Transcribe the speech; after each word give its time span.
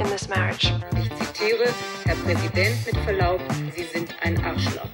in 0.00 0.06
this 0.08 0.28
marriage. 0.28 0.72
Ich 0.96 1.10
zitiere, 1.26 1.68
Herr 2.04 2.16
Präsident, 2.16 2.86
mit 2.86 2.96
Verlaub, 3.04 3.40
Sie 3.74 3.84
sind 3.84 4.14
ein 4.22 4.42
Arschloch. 4.44 4.88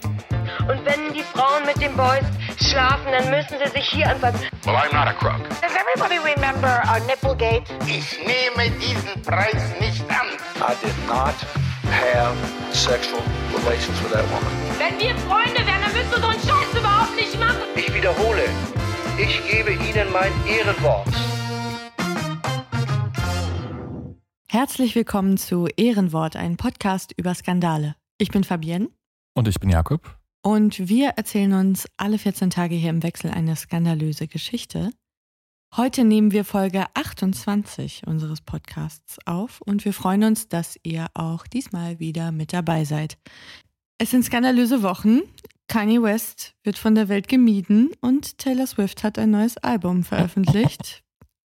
Und 0.69 0.85
wenn 0.85 1.13
die 1.15 1.23
Frauen 1.23 1.65
mit 1.67 1.81
den 1.81 1.97
Boys 1.97 2.25
schlafen, 2.61 3.11
dann 3.13 3.31
müssen 3.31 3.57
sie 3.65 3.71
sich 3.71 3.89
hier 3.89 4.09
anfassen. 4.09 4.41
Well, 4.65 4.77
I'm 4.77 4.93
not 4.93 5.09
a 5.09 5.13
crook. 5.15 5.41
Does 5.61 5.73
everybody 5.75 6.19
remember 6.19 6.83
our 6.89 7.01
Nipplegate? 7.07 7.65
Ich 7.87 8.19
nehme 8.21 8.71
diesen 8.79 9.23
Preis 9.23 9.63
nicht 9.81 10.03
an. 10.11 10.27
I 10.61 10.75
did 10.85 10.95
not 11.07 11.35
have 11.91 12.37
sexual 12.73 13.23
relations 13.57 14.01
with 14.03 14.13
that 14.13 14.25
woman. 14.31 14.53
Wenn 14.79 14.99
wir 14.99 15.17
Freunde 15.27 15.67
wären, 15.67 15.81
dann 15.83 15.93
müsstest 15.93 16.17
du 16.17 16.21
so 16.21 16.29
einen 16.29 16.41
Scheiß 16.41 16.79
überhaupt 16.79 17.17
nicht 17.17 17.39
machen. 17.39 17.63
Ich 17.75 17.93
wiederhole, 17.93 18.45
ich 19.19 19.41
gebe 19.49 19.73
Ihnen 19.73 20.13
mein 20.13 20.33
Ehrenwort. 20.47 21.09
Herzlich 24.53 24.97
willkommen 24.97 25.37
zu 25.37 25.69
Ehrenwort, 25.77 26.35
ein 26.35 26.57
Podcast 26.57 27.13
über 27.17 27.37
Skandale. 27.37 27.95
Ich 28.19 28.33
bin 28.33 28.43
Fabienne 28.43 28.89
Und 29.33 29.47
ich 29.47 29.61
bin 29.61 29.71
Jakob. 29.71 30.19
und 30.43 30.89
wir 30.89 31.11
erzählen 31.11 31.53
uns 31.53 31.87
alle 31.97 32.19
14 32.19 32.51
Tage 32.51 32.75
hier 32.75 32.91
im 32.91 33.05
Wechsel 33.05 33.31
eine 33.31 33.55
skandalöse 33.55 34.27
Geschichte. 34.27 34.91
Heute 35.77 36.03
nehmen 36.03 36.33
wir 36.33 36.45
Folge 36.45 36.87
28 36.95 38.09
unseres 38.09 38.41
Podcasts 38.41 39.19
auf 39.25 39.61
und 39.61 39.85
wir 39.85 39.93
freuen 39.93 40.25
uns, 40.25 40.49
dass 40.49 40.77
ihr 40.83 41.07
auch 41.15 41.47
diesmal 41.47 42.01
wieder 42.01 42.33
mit 42.33 42.53
dabei 42.53 42.85
seid. 42.85 43.19
Es 43.99 44.11
sind 44.11 44.25
skandalöse 44.25 44.83
Wochen. 44.83 45.21
Kanye 45.69 46.03
West 46.03 46.57
wird 46.65 46.77
von 46.77 46.97
der 46.97 47.09
Welt 47.09 47.29
gemieden 47.29 47.93
und 48.01 48.39
Taylor 48.39 48.67
Swift 48.67 49.05
hat 49.05 49.17
ein 49.17 49.31
neues 49.31 49.59
Album 49.59 50.03
veröffentlicht. 50.03 51.05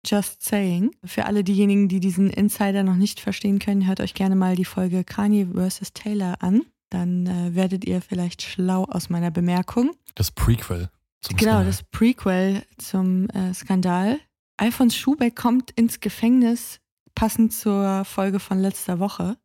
Just 0.07 0.41
Saying. 0.43 0.91
Für 1.03 1.25
alle 1.25 1.43
diejenigen, 1.43 1.89
die 1.89 1.99
diesen 1.99 2.29
Insider 2.29 2.83
noch 2.83 2.95
nicht 2.95 3.19
verstehen 3.19 3.59
können, 3.59 3.85
hört 3.87 3.99
euch 3.99 4.13
gerne 4.13 4.35
mal 4.35 4.55
die 4.55 4.65
Folge 4.65 5.03
Kanye 5.03 5.47
vs. 5.53 5.93
Taylor 5.93 6.41
an. 6.41 6.61
Dann 6.89 7.27
äh, 7.27 7.53
werdet 7.55 7.85
ihr 7.85 8.01
vielleicht 8.01 8.41
schlau 8.41 8.85
aus 8.85 9.09
meiner 9.09 9.31
Bemerkung. 9.31 9.91
Das 10.15 10.31
Prequel 10.31 10.89
zum 11.21 11.35
Genau, 11.35 11.51
Skandal. 11.51 11.65
das 11.65 11.83
Prequel 11.83 12.63
zum 12.77 13.29
äh, 13.29 13.53
Skandal. 13.53 14.19
Alfons 14.55 14.95
Schubeck 14.95 15.35
kommt 15.35 15.71
ins 15.71 15.99
Gefängnis, 15.99 16.79
passend 17.13 17.51
zur 17.53 18.05
Folge 18.05 18.39
von 18.39 18.59
letzter 18.59 18.99
Woche, 18.99 19.37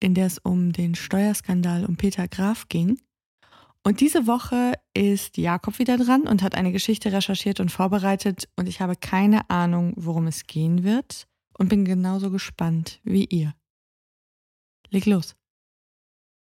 in 0.00 0.14
der 0.14 0.26
es 0.26 0.38
um 0.38 0.72
den 0.72 0.94
Steuerskandal 0.96 1.86
um 1.86 1.96
Peter 1.96 2.26
Graf 2.26 2.68
ging. 2.68 2.98
Und 3.84 4.00
diese 4.00 4.26
Woche 4.28 4.74
ist 4.94 5.36
Jakob 5.36 5.78
wieder 5.78 5.98
dran 5.98 6.22
und 6.22 6.42
hat 6.42 6.54
eine 6.54 6.70
Geschichte 6.70 7.12
recherchiert 7.12 7.58
und 7.58 7.70
vorbereitet 7.70 8.48
und 8.56 8.68
ich 8.68 8.80
habe 8.80 8.94
keine 8.94 9.50
Ahnung, 9.50 9.92
worum 9.96 10.28
es 10.28 10.46
gehen 10.46 10.84
wird 10.84 11.26
und 11.58 11.68
bin 11.68 11.84
genauso 11.84 12.30
gespannt 12.30 13.00
wie 13.02 13.24
ihr. 13.24 13.54
Leg 14.90 15.06
los. 15.06 15.34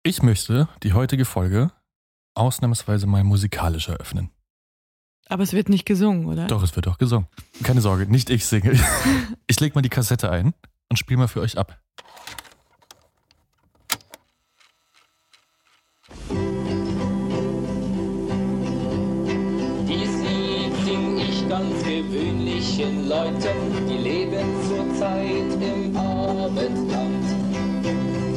Ich 0.03 0.23
möchte 0.23 0.69
die 0.83 0.95
heutige 0.95 1.25
Folge 1.25 1.73
ausnahmsweise 2.35 3.07
mal 3.07 3.25
musikalisch 3.25 3.89
eröffnen. 3.89 4.31
Aber 5.29 5.43
es 5.43 5.53
wird 5.53 5.69
nicht 5.69 5.85
gesungen, 5.85 6.27
oder? 6.27 6.47
Doch, 6.47 6.63
es 6.63 6.77
wird 6.77 6.87
auch 6.87 6.99
gesungen. 6.99 7.27
Keine 7.63 7.81
Sorge, 7.81 8.07
nicht 8.07 8.31
ich 8.31 8.47
singe. 8.47 8.79
Ich 9.49 9.61
leg 9.61 9.77
mal 9.77 9.83
die 9.83 9.89
Kassette 9.89 10.31
ein 10.31 10.55
und 10.89 10.97
spiele 10.97 11.19
mal 11.19 11.29
für 11.29 11.41
euch 11.41 11.57
ab. 11.57 11.81
Gewöhnlichen 21.97 23.09
Leuten, 23.09 23.59
die 23.89 23.97
leben 23.97 24.49
zurzeit 24.69 25.51
im 25.63 25.97
Abendland. 25.97 27.25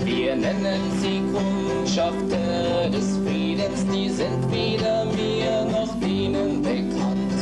Wir 0.05 0.35
nennen 0.35 0.81
sie 1.01 1.21
Kundschafter 1.33 2.89
des 2.89 3.17
Friedens, 3.17 3.85
die 3.93 4.07
sind 4.07 4.49
weder 4.49 5.05
mir 5.05 5.65
noch 5.71 5.93
denen 5.99 6.61
bekannt. 6.61 7.39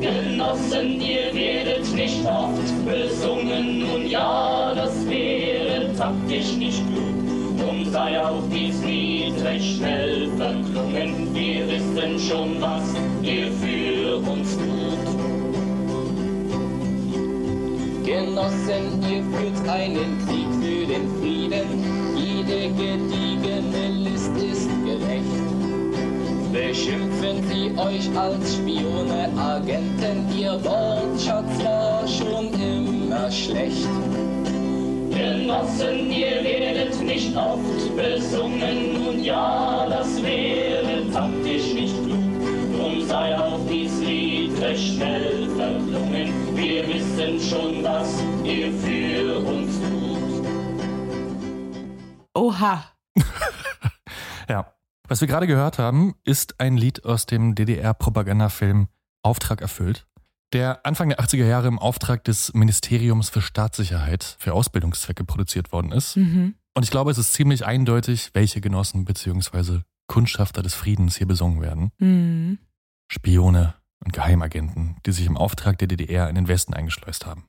Genossen, 0.00 1.00
ihr 1.00 1.32
werdet 1.32 1.94
nicht 1.94 2.26
oft 2.26 2.84
besungen, 2.84 3.78
nun 3.78 4.08
ja, 4.08 4.72
das 4.74 5.08
wäre 5.08 5.94
taktisch 5.96 6.52
nicht 6.56 6.82
gut. 6.88 7.60
Drum 7.60 7.84
sei 7.92 8.20
auch 8.20 8.42
dies 8.52 8.82
Lied 8.82 9.40
recht 9.44 9.76
schnell 9.76 10.28
verklungen, 10.36 11.32
wir 11.32 11.68
wissen 11.68 12.18
schon, 12.18 12.60
was 12.60 12.82
ihr 13.22 13.52
für 13.52 14.16
uns 14.28 14.56
tut. 14.56 14.75
Genossen, 18.06 19.02
ihr 19.02 19.20
führt 19.36 19.68
einen 19.68 20.16
Krieg 20.24 20.46
für 20.62 20.86
den 20.86 21.08
Frieden, 21.18 22.16
jede 22.16 22.68
gediegene 22.68 23.88
List 24.04 24.30
ist 24.36 24.68
gerecht. 24.84 25.46
Beschimpfen 26.52 27.42
sie 27.48 27.76
euch 27.76 28.08
als 28.16 28.54
Spione, 28.54 29.28
Agenten, 29.36 30.24
ihr 30.38 30.52
Wortschatz 30.64 31.64
war 31.64 32.06
schon 32.06 32.52
immer 32.54 33.28
schlecht. 33.28 33.88
Genossen, 35.10 36.08
ihr 36.08 36.44
werdet 36.44 37.02
nicht 37.02 37.36
oft 37.36 37.96
besungen, 37.96 39.04
nun 39.04 39.24
ja, 39.24 39.84
das 39.90 40.22
wäre 40.22 41.10
taktisch 41.12 41.74
nicht 41.74 41.96
klug. 42.04 42.20
Drum 42.78 43.04
sei 43.04 43.36
auch 43.36 43.58
dies 43.68 43.98
Lied 43.98 44.62
recht 44.62 44.94
schnell 44.94 45.48
verklungen, 45.56 46.15
wir 46.66 46.88
wissen 46.88 47.40
schon, 47.40 47.84
was 47.84 48.20
ihr 48.44 48.72
für 48.72 49.38
uns 49.38 49.78
tut. 49.80 50.46
Oha. 52.34 52.84
Ja, 54.48 54.72
Was 55.08 55.20
wir 55.20 55.26
gerade 55.26 55.48
gehört 55.48 55.80
haben, 55.80 56.14
ist 56.22 56.60
ein 56.60 56.76
Lied 56.76 57.04
aus 57.04 57.26
dem 57.26 57.56
DDR-Propagandafilm 57.56 58.86
Auftrag 59.22 59.60
erfüllt, 59.60 60.06
der 60.52 60.86
Anfang 60.86 61.08
der 61.08 61.18
80er 61.18 61.46
Jahre 61.46 61.66
im 61.66 61.80
Auftrag 61.80 62.22
des 62.22 62.54
Ministeriums 62.54 63.28
für 63.28 63.40
Staatssicherheit 63.40 64.36
für 64.38 64.52
Ausbildungszwecke 64.52 65.24
produziert 65.24 65.72
worden 65.72 65.90
ist. 65.90 66.16
Mhm. 66.16 66.54
Und 66.74 66.82
ich 66.84 66.92
glaube, 66.92 67.10
es 67.10 67.18
ist 67.18 67.32
ziemlich 67.32 67.66
eindeutig, 67.66 68.30
welche 68.34 68.60
Genossen 68.60 69.04
bzw. 69.04 69.80
Kundschafter 70.06 70.62
des 70.62 70.74
Friedens 70.74 71.16
hier 71.16 71.26
besungen 71.26 71.60
werden. 71.60 71.90
Mhm. 71.98 72.58
Spione 73.08 73.74
und 74.06 74.12
Geheimagenten, 74.12 74.96
die 75.04 75.12
sich 75.12 75.26
im 75.26 75.36
Auftrag 75.36 75.78
der 75.78 75.88
DDR 75.88 76.28
in 76.28 76.36
den 76.36 76.48
Westen 76.48 76.74
eingeschleust 76.74 77.26
haben. 77.26 77.44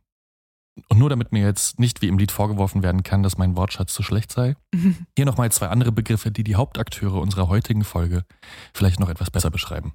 Und 0.89 0.97
nur 0.97 1.09
damit 1.09 1.31
mir 1.31 1.43
jetzt 1.43 1.79
nicht 1.79 2.01
wie 2.01 2.07
im 2.07 2.17
Lied 2.17 2.31
vorgeworfen 2.31 2.83
werden 2.83 3.03
kann, 3.03 3.23
dass 3.23 3.37
mein 3.37 3.55
Wortschatz 3.55 3.93
zu 3.93 4.03
schlecht 4.03 4.31
sei, 4.31 4.55
hier 5.15 5.25
nochmal 5.25 5.51
zwei 5.51 5.67
andere 5.67 5.91
Begriffe, 5.91 6.31
die 6.31 6.43
die 6.43 6.55
Hauptakteure 6.55 7.21
unserer 7.21 7.47
heutigen 7.47 7.83
Folge 7.83 8.25
vielleicht 8.73 8.99
noch 8.99 9.09
etwas 9.09 9.31
besser 9.31 9.51
beschreiben. 9.51 9.93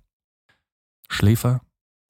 Schläfer 1.09 1.61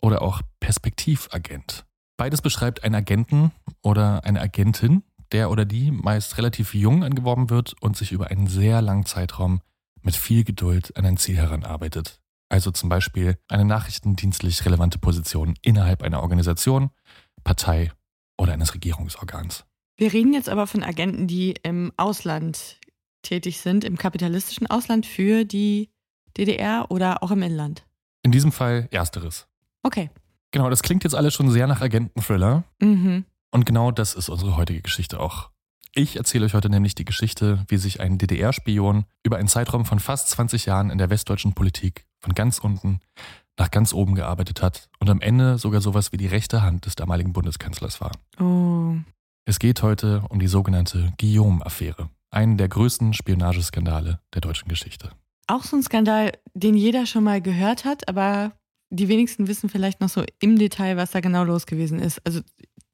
oder 0.01 0.23
auch 0.23 0.43
Perspektivagent. 0.61 1.87
Beides 2.19 2.43
beschreibt 2.43 2.85
einen 2.85 2.95
Agenten 2.95 3.53
oder 3.83 4.25
eine 4.25 4.41
Agentin, 4.41 5.03
der 5.33 5.51
oder 5.51 5.65
die 5.65 5.91
meist 5.91 6.37
relativ 6.37 6.75
jung 6.75 7.05
angeworben 7.05 7.49
wird 7.49 7.75
und 7.81 7.97
sich 7.97 8.13
über 8.13 8.29
einen 8.29 8.47
sehr 8.47 8.83
langen 8.83 9.07
Zeitraum 9.07 9.63
mit 10.03 10.15
viel 10.15 10.45
Geduld 10.45 10.95
an 10.97 11.07
ein 11.07 11.17
Ziel 11.17 11.37
heranarbeitet. 11.37 12.22
Also 12.53 12.71
zum 12.71 12.91
Beispiel 12.91 13.39
eine 13.49 13.65
nachrichtendienstlich 13.65 14.67
relevante 14.67 14.99
Position 14.99 15.55
innerhalb 15.63 16.03
einer 16.03 16.21
Organisation, 16.21 16.91
Partei 17.45 17.91
oder 18.37 18.53
eines 18.53 18.75
Regierungsorgans. 18.75 19.65
Wir 19.97 20.13
reden 20.13 20.35
jetzt 20.35 20.51
aber 20.51 20.67
von 20.67 20.83
Agenten, 20.83 21.27
die 21.27 21.55
im 21.63 21.93
Ausland 21.97 22.79
tätig 23.23 23.61
sind, 23.61 23.85
im 23.85 23.97
kapitalistischen 23.97 24.67
Ausland 24.67 25.07
für 25.07 25.47
die 25.47 25.89
DDR 26.37 26.91
oder 26.91 27.23
auch 27.23 27.31
im 27.31 27.41
Inland. 27.41 27.87
In 28.23 28.33
diesem 28.33 28.53
Fall 28.53 28.87
ersteres. 28.91 29.49
Okay. 29.83 30.11
Genau, 30.51 30.69
das 30.69 30.83
klingt 30.83 31.05
jetzt 31.05 31.15
alles 31.15 31.33
schon 31.33 31.51
sehr 31.51 31.67
nach 31.67 31.81
Agenten-Thriller. 31.81 32.65
Mhm. 32.83 33.25
Und 33.51 33.65
genau 33.65 33.93
das 33.93 34.13
ist 34.13 34.29
unsere 34.29 34.59
heutige 34.59 34.83
Geschichte 34.83 35.21
auch. 35.21 35.49
Ich 35.95 36.17
erzähle 36.17 36.45
euch 36.45 36.53
heute 36.53 36.69
nämlich 36.69 36.95
die 36.95 37.07
Geschichte, 37.07 37.65
wie 37.69 37.79
sich 37.79 38.01
ein 38.01 38.19
DDR-Spion 38.19 39.07
über 39.23 39.39
einen 39.39 39.49
Zeitraum 39.49 39.87
von 39.87 40.01
fast 40.01 40.29
20 40.29 40.67
Jahren 40.67 40.91
in 40.91 40.99
der 40.99 41.09
westdeutschen 41.09 41.55
Politik 41.55 42.05
von 42.23 42.35
ganz 42.35 42.59
unten 42.59 43.01
nach 43.59 43.71
ganz 43.71 43.93
oben 43.93 44.15
gearbeitet 44.15 44.63
hat 44.63 44.89
und 44.99 45.11
am 45.11 45.21
Ende 45.21 45.59
sogar 45.59 45.81
sowas 45.81 46.13
wie 46.13 46.17
die 46.17 46.27
rechte 46.27 46.63
Hand 46.63 46.87
des 46.87 46.95
damaligen 46.95 47.33
Bundeskanzlers 47.33 48.01
war. 48.01 48.13
Oh. 48.41 48.97
Es 49.45 49.59
geht 49.59 49.83
heute 49.83 50.23
um 50.31 50.39
die 50.39 50.47
sogenannte 50.47 51.13
Guillaume-Affäre, 51.19 52.09
einen 52.31 52.57
der 52.57 52.69
größten 52.69 53.13
Spionageskandale 53.13 54.21
der 54.35 54.41
deutschen 54.41 54.69
Geschichte. 54.69 55.11
Auch 55.49 55.65
so 55.65 55.77
ein 55.77 55.83
Skandal, 55.83 56.33
den 56.55 56.77
jeder 56.77 57.07
schon 57.07 57.25
mal 57.25 57.43
gehört 57.43 57.85
hat, 57.85 58.09
aber 58.09 58.53
die 58.91 59.09
wenigsten 59.09 59.49
wissen 59.49 59.69
vielleicht 59.69 60.01
noch 60.01 60.09
so 60.09 60.25
im 60.41 60.59
Detail, 60.59 60.97
was 60.97 61.11
da 61.11 61.21
genau 61.21 61.45
los 61.45 61.67
gewesen 61.67 61.99
ist. 61.99 62.25
Also 62.25 62.41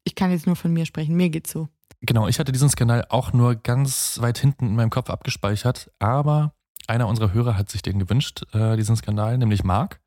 ich 0.04 0.14
kann 0.14 0.30
jetzt 0.30 0.46
nur 0.46 0.56
von 0.56 0.72
mir 0.72 0.86
sprechen, 0.86 1.16
mir 1.16 1.28
geht's 1.28 1.52
so. 1.52 1.68
Genau, 2.00 2.28
ich 2.28 2.38
hatte 2.38 2.52
diesen 2.52 2.70
Skandal 2.70 3.04
auch 3.08 3.32
nur 3.32 3.56
ganz 3.56 4.18
weit 4.20 4.38
hinten 4.38 4.68
in 4.68 4.76
meinem 4.76 4.90
Kopf 4.90 5.10
abgespeichert, 5.10 5.90
aber 5.98 6.54
einer 6.88 7.06
unserer 7.08 7.32
Hörer 7.32 7.56
hat 7.56 7.70
sich 7.70 7.82
den 7.82 7.98
gewünscht, 7.98 8.42
äh, 8.54 8.76
diesen 8.76 8.96
Skandal, 8.96 9.38
nämlich 9.38 9.64
Marc. 9.64 10.00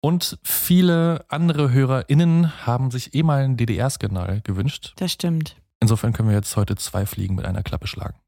Und 0.00 0.38
viele 0.42 1.24
andere 1.28 1.72
HörerInnen 1.72 2.66
haben 2.66 2.90
sich 2.90 3.14
eh 3.14 3.22
mal 3.22 3.42
einen 3.42 3.56
DDR-Skandal 3.56 4.42
gewünscht. 4.42 4.92
Das 4.96 5.12
stimmt. 5.12 5.56
Insofern 5.80 6.12
können 6.12 6.28
wir 6.28 6.36
jetzt 6.36 6.56
heute 6.56 6.76
zwei 6.76 7.06
Fliegen 7.06 7.34
mit 7.34 7.46
einer 7.46 7.62
Klappe 7.62 7.86
schlagen. 7.86 8.18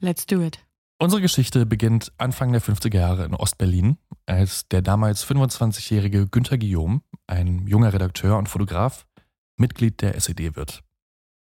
Let's 0.00 0.26
do 0.26 0.42
it. 0.42 0.58
Unsere 0.98 1.20
Geschichte 1.20 1.66
beginnt 1.66 2.12
Anfang 2.16 2.52
der 2.52 2.62
50er 2.62 2.96
Jahre 2.96 3.24
in 3.24 3.34
Ostberlin, 3.34 3.98
als 4.24 4.66
der 4.68 4.82
damals 4.82 5.26
25-jährige 5.26 6.26
Günther 6.26 6.58
Guillaume, 6.58 7.02
ein 7.26 7.66
junger 7.66 7.92
Redakteur 7.92 8.38
und 8.38 8.48
Fotograf, 8.48 9.06
Mitglied 9.56 10.00
der 10.00 10.14
SED 10.14 10.56
wird. 10.56 10.82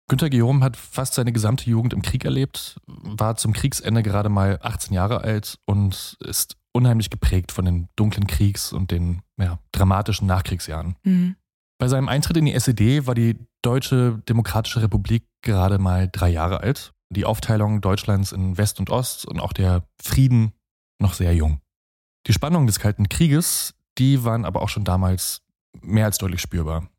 Günther 0.07 0.29
Guillaume 0.29 0.63
hat 0.63 0.77
fast 0.77 1.15
seine 1.15 1.31
gesamte 1.31 1.69
Jugend 1.69 1.93
im 1.93 2.01
Krieg 2.01 2.25
erlebt, 2.25 2.79
war 2.85 3.37
zum 3.37 3.53
Kriegsende 3.53 4.03
gerade 4.03 4.29
mal 4.29 4.59
18 4.61 4.93
Jahre 4.93 5.21
alt 5.21 5.57
und 5.65 6.17
ist 6.19 6.57
unheimlich 6.73 7.09
geprägt 7.09 7.51
von 7.51 7.65
den 7.65 7.87
dunklen 7.95 8.27
Kriegs- 8.27 8.71
und 8.71 8.91
den 8.91 9.21
ja, 9.37 9.59
dramatischen 9.71 10.27
Nachkriegsjahren. 10.27 10.95
Mhm. 11.03 11.35
Bei 11.79 11.87
seinem 11.87 12.07
Eintritt 12.07 12.37
in 12.37 12.45
die 12.45 12.53
SED 12.53 13.07
war 13.07 13.15
die 13.15 13.37
Deutsche 13.61 14.21
Demokratische 14.29 14.81
Republik 14.81 15.25
gerade 15.41 15.79
mal 15.79 16.07
drei 16.11 16.29
Jahre 16.29 16.61
alt, 16.61 16.93
die 17.09 17.25
Aufteilung 17.25 17.81
Deutschlands 17.81 18.31
in 18.31 18.57
West 18.57 18.79
und 18.79 18.89
Ost 18.89 19.25
und 19.25 19.39
auch 19.39 19.53
der 19.53 19.87
Frieden 20.01 20.53
noch 21.01 21.13
sehr 21.13 21.33
jung. 21.33 21.61
Die 22.27 22.33
Spannungen 22.33 22.67
des 22.67 22.79
Kalten 22.79 23.09
Krieges, 23.09 23.73
die 23.97 24.23
waren 24.23 24.45
aber 24.45 24.61
auch 24.61 24.69
schon 24.69 24.83
damals 24.83 25.41
mehr 25.81 26.05
als 26.05 26.17
deutlich 26.17 26.41
spürbar. 26.41 26.89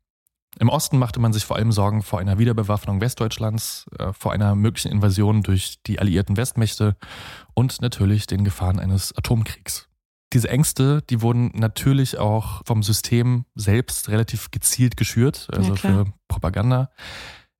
Im 0.59 0.69
Osten 0.69 0.97
machte 0.97 1.19
man 1.19 1.33
sich 1.33 1.45
vor 1.45 1.55
allem 1.57 1.71
Sorgen 1.71 2.01
vor 2.01 2.19
einer 2.19 2.39
Wiederbewaffnung 2.39 2.99
Westdeutschlands, 2.99 3.85
äh, 3.99 4.11
vor 4.13 4.31
einer 4.31 4.55
möglichen 4.55 4.91
Invasion 4.91 5.43
durch 5.43 5.81
die 5.83 5.99
alliierten 5.99 6.35
Westmächte 6.37 6.95
und 7.53 7.81
natürlich 7.81 8.25
den 8.27 8.43
Gefahren 8.43 8.79
eines 8.79 9.15
Atomkriegs. 9.15 9.87
Diese 10.33 10.49
Ängste, 10.49 11.01
die 11.03 11.21
wurden 11.21 11.51
natürlich 11.53 12.17
auch 12.17 12.61
vom 12.65 12.83
System 12.83 13.45
selbst 13.55 14.09
relativ 14.09 14.51
gezielt 14.51 14.97
geschürt, 14.97 15.47
also 15.53 15.73
klar. 15.73 16.05
für 16.05 16.13
Propaganda. 16.27 16.89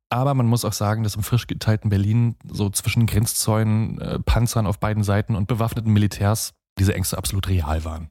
Aber 0.10 0.34
man 0.34 0.48
muss 0.48 0.66
auch 0.66 0.74
sagen, 0.74 1.04
dass 1.04 1.16
im 1.16 1.24
frisch 1.24 1.48
geteilten 1.48 1.90
Berlin 1.90 2.36
so 2.50 2.70
zwischen 2.70 3.06
Grenzzäunen, 3.06 4.00
äh, 4.00 4.20
Panzern 4.20 4.66
auf 4.66 4.80
beiden 4.80 5.04
Seiten 5.04 5.36
und 5.36 5.48
bewaffneten 5.48 5.94
Militärs 5.94 6.54
diese 6.80 6.94
Ängste 6.94 7.18
absolut 7.18 7.48
real 7.48 7.84
waren. 7.84 8.10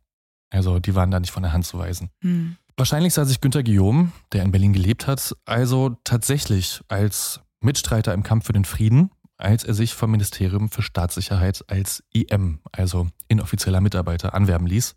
Also 0.50 0.78
die 0.78 0.94
waren 0.94 1.11
da 1.11 1.20
nicht 1.20 1.31
von 1.31 1.43
der 1.43 1.52
Hand 1.52 1.67
zu 1.67 1.78
weisen. 1.78 2.11
Mhm. 2.20 2.56
Wahrscheinlich 2.78 3.14
sah 3.14 3.25
sich 3.25 3.40
Günter 3.40 3.62
Guillaume, 3.62 4.12
der 4.32 4.43
in 4.43 4.52
Berlin 4.52 4.75
gelebt 4.75 5.06
hat, 5.06 5.34
also 5.46 5.96
tatsächlich 6.05 6.82
als 6.88 7.40
Mitstreiter 7.61 8.12
im 8.12 8.23
Kampf 8.23 8.46
für 8.46 8.52
den 8.52 8.67
Frieden, 8.67 9.11
als 9.38 9.64
er 9.64 9.73
sich 9.73 9.94
vom 9.94 10.11
Ministerium 10.11 10.69
für 10.69 10.82
Staatssicherheit 10.82 11.64
als 11.69 12.05
IM, 12.12 12.61
also 12.73 13.08
inoffizieller 13.28 13.81
Mitarbeiter, 13.81 14.34
anwerben 14.34 14.67
ließ 14.67 14.94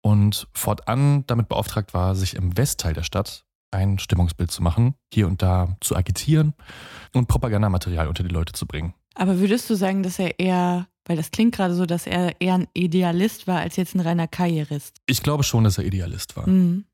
und 0.00 0.48
fortan 0.54 1.24
damit 1.26 1.48
beauftragt 1.48 1.92
war, 1.92 2.14
sich 2.14 2.34
im 2.34 2.56
Westteil 2.56 2.94
der 2.94 3.02
Stadt 3.02 3.44
ein 3.70 3.98
Stimmungsbild 3.98 4.50
zu 4.50 4.62
machen, 4.62 4.94
hier 5.12 5.26
und 5.26 5.42
da 5.42 5.76
zu 5.80 5.94
agitieren 5.94 6.54
und 7.12 7.28
Propagandamaterial 7.28 8.08
unter 8.08 8.22
die 8.22 8.30
Leute 8.30 8.54
zu 8.54 8.66
bringen. 8.66 8.94
Aber 9.14 9.38
würdest 9.38 9.68
du 9.68 9.74
sagen, 9.74 10.02
dass 10.02 10.18
er 10.18 10.40
eher, 10.40 10.88
weil 11.04 11.18
das 11.18 11.30
klingt 11.30 11.54
gerade 11.54 11.74
so, 11.74 11.84
dass 11.84 12.06
er 12.06 12.40
eher 12.40 12.54
ein 12.54 12.68
Idealist 12.72 13.46
war 13.46 13.60
als 13.60 13.76
jetzt 13.76 13.94
ein 13.94 14.00
reiner 14.00 14.28
Karrierist? 14.28 14.96
Ich 15.04 15.22
glaube 15.22 15.42
schon, 15.42 15.64
dass 15.64 15.76
er 15.76 15.84
Idealist 15.84 16.36
war. 16.36 16.48
Mhm. 16.48 16.86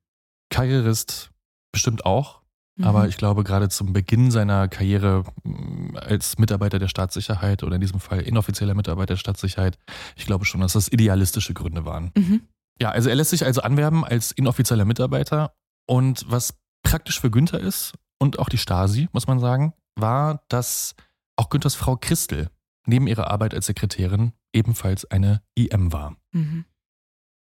Karrierist 0.51 1.31
bestimmt 1.73 2.05
auch, 2.05 2.39
Mhm. 2.79 2.85
Aber 2.85 3.09
ich 3.09 3.17
glaube, 3.17 3.45
gerade 3.45 3.69
zum 3.69 3.93
Beginn 3.93 4.31
seiner 4.31 4.69
Karriere 4.69 5.25
mh, 5.43 5.99
als 5.99 6.39
Mitarbeiter 6.39 6.79
der 6.79 6.89
Staatssicherheit 6.89 7.63
oder 7.63 7.75
in 7.75 7.81
diesem 7.81 8.01
Fall 8.01 8.21
inoffizieller 8.21 8.75
Mitarbeiter 8.75 9.15
der 9.15 9.19
Staatssicherheit, 9.19 9.79
ich 10.17 10.27
glaube 10.27 10.45
schon, 10.45 10.61
dass 10.61 10.73
das 10.73 10.91
idealistische 10.91 11.55
Gründe 11.55 11.85
waren. 11.85 12.13
Mhm. 12.17 12.43
Ja, 12.81 12.91
also 12.91 13.09
er 13.09 13.17
lässt 13.17 13.31
sich 13.31 13.45
also 13.45 13.63
anwerben 13.63 14.05
als 14.05 14.31
inoffizieller 14.31 14.85
Mitarbeiter. 14.85 15.53
Und 15.87 16.25
was 16.29 16.55
praktisch 16.85 17.21
für 17.21 17.31
Günther 17.31 17.59
ist 17.59 17.95
und 18.21 18.39
auch 18.39 18.49
die 18.49 18.59
Stasi, 18.59 19.09
muss 19.13 19.27
man 19.27 19.41
sagen, 19.41 19.75
war, 19.97 20.45
dass 20.49 20.95
auch 21.37 21.51
Günthers 21.51 21.75
Frau 21.75 21.97
Christel 21.97 22.49
neben 22.87 23.09
ihrer 23.09 23.29
Arbeit 23.31 23.55
als 23.55 23.67
Sekretärin 23.67 24.33
ebenfalls 24.53 25.05
eine 25.11 25.43
IM 25.57 25.93
war. 25.93 26.17
Mhm. 26.33 26.65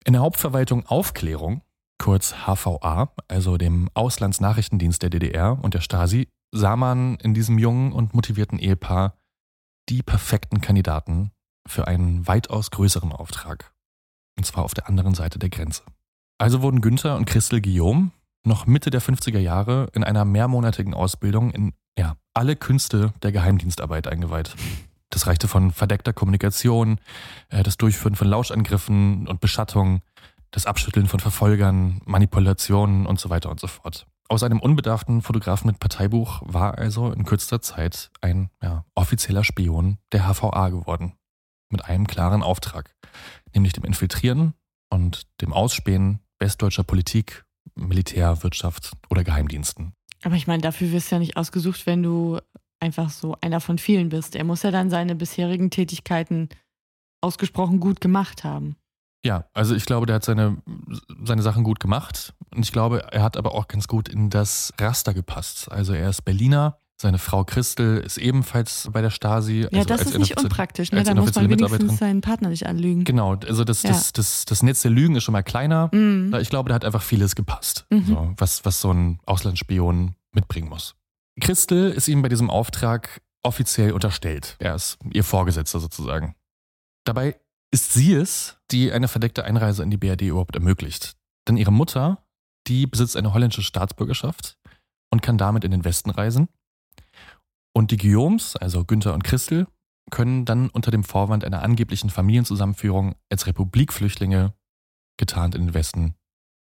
In 0.03 0.13
der 0.13 0.21
Hauptverwaltung 0.21 0.85
Aufklärung, 0.87 1.61
kurz 2.01 2.33
HVA, 2.47 3.13
also 3.27 3.57
dem 3.57 3.87
Auslandsnachrichtendienst 3.93 5.03
der 5.03 5.11
DDR 5.11 5.63
und 5.63 5.75
der 5.75 5.81
Stasi, 5.81 6.27
sah 6.51 6.75
man 6.75 7.17
in 7.17 7.35
diesem 7.35 7.59
jungen 7.59 7.91
und 7.91 8.15
motivierten 8.15 8.57
Ehepaar 8.57 9.17
die 9.87 10.01
perfekten 10.01 10.61
Kandidaten 10.61 11.29
für 11.67 11.87
einen 11.87 12.27
weitaus 12.27 12.71
größeren 12.71 13.11
Auftrag. 13.11 13.71
Und 14.35 14.45
zwar 14.45 14.65
auf 14.65 14.73
der 14.73 14.89
anderen 14.89 15.13
Seite 15.13 15.37
der 15.37 15.49
Grenze. 15.49 15.83
Also 16.39 16.63
wurden 16.63 16.81
Günther 16.81 17.17
und 17.17 17.25
Christel 17.25 17.61
Guillaume 17.61 18.09
noch 18.43 18.65
Mitte 18.65 18.89
der 18.89 19.01
50er 19.01 19.37
Jahre 19.37 19.91
in 19.93 20.03
einer 20.03 20.25
mehrmonatigen 20.25 20.95
Ausbildung 20.95 21.51
in 21.51 21.73
ja, 21.99 22.15
alle 22.33 22.55
Künste 22.55 23.13
der 23.21 23.31
Geheimdienstarbeit 23.31 24.07
eingeweiht. 24.07 24.55
Das 25.11 25.27
reichte 25.27 25.47
von 25.47 25.71
verdeckter 25.71 26.13
Kommunikation, 26.13 26.99
äh, 27.49 27.61
das 27.61 27.77
Durchführen 27.77 28.15
von 28.15 28.27
Lauschangriffen 28.27 29.27
und 29.27 29.39
Beschattungen, 29.39 30.01
das 30.51 30.65
Abschütteln 30.65 31.07
von 31.07 31.19
Verfolgern, 31.19 32.01
Manipulationen 32.05 33.05
und 33.05 33.19
so 33.19 33.29
weiter 33.29 33.49
und 33.49 33.59
so 33.59 33.67
fort. 33.67 34.05
Aus 34.27 34.43
einem 34.43 34.59
unbedarften 34.59 35.21
Fotografen 35.21 35.67
mit 35.67 35.79
Parteibuch 35.79 36.41
war 36.45 36.77
also 36.77 37.11
in 37.11 37.25
kürzester 37.25 37.61
Zeit 37.61 38.11
ein 38.21 38.49
ja, 38.61 38.85
offizieller 38.95 39.43
Spion 39.43 39.97
der 40.13 40.23
HVA 40.23 40.69
geworden. 40.69 41.13
Mit 41.69 41.85
einem 41.85 42.07
klaren 42.07 42.43
Auftrag, 42.43 42.95
nämlich 43.53 43.73
dem 43.73 43.83
Infiltrieren 43.83 44.53
und 44.89 45.23
dem 45.41 45.51
Ausspähen 45.53 46.19
westdeutscher 46.39 46.83
Politik, 46.83 47.45
Militär, 47.75 48.43
Wirtschaft 48.43 48.91
oder 49.09 49.23
Geheimdiensten. 49.23 49.93
Aber 50.23 50.35
ich 50.35 50.47
meine, 50.47 50.61
dafür 50.61 50.91
wirst 50.91 51.11
du 51.11 51.15
ja 51.15 51.19
nicht 51.19 51.37
ausgesucht, 51.37 51.85
wenn 51.85 52.03
du 52.03 52.39
einfach 52.79 53.09
so 53.09 53.35
einer 53.41 53.61
von 53.61 53.77
vielen 53.77 54.09
bist. 54.09 54.35
Er 54.35 54.43
muss 54.43 54.63
ja 54.63 54.71
dann 54.71 54.89
seine 54.89 55.15
bisherigen 55.15 55.69
Tätigkeiten 55.69 56.49
ausgesprochen 57.21 57.79
gut 57.79 58.01
gemacht 58.01 58.43
haben. 58.43 58.75
Ja, 59.23 59.45
also 59.53 59.75
ich 59.75 59.85
glaube, 59.85 60.05
der 60.07 60.15
hat 60.15 60.25
seine, 60.25 60.57
seine 61.23 61.41
Sachen 61.43 61.63
gut 61.63 61.79
gemacht. 61.79 62.33
Und 62.55 62.63
ich 62.63 62.71
glaube, 62.71 63.11
er 63.11 63.21
hat 63.21 63.37
aber 63.37 63.53
auch 63.53 63.67
ganz 63.67 63.87
gut 63.87 64.09
in 64.09 64.29
das 64.29 64.73
Raster 64.79 65.13
gepasst. 65.13 65.71
Also 65.71 65.93
er 65.93 66.09
ist 66.09 66.23
Berliner, 66.23 66.77
seine 66.99 67.17
Frau 67.17 67.43
Christel 67.43 67.97
ist 67.97 68.17
ebenfalls 68.17 68.89
bei 68.91 69.01
der 69.01 69.09
Stasi. 69.09 69.61
Ja, 69.61 69.69
also 69.73 69.85
das 69.85 70.01
ist 70.01 70.17
nicht 70.17 70.39
unpraktisch, 70.39 70.91
ne? 70.91 71.03
Da 71.03 71.13
muss 71.15 71.33
man 71.35 71.49
wenigstens 71.49 71.97
seinen 71.97 72.21
Partner 72.21 72.49
nicht 72.49 72.65
anlügen. 72.67 73.03
Genau, 73.03 73.35
also 73.35 73.63
das, 73.63 73.83
Ja. 73.83 73.89
das, 73.91 74.13
das, 74.13 74.45
das 74.45 74.61
Netz 74.63 74.81
der 74.83 74.91
Lügen 74.91 75.15
ist 75.15 75.23
schon 75.23 75.33
mal 75.33 75.41
kleiner. 75.43 75.89
Mhm. 75.93 76.33
Ich 76.41 76.49
glaube, 76.49 76.69
da 76.69 76.75
hat 76.75 76.85
einfach 76.85 77.01
vieles 77.01 77.35
gepasst, 77.35 77.85
Mhm. 77.89 78.05
so, 78.05 78.33
was, 78.37 78.65
was 78.65 78.81
so 78.81 78.91
ein 78.91 79.19
Auslandsspion 79.25 80.15
mitbringen 80.31 80.69
muss. 80.69 80.95
Christel 81.39 81.91
ist 81.91 82.07
ihm 82.07 82.21
bei 82.21 82.29
diesem 82.29 82.49
Auftrag 82.49 83.21
offiziell 83.43 83.93
unterstellt. 83.93 84.55
Er 84.59 84.75
ist 84.75 84.97
ihr 85.11 85.23
Vorgesetzter 85.23 85.79
sozusagen. 85.79 86.35
Dabei 87.03 87.39
ist 87.71 87.93
sie 87.93 88.13
es, 88.13 88.57
die 88.71 88.91
eine 88.91 89.07
verdeckte 89.07 89.43
Einreise 89.45 89.83
in 89.83 89.89
die 89.89 89.97
BRD 89.97 90.23
überhaupt 90.23 90.55
ermöglicht. 90.55 91.15
Denn 91.47 91.57
ihre 91.57 91.71
Mutter, 91.71 92.23
die 92.67 92.85
besitzt 92.87 93.17
eine 93.17 93.33
holländische 93.33 93.63
Staatsbürgerschaft 93.63 94.57
und 95.11 95.21
kann 95.21 95.37
damit 95.37 95.63
in 95.63 95.71
den 95.71 95.83
Westen 95.83 96.09
reisen. 96.09 96.47
Und 97.73 97.91
die 97.91 97.97
Guillaumes, 97.97 98.55
also 98.55 98.83
Günther 98.85 99.13
und 99.13 99.23
Christel, 99.23 99.67
können 100.09 100.45
dann 100.45 100.69
unter 100.69 100.91
dem 100.91 101.03
Vorwand 101.03 101.45
einer 101.45 101.63
angeblichen 101.63 102.09
Familienzusammenführung 102.09 103.15
als 103.31 103.47
Republikflüchtlinge 103.47 104.53
getarnt 105.17 105.55
in 105.55 105.67
den 105.67 105.73
Westen 105.73 106.15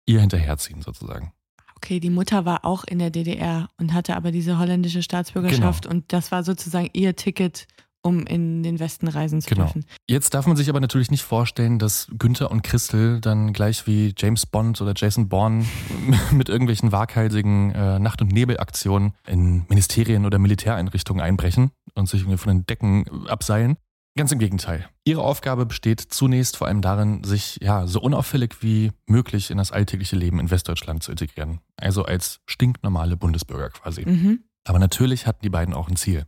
ihr 0.07 0.21
hinterherziehen 0.21 0.83
sozusagen. 0.83 1.33
Okay, 1.77 2.01
die 2.01 2.11
Mutter 2.11 2.45
war 2.45 2.65
auch 2.65 2.85
in 2.85 2.99
der 2.99 3.11
DDR 3.11 3.69
und 3.79 3.93
hatte 3.95 4.17
aber 4.17 4.33
diese 4.33 4.59
holländische 4.59 5.03
Staatsbürgerschaft 5.03 5.85
Genau. 5.85 5.95
und 5.95 6.13
das 6.13 6.33
war 6.33 6.43
sozusagen 6.43 6.91
ihr 6.93 7.15
Ticket, 7.15 7.67
um 8.09 8.27
in 8.27 8.63
den 8.63 8.81
Westen 8.81 9.07
reisen 9.09 9.41
zu 9.41 9.49
Genau. 9.51 9.65
dürfen. 9.65 9.85
Jetzt 10.09 10.35
darf 10.35 10.47
man 10.47 10.57
sich 10.57 10.69
aber 10.69 10.81
natürlich 10.81 11.11
nicht 11.11 11.23
vorstellen, 11.23 11.79
dass 11.79 12.09
Günther 12.19 12.51
und 12.51 12.63
Christel 12.63 13.21
dann 13.21 13.53
gleich 13.53 13.87
wie 13.87 14.15
James 14.17 14.47
Bond 14.47 14.81
oder 14.81 14.95
Jason 14.97 15.29
Bourne 15.29 15.65
mit 16.33 16.49
irgendwelchen 16.49 16.91
waghalsigen 16.91 17.71
äh, 17.73 17.99
Nacht- 17.99 18.23
und 18.23 18.33
Nebelaktionen 18.33 19.13
in 19.27 19.67
Ministerien 19.69 20.25
oder 20.27 20.39
Militäreinrichtungen 20.39 21.23
einbrechen 21.23 21.71
und 21.95 22.09
sich 22.09 22.21
irgendwie 22.23 22.39
von 22.39 22.53
den 22.57 22.67
Decken 22.67 23.27
abseilen. 23.29 23.77
Ganz 24.17 24.33
im 24.33 24.39
Gegenteil. 24.41 24.89
Ihre 25.05 25.23
Aufgabe 25.23 25.65
besteht 25.67 26.01
zunächst 26.01 26.57
vor 26.57 26.67
allem 26.67 26.81
darin, 26.83 27.23
sich 27.23 27.59
ja 27.63 27.87
so 27.87 28.01
unauffällig 28.01 28.57
wie 28.63 28.91
möglich 29.07 29.51
in 29.53 29.59
das 29.59 29.71
alltägliche 29.71 30.17
Leben 30.17 30.41
in 30.41 30.51
Westdeutschland 30.51 31.05
zu 31.05 31.13
integrieren. 31.13 31.61
Also 31.77 32.05
als 32.05 32.41
stinknormale 32.47 33.17
Bundesbürger 33.17 33.71
quasi. 33.71 34.05
Mhm. 34.05 34.41
Aber 34.65 34.81
natürlich 34.81 35.27
hatten 35.27 35.43
die 35.43 35.51
beiden 35.51 35.73
auch 35.73 35.89
ein 35.89 35.95
Ziel. 35.97 36.25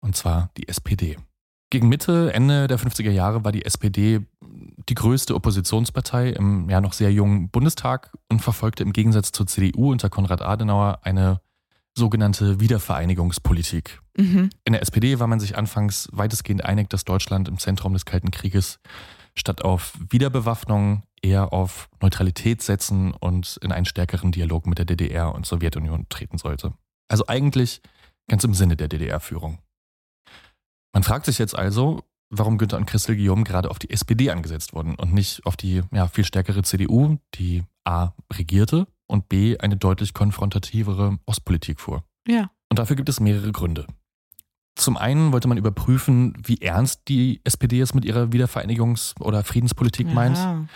Und 0.00 0.16
zwar 0.16 0.50
die 0.56 0.68
SPD. 0.68 1.16
Gegen 1.70 1.88
Mitte, 1.88 2.32
Ende 2.32 2.66
der 2.66 2.78
50er 2.78 3.10
Jahre 3.10 3.44
war 3.44 3.52
die 3.52 3.64
SPD 3.64 4.26
die 4.40 4.94
größte 4.94 5.34
Oppositionspartei 5.34 6.30
im 6.30 6.70
ja 6.70 6.80
noch 6.80 6.94
sehr 6.94 7.12
jungen 7.12 7.50
Bundestag 7.50 8.16
und 8.30 8.40
verfolgte 8.40 8.82
im 8.82 8.94
Gegensatz 8.94 9.32
zur 9.32 9.46
CDU 9.46 9.92
unter 9.92 10.08
Konrad 10.08 10.40
Adenauer 10.40 11.00
eine 11.02 11.40
sogenannte 11.94 12.60
Wiedervereinigungspolitik. 12.60 14.00
Mhm. 14.16 14.48
In 14.64 14.72
der 14.72 14.80
SPD 14.80 15.18
war 15.18 15.26
man 15.26 15.40
sich 15.40 15.58
anfangs 15.58 16.08
weitestgehend 16.12 16.64
einig, 16.64 16.88
dass 16.88 17.04
Deutschland 17.04 17.48
im 17.48 17.58
Zentrum 17.58 17.92
des 17.92 18.06
Kalten 18.06 18.30
Krieges 18.30 18.78
statt 19.34 19.62
auf 19.62 19.92
Wiederbewaffnung 20.08 21.02
eher 21.20 21.52
auf 21.52 21.90
Neutralität 22.00 22.62
setzen 22.62 23.12
und 23.12 23.58
in 23.62 23.72
einen 23.72 23.84
stärkeren 23.84 24.32
Dialog 24.32 24.66
mit 24.66 24.78
der 24.78 24.86
DDR 24.86 25.34
und 25.34 25.44
Sowjetunion 25.44 26.06
treten 26.08 26.38
sollte. 26.38 26.72
Also 27.08 27.26
eigentlich 27.26 27.82
ganz 28.28 28.44
im 28.44 28.54
Sinne 28.54 28.76
der 28.76 28.88
DDR-Führung. 28.88 29.58
Man 30.92 31.02
fragt 31.02 31.26
sich 31.26 31.38
jetzt 31.38 31.56
also, 31.56 32.02
warum 32.30 32.58
Günther 32.58 32.76
und 32.76 32.86
Christel 32.86 33.16
Guillaume 33.16 33.44
gerade 33.44 33.70
auf 33.70 33.78
die 33.78 33.90
SPD 33.90 34.30
angesetzt 34.30 34.72
wurden 34.72 34.94
und 34.94 35.12
nicht 35.12 35.44
auf 35.46 35.56
die 35.56 35.82
ja, 35.92 36.08
viel 36.08 36.24
stärkere 36.24 36.62
CDU, 36.62 37.18
die 37.34 37.64
A 37.84 38.12
regierte 38.32 38.86
und 39.06 39.28
B 39.28 39.58
eine 39.58 39.76
deutlich 39.76 40.14
konfrontativere 40.14 41.18
Ostpolitik 41.26 41.80
fuhr. 41.80 42.04
Ja. 42.26 42.50
Und 42.68 42.78
dafür 42.78 42.96
gibt 42.96 43.08
es 43.08 43.20
mehrere 43.20 43.52
Gründe. 43.52 43.86
Zum 44.76 44.96
einen 44.96 45.32
wollte 45.32 45.48
man 45.48 45.58
überprüfen, 45.58 46.34
wie 46.44 46.60
ernst 46.60 47.08
die 47.08 47.40
SPD 47.44 47.80
es 47.80 47.94
mit 47.94 48.04
ihrer 48.04 48.26
Wiedervereinigungs- 48.26 49.20
oder 49.20 49.42
Friedenspolitik 49.42 50.12
meint. 50.12 50.36
Ja. 50.36 50.66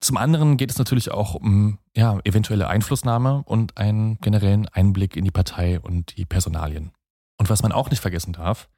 Zum 0.00 0.16
anderen 0.16 0.56
geht 0.56 0.70
es 0.70 0.78
natürlich 0.78 1.10
auch 1.10 1.34
um 1.34 1.78
ja, 1.96 2.20
eventuelle 2.24 2.68
Einflussnahme 2.68 3.42
und 3.44 3.78
einen 3.78 4.18
generellen 4.20 4.68
Einblick 4.68 5.16
in 5.16 5.24
die 5.24 5.30
Partei 5.30 5.80
und 5.80 6.16
die 6.16 6.24
Personalien. 6.24 6.92
Und 7.38 7.50
was 7.50 7.62
man 7.62 7.72
auch 7.72 7.90
nicht 7.90 8.00
vergessen 8.00 8.32
darf, 8.32 8.68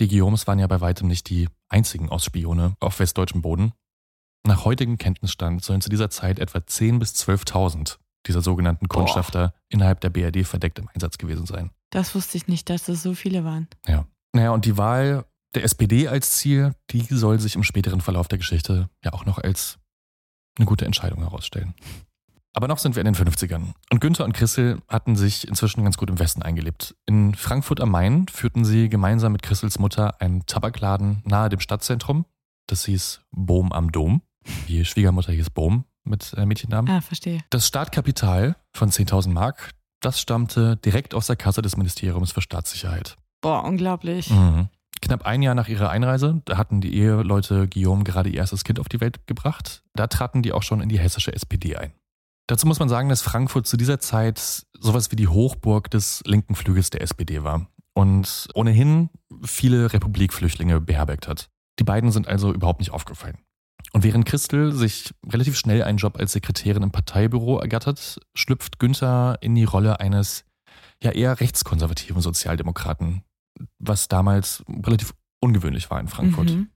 die 0.00 0.08
Guillaumes 0.08 0.46
waren 0.46 0.58
ja 0.58 0.66
bei 0.66 0.80
weitem 0.80 1.06
nicht 1.06 1.28
die 1.28 1.48
einzigen 1.68 2.08
Ostspione 2.08 2.74
auf 2.80 2.98
westdeutschem 2.98 3.42
Boden. 3.42 3.72
Nach 4.46 4.64
heutigem 4.64 4.96
Kenntnisstand 4.96 5.62
sollen 5.62 5.82
zu 5.82 5.90
dieser 5.90 6.10
Zeit 6.10 6.38
etwa 6.38 6.58
10.000 6.58 6.98
bis 6.98 7.14
12.000 7.14 7.98
dieser 8.26 8.42
sogenannten 8.42 8.88
Kundschafter 8.88 9.54
innerhalb 9.68 10.00
der 10.00 10.10
BRD 10.10 10.46
verdeckt 10.46 10.78
im 10.78 10.88
Einsatz 10.88 11.18
gewesen 11.18 11.46
sein. 11.46 11.70
Das 11.90 12.14
wusste 12.14 12.36
ich 12.36 12.48
nicht, 12.48 12.70
dass 12.70 12.84
das 12.84 13.02
so 13.02 13.14
viele 13.14 13.44
waren. 13.44 13.68
Ja. 13.86 14.06
Naja, 14.32 14.52
und 14.52 14.64
die 14.64 14.76
Wahl 14.76 15.24
der 15.54 15.64
SPD 15.64 16.08
als 16.08 16.36
Ziel, 16.36 16.74
die 16.90 17.02
soll 17.02 17.40
sich 17.40 17.56
im 17.56 17.64
späteren 17.64 18.00
Verlauf 18.00 18.28
der 18.28 18.38
Geschichte 18.38 18.88
ja 19.04 19.12
auch 19.12 19.26
noch 19.26 19.38
als 19.38 19.78
eine 20.56 20.66
gute 20.66 20.84
Entscheidung 20.84 21.20
herausstellen. 21.20 21.74
Aber 22.52 22.66
noch 22.66 22.78
sind 22.78 22.96
wir 22.96 23.04
in 23.04 23.12
den 23.12 23.14
50ern. 23.14 23.74
Und 23.90 24.00
Günther 24.00 24.24
und 24.24 24.32
Christel 24.32 24.80
hatten 24.88 25.14
sich 25.14 25.46
inzwischen 25.46 25.84
ganz 25.84 25.96
gut 25.96 26.10
im 26.10 26.18
Westen 26.18 26.42
eingelebt. 26.42 26.96
In 27.06 27.34
Frankfurt 27.34 27.80
am 27.80 27.90
Main 27.90 28.26
führten 28.28 28.64
sie 28.64 28.88
gemeinsam 28.88 29.32
mit 29.32 29.42
Christels 29.42 29.78
Mutter 29.78 30.20
einen 30.20 30.46
Tabakladen 30.46 31.22
nahe 31.24 31.48
dem 31.48 31.60
Stadtzentrum. 31.60 32.24
Das 32.66 32.84
hieß 32.86 33.20
Bohm 33.30 33.72
am 33.72 33.92
Dom. 33.92 34.22
Die 34.68 34.84
Schwiegermutter 34.84 35.32
hieß 35.32 35.50
Bohm 35.50 35.84
mit 36.04 36.32
äh, 36.36 36.44
Mädchennamen. 36.44 36.90
Ah, 36.90 37.00
verstehe. 37.00 37.40
Das 37.50 37.66
Startkapital 37.66 38.56
von 38.72 38.90
10.000 38.90 39.30
Mark, 39.30 39.70
das 40.00 40.20
stammte 40.20 40.76
direkt 40.76 41.14
aus 41.14 41.26
der 41.26 41.36
Kasse 41.36 41.62
des 41.62 41.76
Ministeriums 41.76 42.32
für 42.32 42.42
Staatssicherheit. 42.42 43.16
Boah, 43.42 43.64
unglaublich. 43.64 44.30
Mhm. 44.30 44.68
Knapp 45.02 45.24
ein 45.24 45.42
Jahr 45.42 45.54
nach 45.54 45.68
ihrer 45.68 45.90
Einreise, 45.90 46.42
da 46.44 46.58
hatten 46.58 46.80
die 46.80 46.94
Eheleute 46.94 47.68
Guillaume 47.68 48.04
gerade 48.04 48.28
ihr 48.28 48.38
erstes 48.38 48.64
Kind 48.64 48.78
auf 48.80 48.88
die 48.88 49.00
Welt 49.00 49.26
gebracht. 49.26 49.82
Da 49.94 50.08
traten 50.08 50.42
die 50.42 50.52
auch 50.52 50.62
schon 50.62 50.80
in 50.80 50.88
die 50.88 50.98
hessische 50.98 51.32
SPD 51.32 51.76
ein. 51.76 51.92
Dazu 52.50 52.66
muss 52.66 52.80
man 52.80 52.88
sagen, 52.88 53.08
dass 53.08 53.22
Frankfurt 53.22 53.68
zu 53.68 53.76
dieser 53.76 54.00
Zeit 54.00 54.66
sowas 54.76 55.12
wie 55.12 55.16
die 55.16 55.28
Hochburg 55.28 55.88
des 55.88 56.20
linken 56.26 56.56
Flügels 56.56 56.90
der 56.90 57.00
SPD 57.00 57.44
war 57.44 57.68
und 57.94 58.48
ohnehin 58.54 59.08
viele 59.44 59.92
Republikflüchtlinge 59.92 60.80
beherbergt 60.80 61.28
hat. 61.28 61.48
Die 61.78 61.84
beiden 61.84 62.10
sind 62.10 62.26
also 62.26 62.52
überhaupt 62.52 62.80
nicht 62.80 62.90
aufgefallen. 62.90 63.38
Und 63.92 64.02
während 64.02 64.26
Christel 64.26 64.72
sich 64.72 65.14
relativ 65.28 65.56
schnell 65.56 65.84
einen 65.84 65.98
Job 65.98 66.18
als 66.18 66.32
Sekretärin 66.32 66.82
im 66.82 66.90
Parteibüro 66.90 67.60
ergattert, 67.60 68.20
schlüpft 68.34 68.80
Günther 68.80 69.38
in 69.42 69.54
die 69.54 69.62
Rolle 69.62 70.00
eines 70.00 70.44
ja 71.04 71.12
eher 71.12 71.38
rechtskonservativen 71.38 72.20
Sozialdemokraten, 72.20 73.22
was 73.78 74.08
damals 74.08 74.64
relativ 74.68 75.14
ungewöhnlich 75.40 75.88
war 75.88 76.00
in 76.00 76.08
Frankfurt. 76.08 76.50
Mhm. 76.50 76.70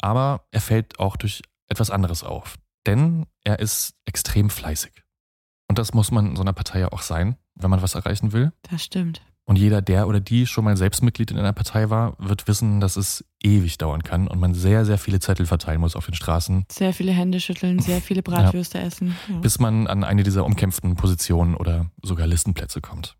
Aber 0.00 0.46
er 0.50 0.62
fällt 0.62 0.98
auch 0.98 1.18
durch 1.18 1.42
etwas 1.68 1.90
anderes 1.90 2.24
auf. 2.24 2.56
Denn 2.86 3.26
er 3.44 3.58
ist 3.58 3.94
extrem 4.04 4.50
fleißig. 4.50 4.92
Und 5.68 5.78
das 5.78 5.94
muss 5.94 6.10
man 6.10 6.30
in 6.30 6.36
so 6.36 6.42
einer 6.42 6.52
Partei 6.52 6.80
ja 6.80 6.92
auch 6.92 7.02
sein, 7.02 7.36
wenn 7.54 7.70
man 7.70 7.82
was 7.82 7.94
erreichen 7.94 8.32
will. 8.32 8.52
Das 8.62 8.84
stimmt. 8.84 9.22
Und 9.46 9.56
jeder, 9.56 9.82
der 9.82 10.08
oder 10.08 10.20
die 10.20 10.46
schon 10.46 10.64
mal 10.64 10.76
selbst 10.76 11.02
Mitglied 11.02 11.30
in 11.30 11.38
einer 11.38 11.52
Partei 11.52 11.90
war, 11.90 12.16
wird 12.18 12.48
wissen, 12.48 12.80
dass 12.80 12.96
es 12.96 13.24
ewig 13.42 13.76
dauern 13.76 14.02
kann 14.02 14.26
und 14.26 14.40
man 14.40 14.54
sehr, 14.54 14.86
sehr 14.86 14.96
viele 14.96 15.20
Zettel 15.20 15.44
verteilen 15.44 15.80
muss 15.80 15.96
auf 15.96 16.06
den 16.06 16.14
Straßen, 16.14 16.64
Sehr 16.72 16.94
viele 16.94 17.12
Hände 17.12 17.40
schütteln, 17.40 17.78
sehr 17.78 18.00
viele 18.00 18.22
Bratwürste 18.22 18.78
essen. 18.78 19.14
Ja. 19.28 19.38
bis 19.38 19.58
man 19.58 19.86
an 19.86 20.02
eine 20.02 20.22
dieser 20.22 20.46
umkämpften 20.46 20.96
Positionen 20.96 21.54
oder 21.54 21.90
sogar 22.02 22.26
Listenplätze 22.26 22.80
kommt. 22.80 23.16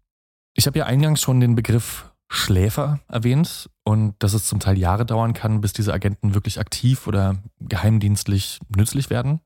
Ich 0.54 0.66
habe 0.66 0.78
ja 0.78 0.86
eingangs 0.86 1.20
schon 1.20 1.40
den 1.40 1.56
Begriff 1.56 2.10
Schläfer 2.28 3.00
erwähnt 3.08 3.68
und 3.84 4.14
dass 4.20 4.32
es 4.32 4.46
zum 4.46 4.60
Teil 4.60 4.78
Jahre 4.78 5.04
dauern 5.04 5.34
kann, 5.34 5.60
bis 5.60 5.74
diese 5.74 5.92
Agenten 5.92 6.34
wirklich 6.34 6.58
aktiv 6.58 7.06
oder 7.06 7.36
geheimdienstlich 7.60 8.60
nützlich 8.74 9.10
werden. 9.10 9.40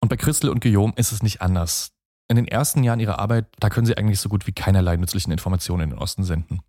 Und 0.00 0.08
bei 0.08 0.16
Christel 0.16 0.50
und 0.50 0.60
Guillaume 0.60 0.92
ist 0.96 1.12
es 1.12 1.22
nicht 1.22 1.40
anders. 1.42 1.92
In 2.28 2.36
den 2.36 2.48
ersten 2.48 2.84
Jahren 2.84 3.00
ihrer 3.00 3.18
Arbeit, 3.18 3.46
da 3.58 3.68
können 3.70 3.86
sie 3.86 3.96
eigentlich 3.96 4.20
so 4.20 4.28
gut 4.28 4.46
wie 4.46 4.52
keinerlei 4.52 4.96
nützlichen 4.96 5.32
Informationen 5.32 5.82
in 5.84 5.90
den 5.90 5.98
Osten 5.98 6.22
senden. 6.22 6.60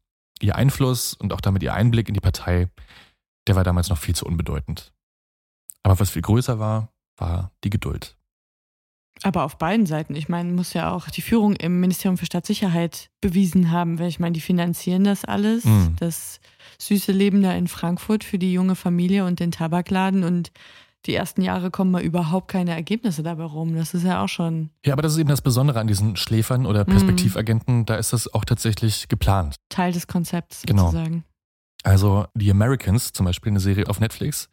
Ihr 0.42 0.56
Einfluss 0.56 1.14
und 1.14 1.34
auch 1.34 1.42
damit 1.42 1.62
ihr 1.62 1.74
Einblick 1.74 2.08
in 2.08 2.16
die 2.16 2.20
Partei, 2.20 2.70
der 3.48 3.56
war 3.56 3.64
damals 3.64 3.90
noch 3.90 3.98
viel 3.98 4.16
zu 4.16 4.26
unbedeutend. 4.26 4.92
Aber 5.84 6.00
was 6.00 6.10
viel 6.10 6.22
größer 6.22 6.60
war, 6.60 6.92
war 7.18 7.52
die 7.64 7.70
Geduld. 7.70 8.18
Aber 9.24 9.44
auf 9.44 9.58
beiden 9.58 9.86
Seiten. 9.86 10.16
Ich 10.16 10.30
meine, 10.30 10.52
muss 10.52 10.74
ja 10.74 10.92
auch 10.92 11.10
die 11.10 11.22
Führung 11.22 11.56
im 11.56 11.80
Ministerium 11.80 12.18
für 12.18 12.26
Staatssicherheit 12.26 13.12
bewiesen 13.20 13.72
haben. 13.72 14.00
Weil 14.00 14.08
ich 14.08 14.20
meine, 14.20 14.34
die 14.34 14.42
finanzieren 14.42 15.04
das 15.04 15.26
alles. 15.26 15.66
Mhm. 15.66 15.96
Das 16.00 16.40
süße 16.80 17.12
Leben 17.12 17.44
da 17.44 17.54
in 17.54 17.68
Frankfurt 17.68 18.24
für 18.24 18.40
die 18.40 18.54
junge 18.54 18.76
Familie 18.76 19.26
und 19.26 19.40
den 19.40 19.52
Tabakladen. 19.52 20.24
Und 20.24 20.52
die 21.06 21.16
ersten 21.16 21.42
Jahre 21.42 21.72
kommen 21.72 21.92
mal 21.92 22.02
überhaupt 22.02 22.48
keine 22.48 22.72
Ergebnisse 22.72 23.24
dabei 23.24 23.44
rum. 23.46 23.76
Das 23.76 23.94
ist 23.94 24.04
ja 24.04 24.24
auch 24.24 24.28
schon 24.30 24.70
Ja, 24.86 24.94
aber 24.94 25.02
das 25.02 25.14
ist 25.14 25.18
eben 25.20 25.30
das 25.30 25.42
Besondere 25.42 25.80
an 25.80 25.88
diesen 25.88 26.16
Schläfern 26.16 26.66
oder 26.66 26.86
Perspektivagenten, 26.86 27.86
da 27.86 27.96
ist 27.96 28.14
das 28.14 28.32
auch 28.34 28.46
tatsächlich 28.46 29.08
geplant. 29.08 29.56
Teil 29.70 29.92
des 29.92 30.08
Konzepts 30.08 30.64
Genau. 30.66 30.92
sozusagen. 30.92 31.24
Also 31.84 32.26
die 32.36 32.52
Americans, 32.52 33.12
zum 33.12 33.26
Beispiel 33.26 33.52
eine 33.52 33.60
Serie 33.60 33.88
auf 33.90 34.00
Netflix, 34.00 34.50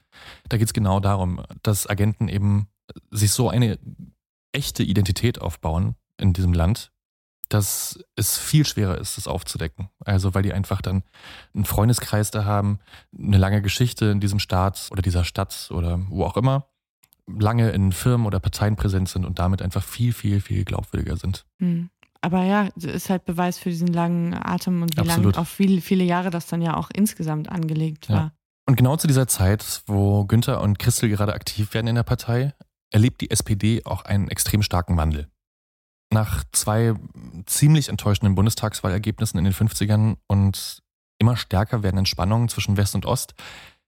da 0.48 0.56
geht 0.56 0.66
es 0.68 0.72
genau 0.72 1.00
darum, 1.00 1.42
dass 1.62 1.86
Agenten 1.88 2.28
eben 2.28 2.68
sich 3.10 3.32
so 3.32 3.50
eine 3.50 3.78
echte 4.52 4.82
Identität 4.82 5.40
aufbauen 5.40 5.94
in 6.16 6.32
diesem 6.32 6.54
Land, 6.54 6.90
dass 7.48 7.98
es 8.16 8.38
viel 8.38 8.66
schwerer 8.66 8.98
ist, 8.98 9.16
das 9.16 9.26
aufzudecken. 9.26 9.88
Also 10.04 10.34
weil 10.34 10.42
die 10.42 10.52
einfach 10.52 10.82
dann 10.82 11.02
einen 11.54 11.64
Freundeskreis 11.64 12.30
da 12.30 12.44
haben, 12.44 12.78
eine 13.16 13.38
lange 13.38 13.62
Geschichte 13.62 14.06
in 14.06 14.20
diesem 14.20 14.38
Staat 14.38 14.88
oder 14.90 15.02
dieser 15.02 15.24
Stadt 15.24 15.70
oder 15.72 16.00
wo 16.08 16.24
auch 16.24 16.36
immer, 16.36 16.68
lange 17.26 17.70
in 17.70 17.92
Firmen 17.92 18.26
oder 18.26 18.40
Parteien 18.40 18.76
präsent 18.76 19.08
sind 19.08 19.24
und 19.24 19.38
damit 19.38 19.62
einfach 19.62 19.82
viel, 19.82 20.12
viel, 20.12 20.40
viel 20.40 20.64
glaubwürdiger 20.64 21.16
sind. 21.16 21.44
Mhm. 21.58 21.90
Aber 22.20 22.42
ja, 22.42 22.68
ist 22.76 23.10
halt 23.10 23.24
Beweis 23.24 23.58
für 23.58 23.70
diesen 23.70 23.88
langen 23.88 24.34
Atem 24.34 24.82
und 24.82 24.96
wie 24.96 25.00
Absolut. 25.00 25.36
lang 25.36 25.42
auf 25.42 25.48
viele, 25.48 25.80
viele 25.80 26.04
Jahre 26.04 26.30
das 26.30 26.46
dann 26.46 26.62
ja 26.62 26.76
auch 26.76 26.90
insgesamt 26.92 27.48
angelegt 27.48 28.08
war. 28.08 28.16
Ja. 28.16 28.32
Und 28.66 28.76
genau 28.76 28.96
zu 28.96 29.06
dieser 29.06 29.28
Zeit, 29.28 29.82
wo 29.86 30.24
Günther 30.24 30.60
und 30.60 30.78
Christel 30.78 31.08
gerade 31.08 31.32
aktiv 31.32 31.72
werden 31.74 31.86
in 31.86 31.94
der 31.94 32.02
Partei, 32.02 32.54
erlebt 32.90 33.20
die 33.20 33.30
SPD 33.30 33.82
auch 33.84 34.04
einen 34.04 34.28
extrem 34.28 34.62
starken 34.62 34.96
Wandel. 34.96 35.28
Nach 36.10 36.44
zwei 36.52 36.94
ziemlich 37.46 37.88
enttäuschenden 37.88 38.34
Bundestagswahlergebnissen 38.34 39.38
in 39.38 39.44
den 39.44 39.54
50ern 39.54 40.16
und 40.26 40.82
immer 41.18 41.36
stärker 41.36 41.82
werdenden 41.82 42.06
Spannungen 42.06 42.48
zwischen 42.48 42.76
West 42.76 42.94
und 42.94 43.06
Ost 43.06 43.34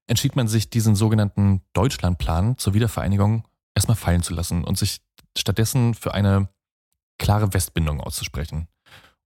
entschied 0.07 0.35
man 0.37 0.49
sich, 0.49 0.69
diesen 0.69 0.97
sogenannten 0.97 1.63
Deutschlandplan 1.73 2.59
zur 2.59 2.75
Wiedervereinigung 2.75 3.47
erstmal 3.77 3.97
fallen 3.97 4.23
zu 4.23 4.35
lassen 4.35 4.65
und 4.65 4.77
sich 4.77 5.01
stattdessen 5.39 5.95
für 5.95 6.13
eine 6.13 6.49
klare 7.19 7.55
Westbindung 7.55 8.01
auszusprechen. 8.01 8.67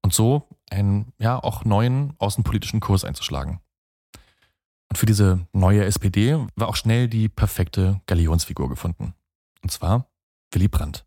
Und 0.03 0.13
so 0.13 0.47
einen 0.71 1.13
ja 1.19 1.43
auch 1.43 1.65
neuen 1.65 2.13
außenpolitischen 2.19 2.81
Kurs 2.81 3.05
einzuschlagen. 3.05 3.61
Und 4.91 4.99
für 4.99 5.07
diese 5.07 5.47
neue 5.53 5.85
SPD 5.85 6.37
war 6.55 6.69
auch 6.69 6.77
schnell 6.77 7.09
die 7.09 7.31
perfekte 7.31 8.03
Galionsfigur 8.07 8.69
gefunden. 8.69 9.15
Und 9.63 9.71
zwar 9.71 10.11
Willy 10.53 10.69
Brandt. 10.69 11.07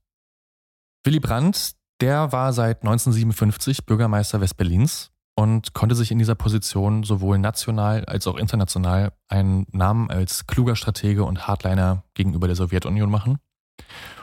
Willy 1.07 1.21
Brandt, 1.21 1.71
der 2.01 2.33
war 2.33 2.51
seit 2.51 2.81
1957 2.81 3.85
Bürgermeister 3.85 4.41
Westberlins 4.41 5.13
und 5.37 5.73
konnte 5.73 5.95
sich 5.95 6.11
in 6.11 6.19
dieser 6.19 6.35
Position 6.35 7.03
sowohl 7.03 7.39
national 7.39 8.03
als 8.03 8.27
auch 8.27 8.35
international 8.35 9.13
einen 9.29 9.65
Namen 9.71 10.11
als 10.11 10.47
kluger 10.47 10.75
Stratege 10.75 11.23
und 11.23 11.47
Hardliner 11.47 12.03
gegenüber 12.13 12.47
der 12.47 12.57
Sowjetunion 12.57 13.09
machen. 13.09 13.37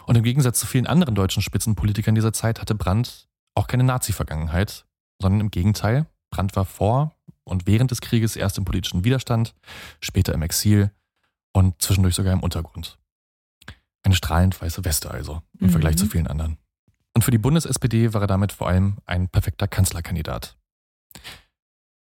Und 0.05 0.19
im 0.19 0.25
Gegensatz 0.25 0.61
zu 0.61 0.67
vielen 0.67 0.87
anderen 0.87 1.15
deutschen 1.15 1.43
Spitzenpolitikern 1.43 2.15
dieser 2.15 2.35
Zeit 2.35 2.61
hatte 2.61 2.75
Brandt 2.75 3.29
auch 3.55 3.67
keine 3.67 3.85
Nazi-Vergangenheit, 3.85 4.85
sondern 5.23 5.41
im 5.41 5.51
Gegenteil, 5.51 6.05
Brandt 6.29 6.55
war 6.55 6.67
vor 6.67 7.17
und 7.45 7.67
während 7.67 7.93
des 7.93 8.03
Krieges 8.03 8.37
erst 8.37 8.59
im 8.59 8.67
politischen 8.67 9.05
Widerstand, 9.05 9.55
später 10.01 10.35
im 10.35 10.43
Exil 10.43 10.91
und 11.55 11.81
zwischendurch 11.81 12.15
sogar 12.15 12.35
im 12.35 12.43
Untergrund. 12.43 12.99
Eine 14.03 14.17
strahlend 14.17 14.61
weiße 14.61 14.85
Weste 14.85 15.11
also, 15.11 15.41
im 15.59 15.69
Mhm. 15.69 15.71
Vergleich 15.71 15.97
zu 15.97 16.05
vielen 16.05 16.27
anderen. 16.27 16.59
Und 17.15 17.23
für 17.23 17.31
die 17.31 17.39
Bundes-SPD 17.39 18.13
war 18.13 18.23
er 18.23 18.27
damit 18.27 18.53
vor 18.53 18.69
allem 18.69 18.97
ein 19.07 19.29
perfekter 19.29 19.69
Kanzlerkandidat. 19.69 20.57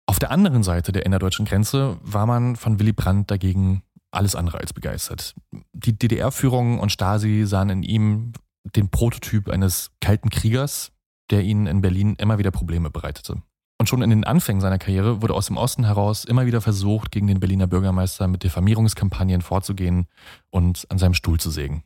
Auf 0.06 0.18
der 0.18 0.30
anderen 0.30 0.62
Seite 0.62 0.92
der 0.92 1.06
innerdeutschen 1.06 1.46
Grenze 1.46 1.98
war 2.02 2.26
man 2.26 2.56
von 2.56 2.78
Willy 2.78 2.92
Brandt 2.92 3.30
dagegen 3.30 3.82
alles 4.10 4.34
andere 4.34 4.58
als 4.58 4.72
begeistert. 4.72 5.34
Die 5.72 5.96
DDR-Führung 5.96 6.78
und 6.78 6.90
Stasi 6.90 7.44
sahen 7.46 7.70
in 7.70 7.82
ihm 7.82 8.32
den 8.74 8.88
Prototyp 8.88 9.48
eines 9.48 9.90
kalten 10.00 10.30
Kriegers, 10.30 10.92
der 11.30 11.42
ihnen 11.42 11.66
in 11.66 11.80
Berlin 11.80 12.16
immer 12.18 12.38
wieder 12.38 12.50
Probleme 12.50 12.90
bereitete. 12.90 13.42
Und 13.78 13.88
schon 13.88 14.02
in 14.02 14.10
den 14.10 14.24
Anfängen 14.24 14.60
seiner 14.60 14.78
Karriere 14.78 15.22
wurde 15.22 15.34
aus 15.34 15.46
dem 15.46 15.58
Osten 15.58 15.84
heraus 15.84 16.24
immer 16.24 16.46
wieder 16.46 16.60
versucht, 16.60 17.10
gegen 17.10 17.26
den 17.26 17.40
Berliner 17.40 17.66
Bürgermeister 17.66 18.26
mit 18.26 18.42
Diffamierungskampagnen 18.42 19.42
vorzugehen 19.42 20.06
und 20.50 20.86
an 20.88 20.98
seinem 20.98 21.14
Stuhl 21.14 21.38
zu 21.38 21.50
sägen. 21.50 21.82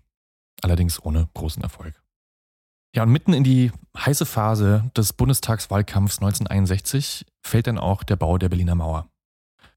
Allerdings 0.63 1.03
ohne 1.03 1.29
großen 1.35 1.63
Erfolg. 1.63 2.01
Ja, 2.95 3.05
und 3.05 3.11
mitten 3.11 3.33
in 3.33 3.45
die 3.45 3.71
heiße 3.97 4.27
Phase 4.27 4.91
des 4.97 5.13
Bundestagswahlkampfs 5.13 6.19
1961 6.19 7.25
fällt 7.41 7.69
dann 7.69 7.79
auch 7.79 8.03
der 8.03 8.17
Bau 8.17 8.37
der 8.37 8.49
Berliner 8.49 8.75
Mauer. 8.75 9.09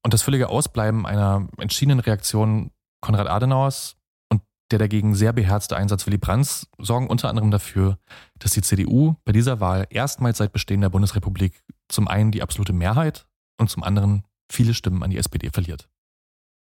Und 0.03 0.13
das 0.13 0.23
völlige 0.23 0.49
Ausbleiben 0.49 1.05
einer 1.05 1.47
entschiedenen 1.57 1.99
Reaktion 1.99 2.71
Konrad 3.01 3.27
Adenauers 3.27 3.97
und 4.29 4.41
der 4.71 4.79
dagegen 4.79 5.13
sehr 5.13 5.31
beherzte 5.31 5.77
Einsatz 5.77 6.07
Willy 6.07 6.17
Brandts 6.17 6.67
sorgen 6.79 7.07
unter 7.07 7.29
anderem 7.29 7.51
dafür, 7.51 7.99
dass 8.39 8.51
die 8.51 8.61
CDU 8.61 9.15
bei 9.25 9.31
dieser 9.31 9.59
Wahl 9.59 9.85
erstmals 9.89 10.39
seit 10.39 10.51
Bestehen 10.51 10.81
der 10.81 10.89
Bundesrepublik 10.89 11.63
zum 11.89 12.07
einen 12.07 12.31
die 12.31 12.41
absolute 12.41 12.73
Mehrheit 12.73 13.27
und 13.59 13.69
zum 13.69 13.83
anderen 13.83 14.23
viele 14.51 14.73
Stimmen 14.73 15.03
an 15.03 15.11
die 15.11 15.17
SPD 15.17 15.49
verliert. 15.51 15.87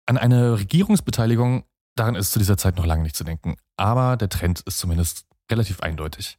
An 0.07 0.19
eine 0.19 0.59
Regierungsbeteiligung, 0.59 1.65
daran 1.97 2.17
ist 2.17 2.33
zu 2.33 2.39
dieser 2.39 2.57
Zeit 2.57 2.77
noch 2.77 2.87
lange 2.87 3.05
nicht 3.05 3.17
zu 3.17 3.25
denken, 3.25 3.57
aber 3.77 4.17
der 4.17 4.29
Trend 4.29 4.61
ist 4.61 4.79
zumindest 4.79 5.27
relativ 5.51 5.81
eindeutig. 5.81 6.39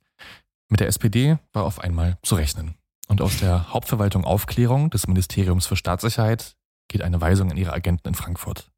Mit 0.70 0.80
der 0.80 0.88
SPD 0.88 1.38
war 1.54 1.64
auf 1.64 1.80
einmal 1.80 2.18
zu 2.24 2.36
rechnen. 2.36 2.76
Und 3.08 3.22
aus 3.22 3.38
der 3.40 3.72
Hauptverwaltung 3.72 4.26
Aufklärung 4.26 4.90
des 4.90 5.08
Ministeriums 5.08 5.68
für 5.68 5.76
Staatssicherheit 5.76 6.56
geht 6.88 7.02
eine 7.02 7.22
Weisung 7.22 7.52
an 7.52 7.58
ihre 7.58 7.74
Agenten 7.74 8.08
in 8.08 8.16
Frankfurt. 8.16 8.72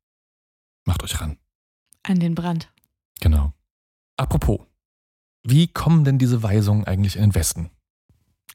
Macht 0.85 1.03
euch 1.03 1.19
ran. 1.21 1.37
An 2.03 2.19
den 2.19 2.35
Brand. 2.35 2.71
Genau. 3.19 3.53
Apropos, 4.17 4.59
wie 5.43 5.67
kommen 5.67 6.03
denn 6.03 6.17
diese 6.17 6.43
Weisungen 6.43 6.85
eigentlich 6.85 7.15
in 7.15 7.21
den 7.21 7.35
Westen? 7.35 7.69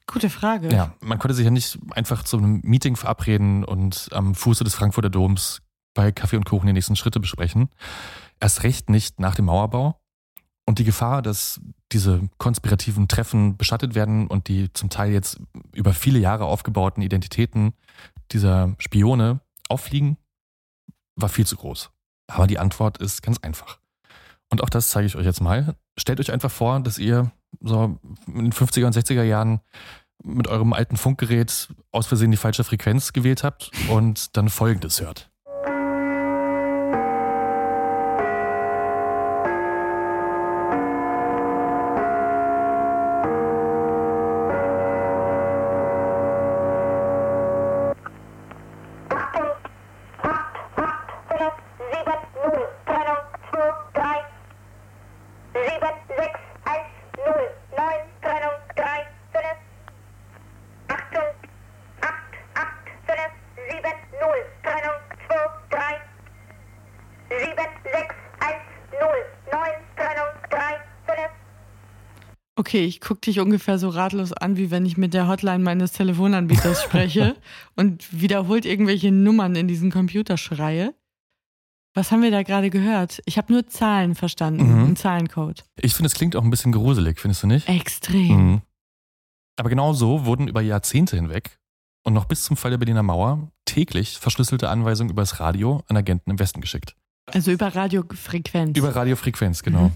Gute 0.05 0.29
Frage. 0.29 0.69
Ja, 0.69 0.93
man 0.99 1.17
konnte 1.17 1.33
sich 1.33 1.45
ja 1.45 1.51
nicht 1.51 1.79
einfach 1.91 2.23
zu 2.23 2.37
einem 2.37 2.61
Meeting 2.63 2.95
verabreden 2.95 3.63
und 3.63 4.09
am 4.11 4.35
Fuße 4.35 4.63
des 4.63 4.75
Frankfurter 4.75 5.09
Doms 5.09 5.61
bei 5.93 6.11
Kaffee 6.11 6.35
und 6.35 6.45
Kuchen 6.45 6.67
die 6.67 6.73
nächsten 6.73 6.95
Schritte 6.95 7.19
besprechen. 7.19 7.69
Erst 8.39 8.63
recht 8.63 8.89
nicht 8.89 9.19
nach 9.19 9.35
dem 9.35 9.45
Mauerbau. 9.45 9.99
Und 10.65 10.79
die 10.79 10.85
Gefahr, 10.85 11.21
dass 11.21 11.59
diese 11.91 12.21
konspirativen 12.37 13.07
Treffen 13.07 13.57
beschattet 13.57 13.95
werden 13.95 14.27
und 14.27 14.47
die 14.47 14.71
zum 14.73 14.89
Teil 14.89 15.11
jetzt 15.11 15.39
über 15.73 15.93
viele 15.93 16.19
Jahre 16.19 16.45
aufgebauten 16.45 17.03
Identitäten 17.03 17.73
dieser 18.31 18.73
Spione 18.79 19.41
auffliegen, 19.67 20.17
war 21.15 21.29
viel 21.29 21.45
zu 21.45 21.57
groß. 21.57 21.91
Aber 22.27 22.47
die 22.47 22.59
Antwort 22.59 22.97
ist 22.97 23.21
ganz 23.21 23.39
einfach. 23.39 23.79
Und 24.49 24.63
auch 24.63 24.69
das 24.69 24.89
zeige 24.89 25.07
ich 25.07 25.15
euch 25.15 25.25
jetzt 25.25 25.41
mal. 25.41 25.75
Stellt 25.97 26.19
euch 26.19 26.31
einfach 26.31 26.51
vor, 26.51 26.79
dass 26.79 26.97
ihr 26.97 27.31
so 27.59 27.99
in 28.27 28.45
den 28.45 28.53
50er 28.53 28.85
und 28.85 28.95
60er 28.95 29.23
Jahren 29.23 29.61
mit 30.23 30.47
eurem 30.47 30.73
alten 30.73 30.95
Funkgerät 30.95 31.69
aus 31.91 32.07
Versehen 32.07 32.31
die 32.31 32.37
falsche 32.37 32.63
Frequenz 32.63 33.13
gewählt 33.13 33.43
habt 33.43 33.71
und 33.89 34.37
dann 34.37 34.49
Folgendes 34.49 35.01
hört. 35.01 35.32
Okay, 72.65 72.85
ich 72.85 73.01
gucke 73.01 73.19
dich 73.19 73.41
ungefähr 73.41 73.77
so 73.77 73.89
ratlos 73.89 74.31
an, 74.31 74.55
wie 74.55 74.71
wenn 74.71 74.85
ich 74.85 74.95
mit 74.95 75.13
der 75.13 75.27
Hotline 75.27 75.59
meines 75.61 75.91
Telefonanbieters 75.91 76.81
spreche 76.81 77.35
und 77.75 78.07
wiederholt 78.17 78.63
irgendwelche 78.65 79.11
Nummern 79.11 79.53
in 79.57 79.67
diesen 79.67 79.91
Computer 79.91 80.37
schreie. 80.37 80.95
Was 81.93 82.09
haben 82.13 82.21
wir 82.21 82.31
da 82.31 82.41
gerade 82.43 82.69
gehört? 82.69 83.21
Ich 83.25 83.37
habe 83.37 83.51
nur 83.51 83.67
Zahlen 83.67 84.15
verstanden, 84.15 84.63
Mhm. 84.63 84.83
einen 84.85 84.95
Zahlencode. 84.95 85.65
Ich 85.75 85.93
finde, 85.93 86.07
es 86.07 86.13
klingt 86.13 86.37
auch 86.37 86.43
ein 86.43 86.49
bisschen 86.49 86.71
gruselig, 86.71 87.19
findest 87.19 87.43
du 87.43 87.47
nicht? 87.47 87.67
Extrem. 87.67 88.51
Mhm. 88.51 88.61
Aber 89.59 89.67
genau 89.69 89.91
so 89.91 90.23
wurden 90.25 90.47
über 90.47 90.61
Jahrzehnte 90.61 91.17
hinweg 91.17 91.59
und 92.05 92.13
noch 92.13 92.25
bis 92.25 92.43
zum 92.45 92.55
Fall 92.55 92.71
der 92.71 92.77
Berliner 92.77 93.03
Mauer 93.03 93.51
täglich 93.65 94.17
verschlüsselte 94.19 94.69
Anweisungen 94.69 95.09
über 95.11 95.21
das 95.21 95.41
Radio 95.41 95.83
an 95.89 95.97
Agenten 95.97 96.31
im 96.31 96.39
Westen 96.39 96.61
geschickt. 96.61 96.95
Also 97.27 97.51
über 97.51 97.75
Radiofrequenz. 97.75 98.77
Über 98.77 98.95
Radiofrequenz, 98.95 99.63
genau. 99.63 99.89
Mhm. 99.89 99.91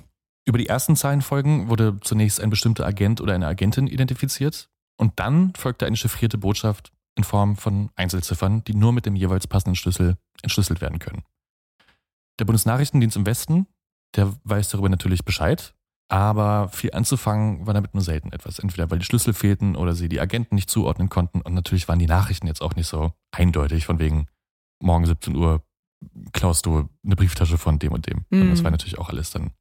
Über 0.47 0.57
die 0.57 0.67
ersten 0.67 0.95
Zahlenfolgen 0.95 1.67
wurde 1.67 1.99
zunächst 1.99 2.39
ein 2.39 2.49
bestimmter 2.49 2.85
Agent 2.85 3.19
oder 3.19 3.33
eine 3.33 3.47
Agentin 3.47 3.85
identifiziert 3.85 4.69
und 4.95 5.19
dann 5.19 5.53
folgte 5.55 5.85
eine 5.85 5.97
chiffrierte 5.97 6.37
Botschaft 6.37 6.93
in 7.17 7.25
Form 7.25 7.57
von 7.57 7.89
Einzelziffern, 7.97 8.63
die 8.63 8.73
nur 8.73 8.93
mit 8.93 9.05
dem 9.05 9.17
jeweils 9.17 9.45
passenden 9.45 9.75
Schlüssel 9.75 10.15
entschlüsselt 10.41 10.79
werden 10.79 10.99
können. 10.99 11.23
Der 12.39 12.45
Bundesnachrichtendienst 12.45 13.17
im 13.17 13.25
Westen, 13.25 13.67
der 14.15 14.33
weiß 14.45 14.69
darüber 14.69 14.87
natürlich 14.87 15.25
Bescheid, 15.25 15.75
aber 16.07 16.69
viel 16.69 16.93
anzufangen 16.93 17.67
war 17.67 17.73
damit 17.73 17.93
nur 17.93 18.03
selten 18.03 18.31
etwas. 18.31 18.59
Entweder 18.59 18.89
weil 18.89 18.99
die 18.99 19.05
Schlüssel 19.05 19.33
fehlten 19.33 19.75
oder 19.75 19.95
sie 19.95 20.07
die 20.07 20.21
Agenten 20.21 20.55
nicht 20.55 20.69
zuordnen 20.69 21.09
konnten 21.09 21.41
und 21.41 21.55
natürlich 21.55 21.89
waren 21.89 21.99
die 21.99 22.07
Nachrichten 22.07 22.47
jetzt 22.47 22.61
auch 22.61 22.75
nicht 22.77 22.87
so 22.87 23.11
eindeutig 23.31 23.85
von 23.85 23.99
wegen 23.99 24.27
morgen 24.81 25.05
17 25.05 25.35
Uhr 25.35 25.61
klaust 26.31 26.65
du 26.65 26.87
eine 27.03 27.15
Brieftasche 27.17 27.57
von 27.57 27.79
dem 27.79 27.91
und 27.91 28.07
dem. 28.07 28.23
Mhm. 28.29 28.43
Und 28.43 28.49
das 28.51 28.63
war 28.63 28.71
natürlich 28.71 28.97
auch 28.97 29.09
alles 29.09 29.31
dann 29.31 29.51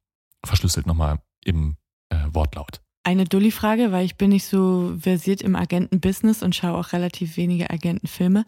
verschlüsselt 0.45 0.87
nochmal 0.87 1.19
im 1.43 1.77
äh, 2.09 2.15
Wortlaut. 2.31 2.81
Eine 3.03 3.23
Dulli-Frage, 3.23 3.91
weil 3.91 4.05
ich 4.05 4.17
bin 4.17 4.29
nicht 4.31 4.45
so 4.45 4.95
versiert 4.99 5.41
im 5.41 5.55
Agentenbusiness 5.55 6.43
und 6.43 6.55
schaue 6.55 6.77
auch 6.77 6.91
relativ 6.91 7.37
wenige 7.37 7.69
Agentenfilme. 7.69 8.45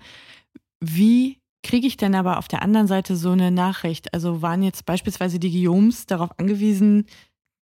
Wie 0.82 1.39
kriege 1.63 1.88
ich 1.88 1.97
denn 1.97 2.15
aber 2.15 2.38
auf 2.38 2.47
der 2.47 2.62
anderen 2.62 2.88
Seite 2.88 3.15
so 3.15 3.32
eine 3.32 3.52
Nachricht? 3.52 4.13
Also 4.13 4.41
waren 4.41 4.63
jetzt 4.63 4.86
beispielsweise 4.86 5.39
die 5.39 5.52
Guillaumes 5.52 6.08
darauf 6.08 6.38
angewiesen, 6.38 7.06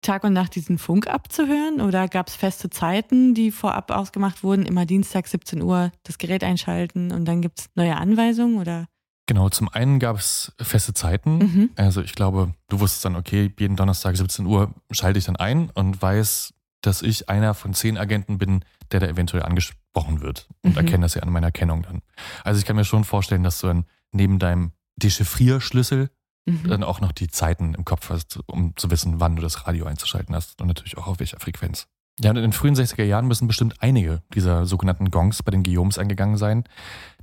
Tag 0.02 0.24
und 0.24 0.32
Nacht 0.32 0.54
diesen 0.54 0.78
Funk 0.78 1.06
abzuhören? 1.06 1.80
Oder 1.80 2.08
gab 2.08 2.28
es 2.28 2.36
feste 2.36 2.70
Zeiten, 2.70 3.34
die 3.34 3.50
vorab 3.50 3.90
ausgemacht 3.90 4.42
wurden? 4.42 4.64
Immer 4.64 4.86
Dienstag 4.86 5.26
17 5.26 5.62
Uhr 5.62 5.92
das 6.04 6.18
Gerät 6.18 6.44
einschalten 6.44 7.12
und 7.12 7.24
dann 7.26 7.42
gibt 7.42 7.60
es 7.60 7.66
neue 7.74 7.96
Anweisungen? 7.96 8.58
Oder? 8.58 8.86
Genau, 9.26 9.48
zum 9.48 9.68
einen 9.68 9.98
gab 9.98 10.16
es 10.18 10.52
feste 10.60 10.94
Zeiten. 10.94 11.38
Mhm. 11.38 11.70
Also 11.76 12.00
ich 12.00 12.14
glaube, 12.14 12.54
du 12.68 12.78
wusstest 12.80 13.04
dann, 13.04 13.16
okay, 13.16 13.52
jeden 13.58 13.74
Donnerstag 13.76 14.16
17 14.16 14.46
Uhr 14.46 14.72
schalte 14.92 15.18
ich 15.18 15.24
dann 15.24 15.36
ein 15.36 15.70
und 15.70 16.00
weiß, 16.00 16.54
dass 16.80 17.02
ich 17.02 17.28
einer 17.28 17.54
von 17.54 17.74
zehn 17.74 17.98
Agenten 17.98 18.38
bin, 18.38 18.64
der 18.92 19.00
da 19.00 19.06
eventuell 19.08 19.42
angesprochen 19.42 20.20
wird. 20.20 20.46
Und 20.62 20.72
Mhm. 20.72 20.76
erkenne 20.78 21.04
das 21.06 21.14
ja 21.14 21.22
an 21.22 21.30
meiner 21.30 21.48
Erkennung 21.48 21.82
dann. 21.82 22.02
Also 22.44 22.60
ich 22.60 22.64
kann 22.66 22.76
mir 22.76 22.84
schon 22.84 23.02
vorstellen, 23.02 23.42
dass 23.42 23.60
du 23.60 23.66
dann 23.66 23.84
neben 24.12 24.38
deinem 24.38 24.70
Dechiffrierschlüssel 24.96 26.10
Mhm. 26.48 26.68
dann 26.68 26.84
auch 26.84 27.00
noch 27.00 27.10
die 27.10 27.26
Zeiten 27.26 27.74
im 27.74 27.84
Kopf 27.84 28.08
hast, 28.10 28.38
um 28.46 28.76
zu 28.76 28.88
wissen, 28.92 29.18
wann 29.18 29.34
du 29.34 29.42
das 29.42 29.66
Radio 29.66 29.86
einzuschalten 29.86 30.32
hast 30.32 30.60
und 30.60 30.68
natürlich 30.68 30.96
auch 30.96 31.08
auf 31.08 31.18
welcher 31.18 31.40
Frequenz. 31.40 31.88
Ja, 32.20 32.30
und 32.30 32.36
in 32.36 32.42
den 32.42 32.52
frühen 32.52 32.74
60er 32.74 33.04
Jahren 33.04 33.26
müssen 33.26 33.46
bestimmt 33.46 33.74
einige 33.80 34.22
dieser 34.34 34.64
sogenannten 34.64 35.10
Gongs 35.10 35.42
bei 35.42 35.50
den 35.50 35.62
Guillaumes 35.62 35.98
eingegangen 35.98 36.38
sein, 36.38 36.64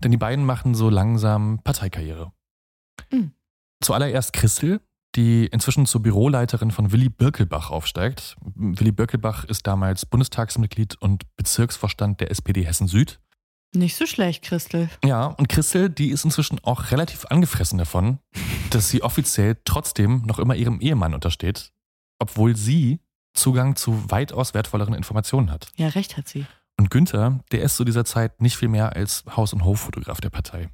denn 0.04 0.12
die 0.12 0.18
beiden 0.18 0.46
machen 0.46 0.76
so 0.76 0.90
langsam 0.90 1.60
Parteikarriere. 1.64 2.32
Mhm. 3.12 3.32
Zuallererst 3.82 4.34
Christel, 4.34 4.82
die 5.16 5.48
inzwischen 5.48 5.86
zur 5.86 6.02
Büroleiterin 6.02 6.72
von 6.72 6.92
Willy 6.92 7.10
Birkelbach 7.10 7.70
aufsteigt. 7.72 8.36
Willy 8.56 8.92
Birkelbach 8.92 9.46
ist 9.46 9.68
damals 9.68 10.06
Bundestagsmitglied 10.06 10.96
und 11.02 11.24
Bezirksvorstand 11.36 12.22
der 12.22 12.32
SPD 12.32 12.64
Hessen 12.66 12.88
Süd. 12.88 13.20
Nicht 13.76 13.96
so 13.96 14.06
schlecht, 14.06 14.44
Christel. 14.44 14.90
Ja, 15.04 15.26
und 15.26 15.50
Christel, 15.50 15.90
die 15.90 16.10
ist 16.10 16.26
inzwischen 16.26 16.60
auch 16.64 16.92
relativ 16.92 17.26
angefressen 17.26 17.80
davon, 17.80 18.20
dass 18.70 18.90
sie 18.90 19.02
offiziell 19.02 19.58
trotzdem 19.66 20.22
noch 20.26 20.38
immer 20.38 20.56
ihrem 20.56 20.80
Ehemann 20.80 21.16
untersteht, 21.16 21.72
obwohl 22.20 22.56
sie 22.56 23.00
Zugang 23.34 23.76
zu 23.76 24.10
weitaus 24.12 24.54
wertvolleren 24.54 24.94
Informationen 24.94 25.52
hat. 25.52 25.68
Ja, 25.76 25.88
recht 25.90 26.18
hat 26.18 26.28
sie. 26.28 26.46
Und 26.80 26.90
Günther, 26.90 27.40
der 27.52 27.62
ist 27.64 27.76
zu 27.76 27.84
dieser 27.84 28.06
Zeit 28.06 28.42
nicht 28.42 28.58
viel 28.58 28.68
mehr 28.68 28.96
als 28.96 29.24
Haus- 29.36 29.54
und 29.54 29.64
Hoffotograf 29.64 30.22
der 30.22 30.30
Partei. 30.30 30.70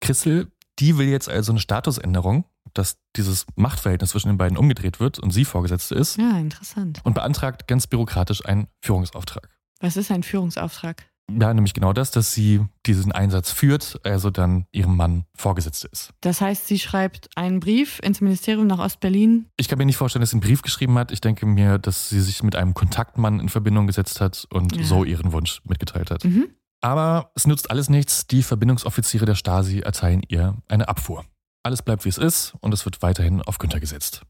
Christel, 0.00 0.50
die 0.78 0.98
will 0.98 1.08
jetzt 1.08 1.28
also 1.28 1.52
eine 1.52 1.60
Statusänderung, 1.60 2.44
dass 2.74 2.96
dieses 3.16 3.46
Machtverhältnis 3.56 4.10
zwischen 4.10 4.28
den 4.28 4.38
beiden 4.38 4.56
umgedreht 4.56 4.98
wird 5.00 5.18
und 5.18 5.30
sie 5.30 5.44
Vorgesetzte 5.44 5.94
ist 5.94 6.16
Ja, 6.16 6.38
interessant. 6.38 7.00
und 7.04 7.14
beantragt 7.14 7.68
ganz 7.68 7.86
bürokratisch 7.86 8.44
einen 8.46 8.68
Führungsauftrag. 8.80 9.48
Was 9.80 9.96
ist 9.96 10.10
ein 10.10 10.22
Führungsauftrag? 10.22 11.04
Ja, 11.40 11.52
nämlich 11.54 11.74
genau 11.74 11.92
das, 11.92 12.10
dass 12.10 12.32
sie 12.32 12.60
diesen 12.86 13.12
Einsatz 13.12 13.50
führt, 13.50 14.00
also 14.04 14.30
dann 14.30 14.66
ihrem 14.72 14.96
Mann 14.96 15.24
Vorgesetzte 15.34 15.88
ist. 15.88 16.12
Das 16.20 16.40
heißt, 16.40 16.66
sie 16.66 16.78
schreibt 16.78 17.28
einen 17.36 17.60
Brief 17.60 18.00
ins 18.02 18.20
Ministerium 18.20 18.66
nach 18.66 18.78
Ostberlin. 18.78 19.46
Ich 19.56 19.68
kann 19.68 19.78
mir 19.78 19.86
nicht 19.86 19.96
vorstellen, 19.96 20.20
dass 20.20 20.30
sie 20.30 20.34
einen 20.36 20.42
Brief 20.42 20.62
geschrieben 20.62 20.98
hat. 20.98 21.12
Ich 21.12 21.20
denke 21.20 21.46
mir, 21.46 21.78
dass 21.78 22.08
sie 22.08 22.20
sich 22.20 22.42
mit 22.42 22.56
einem 22.56 22.74
Kontaktmann 22.74 23.40
in 23.40 23.48
Verbindung 23.48 23.86
gesetzt 23.86 24.20
hat 24.20 24.46
und 24.52 24.76
Ja. 24.76 24.84
so 24.84 25.04
ihren 25.04 25.32
Wunsch 25.32 25.60
mitgeteilt 25.64 26.10
hat. 26.10 26.24
Mhm. 26.24 26.48
Aber 26.80 27.30
es 27.34 27.46
nützt 27.46 27.70
alles 27.70 27.88
nichts. 27.88 28.26
Die 28.26 28.42
Verbindungsoffiziere 28.42 29.24
der 29.24 29.36
Stasi 29.36 29.78
erteilen 29.80 30.22
ihr 30.28 30.56
eine 30.68 30.88
Abfuhr. 30.88 31.24
Alles 31.62 31.82
bleibt 31.82 32.04
wie 32.04 32.08
es 32.08 32.18
ist 32.18 32.54
und 32.60 32.74
es 32.74 32.84
wird 32.84 33.02
weiterhin 33.02 33.40
auf 33.42 33.58
Günther 33.58 33.78
gesetzt. 33.78 34.22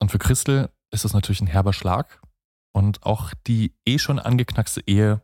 Und 0.00 0.10
für 0.10 0.18
Christel 0.18 0.68
ist 0.90 1.04
das 1.04 1.12
natürlich 1.12 1.40
ein 1.40 1.46
herber 1.46 1.72
Schlag. 1.72 2.20
Und 2.74 3.04
auch 3.04 3.34
die 3.46 3.74
eh 3.86 3.98
schon 3.98 4.18
angeknackste 4.18 4.80
Ehe, 4.86 5.22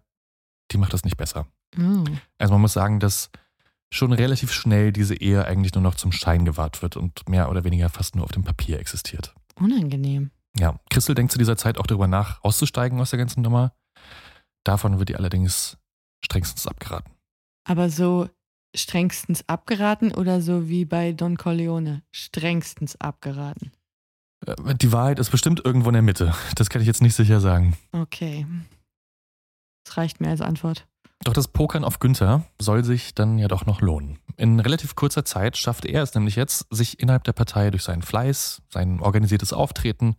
die 0.71 0.79
macht 0.79 0.93
das 0.93 1.05
nicht 1.05 1.17
besser. 1.17 1.47
Oh. 1.79 2.05
Also 2.39 2.53
man 2.55 2.61
muss 2.61 2.73
sagen, 2.73 3.01
dass 3.01 3.31
schon 3.91 4.13
relativ 4.13 4.53
schnell 4.53 4.93
diese 4.93 5.15
Ehe 5.15 5.45
eigentlich 5.45 5.75
nur 5.75 5.83
noch 5.83 5.95
zum 5.95 6.13
Schein 6.13 6.45
gewahrt 6.45 6.83
wird 6.83 6.97
und 6.97 7.29
mehr 7.29 7.51
oder 7.51 7.65
weniger 7.65 7.89
fast 7.89 8.17
nur 8.17 8.25
auf 8.25 8.33
dem 8.33 8.45
Papier 8.45 8.79
existiert. 8.79 9.35
Unangenehm. 9.57 10.31
Ja, 10.59 10.79
Christel 10.91 11.15
denkt 11.15 11.33
zu 11.33 11.39
dieser 11.39 11.57
Zeit 11.57 11.79
auch 11.79 11.87
darüber 11.87 12.07
nach, 12.07 12.43
auszusteigen 12.43 13.01
aus 13.01 13.11
der 13.11 13.19
ganzen 13.19 13.43
Nummer. 13.43 13.73
Davon 14.65 14.99
wird 14.99 15.11
ihr 15.11 15.19
allerdings 15.19 15.79
strengstens 16.25 16.67
abgeraten. 16.67 17.13
Aber 17.65 17.91
so 17.91 18.29
strengstens 18.75 19.49
abgeraten 19.49 20.13
oder 20.13 20.41
so 20.43 20.69
wie 20.69 20.85
bei 20.85 21.13
Don 21.13 21.37
Corleone? 21.37 22.03
Strengstens 22.11 23.01
abgeraten. 23.01 23.73
Äh, 24.47 24.75
Die 24.75 24.93
Wahrheit 24.93 25.19
ist 25.19 25.31
bestimmt 25.31 25.63
irgendwo 25.65 25.89
in 25.89 25.95
der 25.95 26.03
Mitte. 26.03 26.35
Das 26.57 26.69
kann 26.69 26.83
ich 26.83 26.87
jetzt 26.87 27.03
nicht 27.03 27.15
sicher 27.15 27.41
sagen. 27.41 27.77
Okay. 27.93 28.47
Das 29.89 29.97
reicht 29.97 30.21
mir 30.21 30.29
als 30.29 30.43
Antwort. 30.43 30.87
Doch 31.25 31.33
das 31.33 31.49
Pokern 31.49 31.83
auf 31.83 31.99
Günther 31.99 32.45
soll 32.61 32.85
sich 32.85 33.15
dann 33.15 33.39
ja 33.39 33.49
doch 33.49 33.65
noch 33.65 33.81
lohnen. 33.81 34.19
In 34.37 34.61
relativ 34.61 34.97
kurzer 34.97 35.25
Zeit 35.25 35.57
schafft 35.57 35.87
er 35.87 36.03
es 36.03 36.15
nämlich 36.15 36.37
jetzt, 36.37 36.67
sich 36.71 37.01
innerhalb 37.01 37.25
der 37.25 37.33
Partei 37.33 37.71
durch 37.71 37.85
seinen 37.85 38.03
Fleiß, 38.03 38.61
sein 38.69 39.01
organisiertes 39.01 39.55
Auftreten 39.55 40.17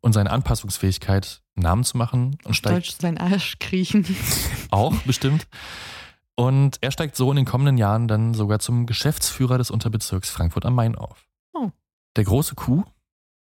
und 0.00 0.12
seine 0.12 0.30
Anpassungsfähigkeit 0.30 1.42
Namen 1.56 1.82
zu 1.82 1.96
machen 1.96 2.38
und 2.44 2.54
steigt 2.54 2.76
Deutsch 2.76 2.96
sein 3.00 3.18
Arsch 3.18 3.58
kriechen. 3.58 4.06
auch 4.70 4.94
bestimmt. 5.02 5.48
Und 6.36 6.78
er 6.80 6.92
steigt 6.92 7.16
so 7.16 7.30
in 7.30 7.36
den 7.36 7.44
kommenden 7.44 7.76
Jahren 7.76 8.06
dann 8.06 8.34
sogar 8.34 8.60
zum 8.60 8.86
Geschäftsführer 8.86 9.58
des 9.58 9.72
Unterbezirks 9.72 10.30
Frankfurt 10.30 10.64
am 10.64 10.76
Main 10.76 10.94
auf. 10.94 11.26
Oh. 11.54 11.72
Der 12.14 12.22
große 12.22 12.54
Coup, 12.54 12.84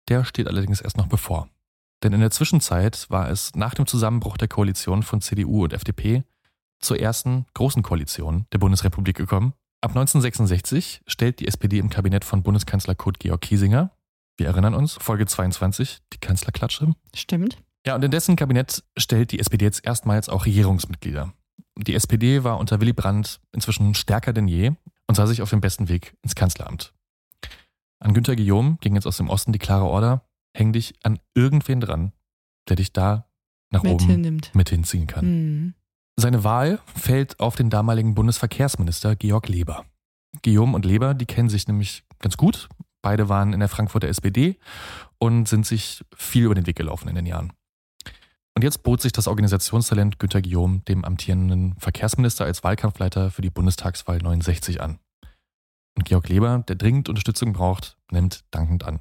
der 0.08 0.24
steht 0.24 0.46
allerdings 0.46 0.80
erst 0.80 0.96
noch 0.96 1.08
bevor. 1.08 1.48
Denn 2.04 2.12
in 2.12 2.20
der 2.20 2.30
Zwischenzeit 2.30 3.06
war 3.08 3.30
es 3.30 3.52
nach 3.54 3.72
dem 3.72 3.86
Zusammenbruch 3.86 4.36
der 4.36 4.46
Koalition 4.46 5.02
von 5.02 5.22
CDU 5.22 5.64
und 5.64 5.72
FDP 5.72 6.22
zur 6.78 7.00
ersten 7.00 7.46
großen 7.54 7.82
Koalition 7.82 8.44
der 8.52 8.58
Bundesrepublik 8.58 9.16
gekommen. 9.16 9.54
Ab 9.80 9.92
1966 9.92 11.00
stellt 11.06 11.40
die 11.40 11.48
SPD 11.48 11.78
im 11.78 11.88
Kabinett 11.88 12.26
von 12.26 12.42
Bundeskanzler 12.42 12.94
Kurt 12.94 13.20
Georg 13.20 13.40
Kiesinger, 13.40 13.90
wir 14.36 14.48
erinnern 14.48 14.74
uns, 14.74 14.94
Folge 15.00 15.24
22, 15.26 16.00
die 16.12 16.18
Kanzlerklatsche, 16.18 16.94
Stimmt. 17.14 17.62
ja, 17.86 17.94
und 17.94 18.04
in 18.04 18.10
dessen 18.10 18.36
Kabinett 18.36 18.84
stellt 18.98 19.32
die 19.32 19.38
SPD 19.38 19.64
jetzt 19.64 19.86
erstmals 19.86 20.28
auch 20.28 20.44
Regierungsmitglieder. 20.44 21.32
Die 21.78 21.94
SPD 21.94 22.44
war 22.44 22.58
unter 22.58 22.80
Willy 22.80 22.92
Brandt 22.92 23.40
inzwischen 23.52 23.94
stärker 23.94 24.34
denn 24.34 24.48
je 24.48 24.72
und 25.06 25.14
sah 25.14 25.26
sich 25.26 25.40
auf 25.40 25.50
dem 25.50 25.62
besten 25.62 25.88
Weg 25.88 26.14
ins 26.22 26.34
Kanzleramt. 26.34 26.92
An 27.98 28.12
Günter 28.12 28.36
Guillaume 28.36 28.76
ging 28.82 28.94
jetzt 28.94 29.06
aus 29.06 29.16
dem 29.16 29.30
Osten 29.30 29.52
die 29.52 29.58
klare 29.58 29.84
Order, 29.86 30.26
häng 30.54 30.72
dich 30.72 30.94
an 31.02 31.18
irgendwen 31.34 31.80
dran, 31.80 32.12
der 32.68 32.76
dich 32.76 32.92
da 32.92 33.28
nach 33.70 33.82
Mit 33.82 33.92
oben 33.92 34.06
hinnimmt. 34.06 34.54
mit 34.54 34.70
hinziehen 34.70 35.06
kann. 35.06 35.26
Mhm. 35.26 35.74
Seine 36.16 36.44
Wahl 36.44 36.78
fällt 36.94 37.40
auf 37.40 37.56
den 37.56 37.70
damaligen 37.70 38.14
Bundesverkehrsminister 38.14 39.16
Georg 39.16 39.48
Leber. 39.48 39.84
Guillaume 40.42 40.74
und 40.74 40.84
Leber, 40.84 41.14
die 41.14 41.26
kennen 41.26 41.48
sich 41.48 41.66
nämlich 41.66 42.04
ganz 42.20 42.36
gut. 42.36 42.68
Beide 43.02 43.28
waren 43.28 43.52
in 43.52 43.60
der 43.60 43.68
Frankfurter 43.68 44.08
SPD 44.08 44.56
und 45.18 45.48
sind 45.48 45.66
sich 45.66 46.04
viel 46.14 46.44
über 46.44 46.54
den 46.54 46.66
Weg 46.66 46.76
gelaufen 46.76 47.08
in 47.08 47.16
den 47.16 47.26
Jahren. 47.26 47.52
Und 48.56 48.62
jetzt 48.62 48.84
bot 48.84 49.02
sich 49.02 49.12
das 49.12 49.26
Organisationstalent 49.26 50.20
Günter 50.20 50.40
Guillaume 50.40 50.80
dem 50.80 51.04
amtierenden 51.04 51.74
Verkehrsminister 51.78 52.44
als 52.44 52.62
Wahlkampfleiter 52.62 53.32
für 53.32 53.42
die 53.42 53.50
Bundestagswahl 53.50 54.18
69 54.18 54.80
an. 54.80 55.00
Und 55.96 56.04
Georg 56.04 56.28
Leber, 56.28 56.60
der 56.68 56.76
dringend 56.76 57.08
Unterstützung 57.08 57.52
braucht, 57.52 57.96
nimmt 58.10 58.44
dankend 58.52 58.84
an. 58.84 59.00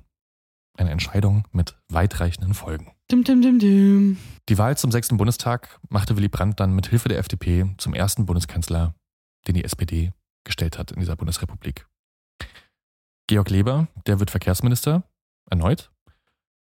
Eine 0.77 0.91
Entscheidung 0.91 1.47
mit 1.51 1.77
weitreichenden 1.89 2.53
Folgen. 2.53 2.91
Dum, 3.09 3.23
dum, 3.23 3.41
dum. 3.41 4.17
Die 4.49 4.57
Wahl 4.57 4.77
zum 4.77 4.91
sechsten 4.91 5.17
Bundestag 5.17 5.79
machte 5.89 6.17
Willy 6.17 6.29
Brandt 6.29 6.59
dann 6.59 6.73
mit 6.73 6.87
Hilfe 6.87 7.09
der 7.09 7.19
FDP 7.19 7.75
zum 7.77 7.93
ersten 7.93 8.25
Bundeskanzler, 8.25 8.95
den 9.47 9.53
die 9.53 9.63
SPD 9.63 10.13
gestellt 10.43 10.79
hat 10.79 10.91
in 10.91 10.99
dieser 10.99 11.15
Bundesrepublik. 11.15 11.87
Georg 13.27 13.49
Leber, 13.49 13.87
der 14.07 14.19
wird 14.19 14.31
Verkehrsminister, 14.31 15.03
erneut. 15.49 15.91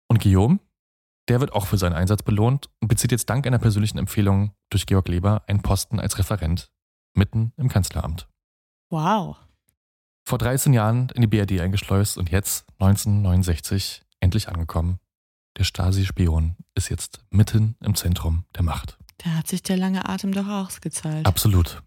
Und 0.08 0.22
Guillaume, 0.22 0.60
der 1.28 1.42
wird 1.42 1.54
auch 1.54 1.68
für 1.68 1.78
seinen 1.78 1.94
Einsatz 1.94 2.24
belohnt 2.24 2.70
und 2.80 2.88
bezieht 2.88 3.12
jetzt 3.12 3.30
dank 3.30 3.46
einer 3.46 3.60
persönlichen 3.60 3.98
Empfehlung 3.98 4.54
durch 4.70 4.86
Georg 4.86 5.08
Leber 5.10 5.44
einen 5.48 5.62
Posten 5.62 6.00
als 6.00 6.18
Referent 6.18 6.72
mitten 7.14 7.52
im 7.58 7.68
Kanzleramt. 7.68 8.28
Wow. 8.90 9.38
Vor 10.28 10.40
13 10.40 10.74
Jahren 10.74 11.08
in 11.16 11.22
die 11.22 11.28
BRD 11.28 11.62
eingeschleust 11.62 12.18
und 12.18 12.30
jetzt, 12.30 12.66
1969, 12.80 14.04
endlich 14.20 14.50
angekommen. 14.50 15.00
Der 15.58 15.64
Stasi-Spion 15.64 16.58
ist 16.76 16.90
jetzt 16.90 17.24
mitten 17.30 17.78
im 17.80 17.96
Zentrum 17.96 18.44
der 18.54 18.64
Macht. 18.64 18.98
Da 19.20 19.30
hat 19.36 19.48
sich 19.48 19.64
der 19.64 19.78
lange 19.78 20.10
Atem 20.10 20.34
doch 20.34 20.50
ausgezahlt. 20.50 21.26
Absolut. 21.26 21.82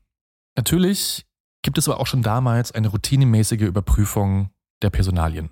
Natürlich 0.56 1.26
gibt 1.60 1.76
es 1.76 1.86
aber 1.86 2.00
auch 2.00 2.06
schon 2.06 2.22
damals 2.22 2.72
eine 2.72 2.88
routinemäßige 2.88 3.60
Überprüfung 3.60 4.48
der 4.80 4.88
Personalien. 4.88 5.50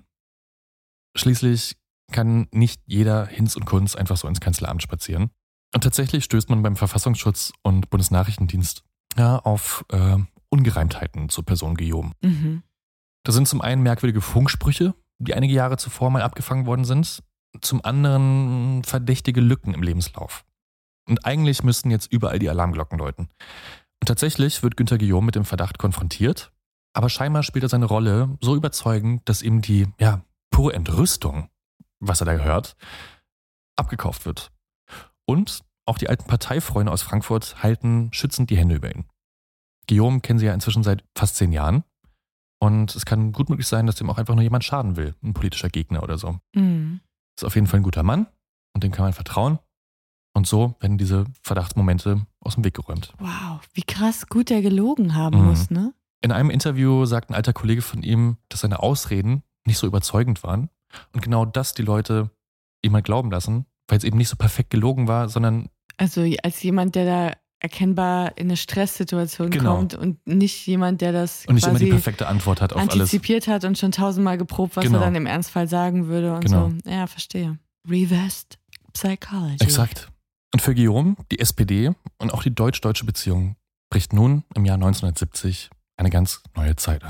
Schließlich 1.15 1.77
kann 2.11 2.47
nicht 2.51 2.81
jeder 2.87 3.27
Hinz 3.27 3.55
und 3.55 3.65
Kunz 3.65 3.95
einfach 3.95 4.17
so 4.17 4.27
ins 4.27 4.39
Kanzleramt 4.39 4.81
spazieren. 4.81 5.29
Und 5.75 5.83
tatsächlich 5.83 6.23
stößt 6.23 6.49
man 6.49 6.63
beim 6.63 6.75
Verfassungsschutz 6.75 7.53
und 7.61 7.91
Bundesnachrichtendienst 7.91 8.83
ja, 9.15 9.37
auf 9.37 9.85
äh, 9.91 10.17
Ungereimtheiten 10.49 11.29
zur 11.29 11.45
Person 11.45 11.75
Guillaume. 11.75 12.13
Mhm. 12.23 12.63
Das 13.29 13.35
sind 13.35 13.47
zum 13.47 13.61
einen 13.61 13.83
merkwürdige 13.83 14.21
Funksprüche, 14.21 14.95
die 15.19 15.35
einige 15.35 15.53
Jahre 15.53 15.77
zuvor 15.77 16.09
mal 16.09 16.23
abgefangen 16.23 16.65
worden 16.65 16.83
sind, 16.83 17.21
zum 17.61 17.85
anderen 17.85 18.83
verdächtige 18.83 19.39
Lücken 19.39 19.75
im 19.75 19.83
Lebenslauf. 19.83 20.45
Und 21.07 21.27
eigentlich 21.27 21.61
müssten 21.61 21.91
jetzt 21.91 22.11
überall 22.11 22.39
die 22.39 22.49
Alarmglocken 22.49 22.97
läuten. 22.97 23.29
Und 24.01 24.07
tatsächlich 24.07 24.63
wird 24.63 24.77
Günther 24.77 24.97
Guillaume 24.97 25.27
mit 25.27 25.35
dem 25.35 25.45
Verdacht 25.45 25.77
konfrontiert, 25.77 26.51
aber 26.93 27.07
scheinbar 27.07 27.43
spielt 27.43 27.61
er 27.61 27.69
seine 27.69 27.85
Rolle 27.85 28.35
so 28.41 28.55
überzeugend, 28.55 29.21
dass 29.29 29.43
ihm 29.43 29.61
die, 29.61 29.85
ja, 29.99 30.23
pure 30.49 30.73
Entrüstung, 30.73 31.49
was 31.99 32.21
er 32.23 32.25
da 32.25 32.31
hört, 32.31 32.75
abgekauft 33.75 34.25
wird. 34.25 34.51
Und 35.27 35.63
auch 35.85 35.99
die 35.99 36.09
alten 36.09 36.25
Parteifreunde 36.25 36.91
aus 36.91 37.03
Frankfurt 37.03 37.61
halten 37.61 38.09
schützend 38.11 38.49
die 38.49 38.57
Hände 38.57 38.73
über 38.73 38.89
ihn. 38.89 39.05
Guillaume 39.87 40.21
kennen 40.21 40.39
sie 40.39 40.47
ja 40.47 40.53
inzwischen 40.55 40.81
seit 40.81 41.03
fast 41.15 41.35
zehn 41.35 41.51
Jahren. 41.51 41.83
Und 42.61 42.95
es 42.95 43.05
kann 43.05 43.31
gut 43.31 43.49
möglich 43.49 43.67
sein, 43.67 43.87
dass 43.87 43.95
dem 43.95 44.09
auch 44.09 44.17
einfach 44.17 44.35
nur 44.35 44.43
jemand 44.43 44.63
schaden 44.63 44.95
will, 44.97 45.15
ein 45.23 45.33
politischer 45.33 45.69
Gegner 45.69 46.03
oder 46.03 46.17
so. 46.17 46.39
Mhm. 46.53 46.99
Ist 47.37 47.45
auf 47.45 47.55
jeden 47.55 47.67
Fall 47.67 47.79
ein 47.79 47.83
guter 47.83 48.03
Mann 48.03 48.27
und 48.73 48.83
dem 48.83 48.91
kann 48.91 49.05
man 49.05 49.13
vertrauen. 49.13 49.59
Und 50.35 50.45
so 50.45 50.75
werden 50.79 50.97
diese 50.97 51.25
Verdachtsmomente 51.41 52.25
aus 52.39 52.55
dem 52.55 52.63
Weg 52.63 52.75
geräumt. 52.75 53.13
Wow, 53.19 53.61
wie 53.73 53.81
krass 53.83 54.27
gut 54.27 54.51
er 54.51 54.61
gelogen 54.61 55.15
haben 55.15 55.39
Mhm. 55.39 55.45
muss, 55.45 55.69
ne? 55.71 55.93
In 56.21 56.31
einem 56.33 56.49
Interview 56.49 57.05
sagt 57.05 57.29
ein 57.29 57.33
alter 57.33 57.53
Kollege 57.53 57.81
von 57.81 58.03
ihm, 58.03 58.37
dass 58.49 58.59
seine 58.59 58.79
Ausreden 58.83 59.43
nicht 59.65 59.77
so 59.77 59.87
überzeugend 59.87 60.43
waren 60.43 60.69
und 61.13 61.21
genau 61.21 61.45
das 61.45 61.73
die 61.73 61.81
Leute 61.81 62.29
ihm 62.83 62.91
mal 62.91 63.01
glauben 63.01 63.31
lassen, 63.31 63.65
weil 63.87 63.97
es 63.99 64.03
eben 64.03 64.17
nicht 64.17 64.27
so 64.29 64.35
perfekt 64.35 64.69
gelogen 64.69 65.07
war, 65.07 65.29
sondern 65.29 65.69
Also 65.97 66.21
als 66.43 66.61
jemand, 66.61 66.95
der 66.95 67.05
da 67.05 67.37
erkennbar 67.59 68.37
in 68.37 68.47
eine 68.47 68.57
Stresssituation 68.57 69.49
Genau. 69.49 69.75
kommt 69.75 69.93
und 69.93 70.25
nicht 70.25 70.65
jemand, 70.65 71.01
der 71.01 71.11
das 71.11 71.45
und 71.45 71.55
nicht 71.55 71.67
immer 71.67 71.79
die 71.79 71.87
perfekte 71.89 72.27
Antwort 72.27 72.61
hat 72.61 72.73
auf 72.73 72.79
alles. 72.81 72.93
antizipiert 72.93 73.47
hat 73.47 73.65
und 73.65 73.77
schon 73.77 73.91
tausendmal 73.91 74.37
geprobt, 74.37 74.75
was 74.77 74.85
Genau. 74.85 74.99
er 74.99 75.05
dann 75.05 75.15
im 75.15 75.25
Ernstfall 75.25 75.67
sagen 75.67 76.07
würde 76.07 76.33
und 76.33 76.45
Genau. 76.45 76.69
so. 76.83 76.89
Ja, 76.89 77.07
verstehe. 77.07 77.59
Reversed 77.89 78.57
Psychology. 78.93 79.57
Exakt. 79.63 80.09
Und 80.53 80.61
für 80.61 80.73
Guillaume, 80.73 81.15
die 81.31 81.39
SPD 81.39 81.91
und 82.17 82.33
auch 82.33 82.43
die 82.43 82.53
deutsch-deutsche 82.53 83.05
Beziehung 83.05 83.55
bricht 83.91 84.13
nun 84.13 84.43
im 84.55 84.65
Jahr 84.65 84.75
1970 84.77 85.69
eine 85.97 86.09
ganz 86.09 86.41
neue 86.55 86.75
Zeit 86.75 87.03
an. 87.03 87.09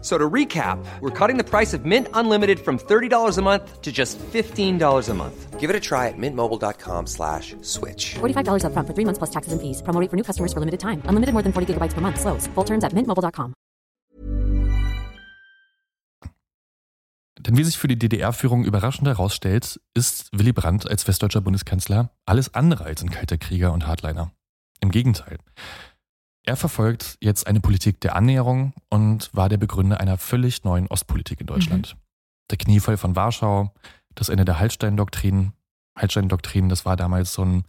So 0.00 0.16
to 0.16 0.30
recap, 0.30 0.82
we're 1.00 1.10
cutting 1.10 1.36
the 1.36 1.44
price 1.44 1.74
of 1.74 1.84
Mint 1.84 2.08
Unlimited 2.14 2.58
from 2.58 2.78
$30 2.78 3.36
a 3.38 3.42
month 3.42 3.82
to 3.82 3.92
just 3.92 4.18
$15 4.18 5.08
a 5.08 5.14
month. 5.14 5.60
Give 5.60 5.68
it 5.68 5.76
a 5.76 5.80
try 5.80 6.08
at 6.08 6.16
mintmobile.com 6.16 7.06
slash 7.06 7.54
switch. 7.60 8.14
$45 8.14 8.64
upfront 8.64 8.86
for 8.86 8.94
three 8.94 9.04
months 9.04 9.18
plus 9.18 9.30
taxes 9.30 9.52
and 9.52 9.60
fees. 9.60 9.82
Promo 9.82 10.00
for 10.08 10.16
new 10.16 10.24
customers 10.24 10.54
for 10.54 10.60
limited 10.60 10.80
time. 10.80 11.02
Unlimited 11.04 11.34
more 11.34 11.42
than 11.42 11.52
40 11.52 11.74
gigabytes 11.74 11.92
per 11.92 12.00
month. 12.00 12.18
Slows. 12.18 12.48
Full 12.54 12.64
terms 12.64 12.82
at 12.82 12.94
mintmobile.com. 12.94 13.52
Denn 17.40 17.56
wie 17.56 17.64
sich 17.64 17.78
für 17.78 17.88
die 17.88 17.98
DDR-Führung 17.98 18.64
überraschend 18.64 19.08
herausstellt, 19.08 19.80
ist 19.94 20.28
Willy 20.32 20.52
Brandt 20.52 20.88
als 20.88 21.08
westdeutscher 21.08 21.40
Bundeskanzler 21.40 22.10
alles 22.26 22.54
andere 22.54 22.84
als 22.84 23.02
ein 23.02 23.10
kalter 23.10 23.38
Krieger 23.38 23.72
und 23.72 23.86
Hardliner. 23.86 24.30
Im 24.80 24.90
Gegenteil. 24.90 25.38
Er 26.44 26.56
verfolgt 26.56 27.18
jetzt 27.20 27.46
eine 27.46 27.60
Politik 27.60 28.00
der 28.00 28.16
Annäherung 28.16 28.72
und 28.88 29.30
war 29.34 29.48
der 29.48 29.58
Begründer 29.58 30.00
einer 30.00 30.18
völlig 30.18 30.64
neuen 30.64 30.86
Ostpolitik 30.86 31.40
in 31.40 31.46
Deutschland. 31.46 31.96
Der 32.50 32.58
Kniefall 32.58 32.96
von 32.96 33.14
Warschau, 33.14 33.72
das 34.14 34.28
Ende 34.28 34.44
der 34.44 34.58
Hallstein-Doktrin. 34.58 35.52
Hallstein-Doktrin, 35.96 36.68
das 36.68 36.84
war 36.84 36.96
damals 36.96 37.34
so 37.34 37.44
ein 37.44 37.64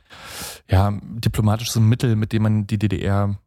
ja, 0.69 0.97
diplomatisches 1.03 1.75
Mittel, 1.75 2.15
mit 2.15 2.31
dem 2.31 2.43
man 2.43 2.67
die 2.67 2.79
DDR 2.79 3.37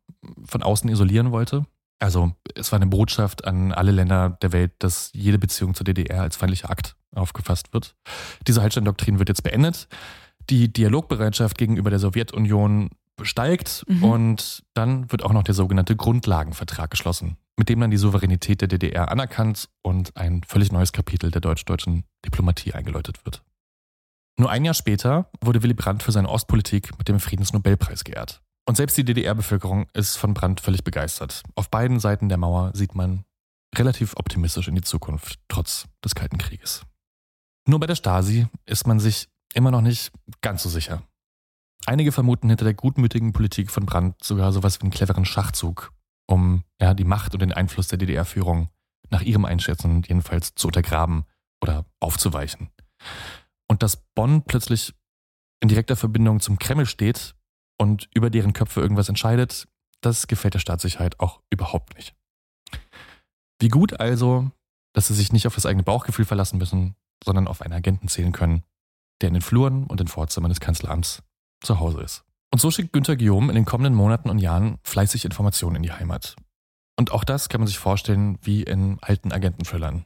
von 0.44 0.62
außen 0.62 0.90
isolieren 0.90 1.32
wollte. 1.32 1.64
Also 2.00 2.32
es 2.54 2.70
war 2.70 2.78
eine 2.78 2.86
Botschaft 2.86 3.44
an 3.46 3.72
alle 3.72 3.92
Länder 3.92 4.30
der 4.42 4.52
Welt, 4.52 4.72
dass 4.80 5.10
jede 5.14 5.38
Beziehung 5.38 5.74
zur 5.74 5.84
DDR 5.84 6.22
als 6.22 6.36
feindlicher 6.36 6.70
Akt 6.70 6.96
aufgefasst 7.14 7.72
wird. 7.72 7.96
Diese 8.46 8.60
Hallstein-Doktrin 8.60 9.18
wird 9.18 9.28
jetzt 9.28 9.42
beendet. 9.42 9.88
Die 10.50 10.70
Dialogbereitschaft 10.72 11.56
gegenüber 11.56 11.90
der 11.90 11.98
Sowjetunion 11.98 12.90
steigt 13.22 13.84
Mhm. 13.88 14.04
und 14.04 14.62
dann 14.74 15.10
wird 15.12 15.22
auch 15.22 15.32
noch 15.32 15.44
der 15.44 15.54
sogenannte 15.54 15.96
Grundlagenvertrag 15.96 16.90
geschlossen, 16.90 17.36
mit 17.56 17.68
dem 17.68 17.80
dann 17.80 17.90
die 17.90 17.96
Souveränität 17.96 18.60
der 18.60 18.68
DDR 18.68 19.10
anerkannt 19.10 19.68
und 19.82 20.16
ein 20.16 20.42
völlig 20.44 20.72
neues 20.72 20.92
Kapitel 20.92 21.30
der 21.30 21.40
deutsch-deutschen 21.40 22.04
Diplomatie 22.24 22.72
eingeläutet 22.72 23.24
wird. 23.24 23.42
Nur 24.36 24.50
ein 24.50 24.64
Jahr 24.64 24.74
später 24.74 25.30
wurde 25.40 25.62
Willy 25.62 25.74
Brandt 25.74 26.02
für 26.02 26.10
seine 26.10 26.28
Ostpolitik 26.28 26.98
mit 26.98 27.06
dem 27.08 27.20
Friedensnobelpreis 27.20 28.02
geehrt. 28.02 28.42
Und 28.66 28.76
selbst 28.76 28.96
die 28.96 29.04
DDR-Bevölkerung 29.04 29.86
ist 29.92 30.16
von 30.16 30.34
Brandt 30.34 30.60
völlig 30.60 30.82
begeistert. 30.82 31.42
Auf 31.54 31.70
beiden 31.70 32.00
Seiten 32.00 32.28
der 32.28 32.38
Mauer 32.38 32.72
sieht 32.74 32.94
man 32.94 33.24
relativ 33.76 34.16
optimistisch 34.16 34.66
in 34.68 34.74
die 34.74 34.82
Zukunft, 34.82 35.38
trotz 35.48 35.86
des 36.04 36.14
Kalten 36.14 36.38
Krieges. 36.38 36.82
Nur 37.68 37.78
bei 37.78 37.86
der 37.86 37.94
Stasi 37.94 38.46
ist 38.66 38.86
man 38.86 38.98
sich 39.00 39.28
immer 39.52 39.70
noch 39.70 39.82
nicht 39.82 40.10
ganz 40.40 40.62
so 40.62 40.68
sicher. 40.68 41.02
Einige 41.86 42.12
vermuten 42.12 42.48
hinter 42.48 42.64
der 42.64 42.74
gutmütigen 42.74 43.32
Politik 43.32 43.70
von 43.70 43.84
Brandt 43.84 44.24
sogar 44.24 44.52
sowas 44.52 44.80
wie 44.80 44.84
einen 44.84 44.90
cleveren 44.90 45.26
Schachzug, 45.26 45.92
um 46.26 46.64
ja, 46.80 46.94
die 46.94 47.04
Macht 47.04 47.34
und 47.34 47.40
den 47.40 47.52
Einfluss 47.52 47.88
der 47.88 47.98
DDR-Führung 47.98 48.70
nach 49.10 49.20
ihrem 49.20 49.44
Einschätzen 49.44 50.02
jedenfalls 50.06 50.54
zu 50.54 50.68
untergraben 50.68 51.24
oder 51.62 51.84
aufzuweichen. 52.00 52.70
Und 53.68 53.82
dass 53.82 54.02
Bonn 54.14 54.42
plötzlich 54.44 54.94
in 55.60 55.68
direkter 55.68 55.96
Verbindung 55.96 56.40
zum 56.40 56.58
Kreml 56.58 56.86
steht 56.86 57.34
und 57.78 58.08
über 58.14 58.30
deren 58.30 58.54
Köpfe 58.54 58.80
irgendwas 58.80 59.08
entscheidet, 59.08 59.68
das 60.00 60.26
gefällt 60.26 60.54
der 60.54 60.60
Staatssicherheit 60.60 61.20
auch 61.20 61.42
überhaupt 61.50 61.96
nicht. 61.96 62.14
Wie 63.60 63.68
gut 63.68 64.00
also, 64.00 64.50
dass 64.94 65.08
sie 65.08 65.14
sich 65.14 65.32
nicht 65.32 65.46
auf 65.46 65.54
das 65.54 65.66
eigene 65.66 65.82
Bauchgefühl 65.82 66.24
verlassen 66.24 66.58
müssen, 66.58 66.96
sondern 67.22 67.46
auf 67.46 67.60
einen 67.60 67.74
Agenten 67.74 68.08
zählen 68.08 68.32
können, 68.32 68.64
der 69.20 69.28
in 69.28 69.34
den 69.34 69.42
Fluren 69.42 69.84
und 69.84 70.00
den 70.00 70.08
Vorzimmern 70.08 70.50
des 70.50 70.60
Kanzleramts 70.60 71.22
zu 71.64 71.80
Hause 71.80 72.00
ist. 72.00 72.24
Und 72.52 72.60
so 72.60 72.70
schickt 72.70 72.92
Günther 72.92 73.16
Guillaume 73.16 73.48
in 73.48 73.56
den 73.56 73.64
kommenden 73.64 73.94
Monaten 73.94 74.30
und 74.30 74.38
Jahren 74.38 74.78
fleißig 74.84 75.24
Informationen 75.24 75.76
in 75.76 75.82
die 75.82 75.92
Heimat. 75.92 76.36
Und 76.96 77.10
auch 77.10 77.24
das 77.24 77.48
kann 77.48 77.60
man 77.60 77.66
sich 77.66 77.78
vorstellen 77.78 78.38
wie 78.42 78.62
in 78.62 78.98
alten 79.00 79.32
Agenten-Thrillern. 79.32 80.04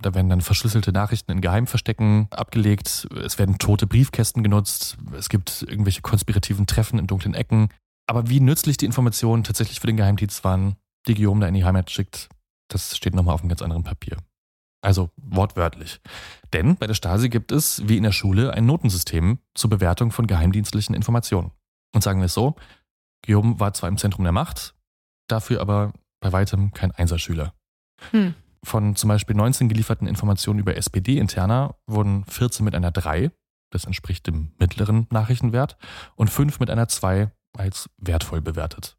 Da 0.00 0.14
werden 0.14 0.28
dann 0.28 0.40
verschlüsselte 0.40 0.92
Nachrichten 0.92 1.32
in 1.32 1.40
Geheimverstecken 1.40 2.28
abgelegt, 2.30 3.08
es 3.20 3.38
werden 3.40 3.58
tote 3.58 3.88
Briefkästen 3.88 4.44
genutzt, 4.44 4.96
es 5.16 5.28
gibt 5.28 5.66
irgendwelche 5.68 6.02
konspirativen 6.02 6.66
Treffen 6.66 7.00
in 7.00 7.08
dunklen 7.08 7.34
Ecken. 7.34 7.70
Aber 8.06 8.28
wie 8.28 8.38
nützlich 8.38 8.76
die 8.76 8.86
Informationen 8.86 9.42
tatsächlich 9.42 9.80
für 9.80 9.88
den 9.88 9.96
Geheimdienst 9.96 10.44
waren, 10.44 10.76
die 11.08 11.14
Guillaume 11.14 11.40
da 11.40 11.48
in 11.48 11.54
die 11.54 11.64
Heimat 11.64 11.90
schickt, 11.90 12.28
das 12.68 12.96
steht 12.96 13.14
nochmal 13.14 13.34
auf 13.34 13.40
einem 13.40 13.48
ganz 13.48 13.62
anderen 13.62 13.82
Papier. 13.82 14.16
Also 14.80 15.10
wortwörtlich. 15.16 16.00
Denn 16.52 16.76
bei 16.76 16.86
der 16.86 16.94
Stasi 16.94 17.28
gibt 17.28 17.52
es, 17.52 17.88
wie 17.88 17.96
in 17.96 18.04
der 18.04 18.12
Schule, 18.12 18.52
ein 18.54 18.66
Notensystem 18.66 19.38
zur 19.54 19.70
Bewertung 19.70 20.12
von 20.12 20.26
geheimdienstlichen 20.26 20.94
Informationen. 20.94 21.50
Und 21.94 22.02
sagen 22.02 22.20
wir 22.20 22.26
es 22.26 22.34
so, 22.34 22.54
Guillaume 23.24 23.58
war 23.58 23.74
zwar 23.74 23.88
im 23.88 23.98
Zentrum 23.98 24.24
der 24.24 24.32
Macht, 24.32 24.74
dafür 25.28 25.60
aber 25.60 25.92
bei 26.20 26.32
weitem 26.32 26.72
kein 26.72 26.92
Einserschüler. 26.92 27.54
Hm. 28.10 28.34
Von 28.64 28.96
zum 28.96 29.08
Beispiel 29.08 29.36
19 29.36 29.68
gelieferten 29.68 30.08
Informationen 30.08 30.58
über 30.58 30.76
SPD-Interner 30.76 31.76
wurden 31.86 32.24
14 32.24 32.64
mit 32.64 32.74
einer 32.74 32.90
3, 32.90 33.30
das 33.70 33.84
entspricht 33.84 34.26
dem 34.26 34.52
mittleren 34.58 35.06
Nachrichtenwert, 35.10 35.76
und 36.16 36.28
5 36.28 36.60
mit 36.60 36.70
einer 36.70 36.88
2 36.88 37.30
als 37.56 37.88
wertvoll 37.96 38.40
bewertet. 38.40 38.96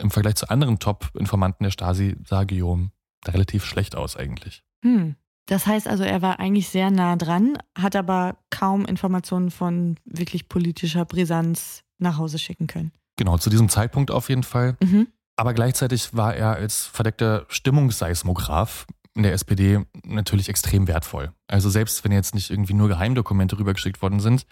Im 0.00 0.10
Vergleich 0.10 0.36
zu 0.36 0.48
anderen 0.48 0.78
Top-Informanten 0.78 1.64
der 1.64 1.70
Stasi 1.70 2.16
sah 2.24 2.44
Guillaume 2.44 2.90
da 3.22 3.32
relativ 3.32 3.64
schlecht 3.64 3.96
aus 3.96 4.16
eigentlich. 4.16 4.62
Hm. 4.82 5.16
Das 5.46 5.66
heißt 5.66 5.88
also, 5.88 6.04
er 6.04 6.20
war 6.20 6.40
eigentlich 6.40 6.68
sehr 6.68 6.90
nah 6.90 7.16
dran, 7.16 7.56
hat 7.76 7.96
aber 7.96 8.36
kaum 8.50 8.84
Informationen 8.84 9.50
von 9.50 9.96
wirklich 10.04 10.48
politischer 10.48 11.06
Brisanz 11.06 11.84
nach 11.98 12.18
Hause 12.18 12.38
schicken 12.38 12.66
können. 12.66 12.92
Genau, 13.16 13.38
zu 13.38 13.48
diesem 13.48 13.68
Zeitpunkt 13.68 14.10
auf 14.10 14.28
jeden 14.28 14.42
Fall. 14.42 14.76
Mhm. 14.82 15.08
Aber 15.36 15.54
gleichzeitig 15.54 16.14
war 16.14 16.34
er 16.34 16.54
als 16.54 16.84
verdeckter 16.84 17.46
Stimmungsseismograph 17.48 18.86
in 19.14 19.22
der 19.22 19.32
SPD 19.32 19.84
natürlich 20.04 20.48
extrem 20.48 20.86
wertvoll. 20.86 21.32
Also 21.48 21.70
selbst 21.70 22.04
wenn 22.04 22.12
jetzt 22.12 22.34
nicht 22.34 22.50
irgendwie 22.50 22.74
nur 22.74 22.88
Geheimdokumente 22.88 23.58
rübergeschickt 23.58 24.02
worden 24.02 24.20
sind, 24.20 24.46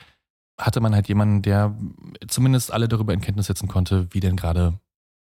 hatte 0.58 0.80
man 0.80 0.94
halt 0.94 1.08
jemanden, 1.08 1.42
der 1.42 1.76
zumindest 2.26 2.72
alle 2.72 2.88
darüber 2.88 3.12
in 3.12 3.20
Kenntnis 3.20 3.46
setzen 3.46 3.68
konnte, 3.68 4.08
wie 4.12 4.20
denn 4.20 4.36
gerade 4.36 4.80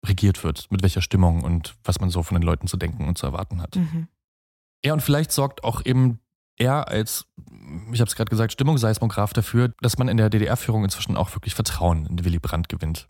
regiert 0.04 0.42
wird, 0.44 0.66
mit 0.70 0.82
welcher 0.82 1.02
Stimmung 1.02 1.44
und 1.44 1.76
was 1.84 2.00
man 2.00 2.10
so 2.10 2.22
von 2.22 2.34
den 2.34 2.42
Leuten 2.42 2.66
zu 2.66 2.76
denken 2.76 3.06
und 3.06 3.18
zu 3.18 3.26
erwarten 3.26 3.62
hat. 3.62 3.76
Mhm. 3.76 4.08
Ja, 4.84 4.92
und 4.92 5.02
vielleicht 5.02 5.32
sorgt 5.32 5.64
auch 5.64 5.84
eben 5.84 6.20
er 6.56 6.88
als, 6.88 7.26
ich 7.92 8.00
habe 8.00 8.08
es 8.08 8.16
gerade 8.16 8.28
gesagt, 8.30 8.52
Stimmungsseismograph 8.52 9.32
dafür, 9.32 9.72
dass 9.80 9.98
man 9.98 10.08
in 10.08 10.16
der 10.18 10.28
DDR-Führung 10.30 10.84
inzwischen 10.84 11.16
auch 11.16 11.34
wirklich 11.34 11.54
Vertrauen 11.54 12.06
in 12.06 12.24
Willy 12.24 12.38
Brandt 12.38 12.68
gewinnt. 12.68 13.08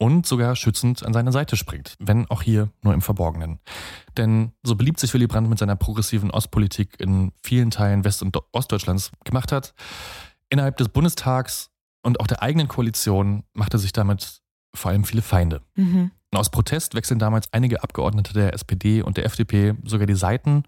und 0.00 0.26
sogar 0.26 0.54
schützend 0.54 1.04
an 1.04 1.12
seine 1.12 1.32
Seite 1.32 1.56
springt, 1.56 1.96
wenn 1.98 2.30
auch 2.30 2.42
hier 2.42 2.70
nur 2.82 2.94
im 2.94 3.02
Verborgenen. 3.02 3.58
Denn 4.16 4.52
so 4.62 4.76
beliebt 4.76 5.00
sich 5.00 5.12
Willy 5.12 5.26
Brandt 5.26 5.48
mit 5.50 5.58
seiner 5.58 5.76
progressiven 5.76 6.30
Ostpolitik 6.30 7.00
in 7.00 7.32
vielen 7.42 7.70
Teilen 7.70 8.04
West- 8.04 8.22
und 8.22 8.36
Ostdeutschlands 8.52 9.10
gemacht 9.24 9.50
hat, 9.52 9.74
innerhalb 10.50 10.76
des 10.76 10.88
Bundestags 10.88 11.70
und 12.02 12.20
auch 12.20 12.28
der 12.28 12.42
eigenen 12.42 12.68
Koalition 12.68 13.42
macht 13.52 13.74
er 13.74 13.80
sich 13.80 13.92
damit 13.92 14.40
vor 14.74 14.92
allem 14.92 15.04
viele 15.04 15.22
Feinde. 15.22 15.62
Mhm. 15.74 16.12
Aus 16.34 16.50
Protest 16.50 16.94
wechseln 16.94 17.18
damals 17.18 17.52
einige 17.52 17.82
Abgeordnete 17.82 18.34
der 18.34 18.52
SPD 18.52 19.02
und 19.02 19.16
der 19.16 19.24
FDP 19.24 19.74
sogar 19.84 20.06
die 20.06 20.14
Seiten 20.14 20.64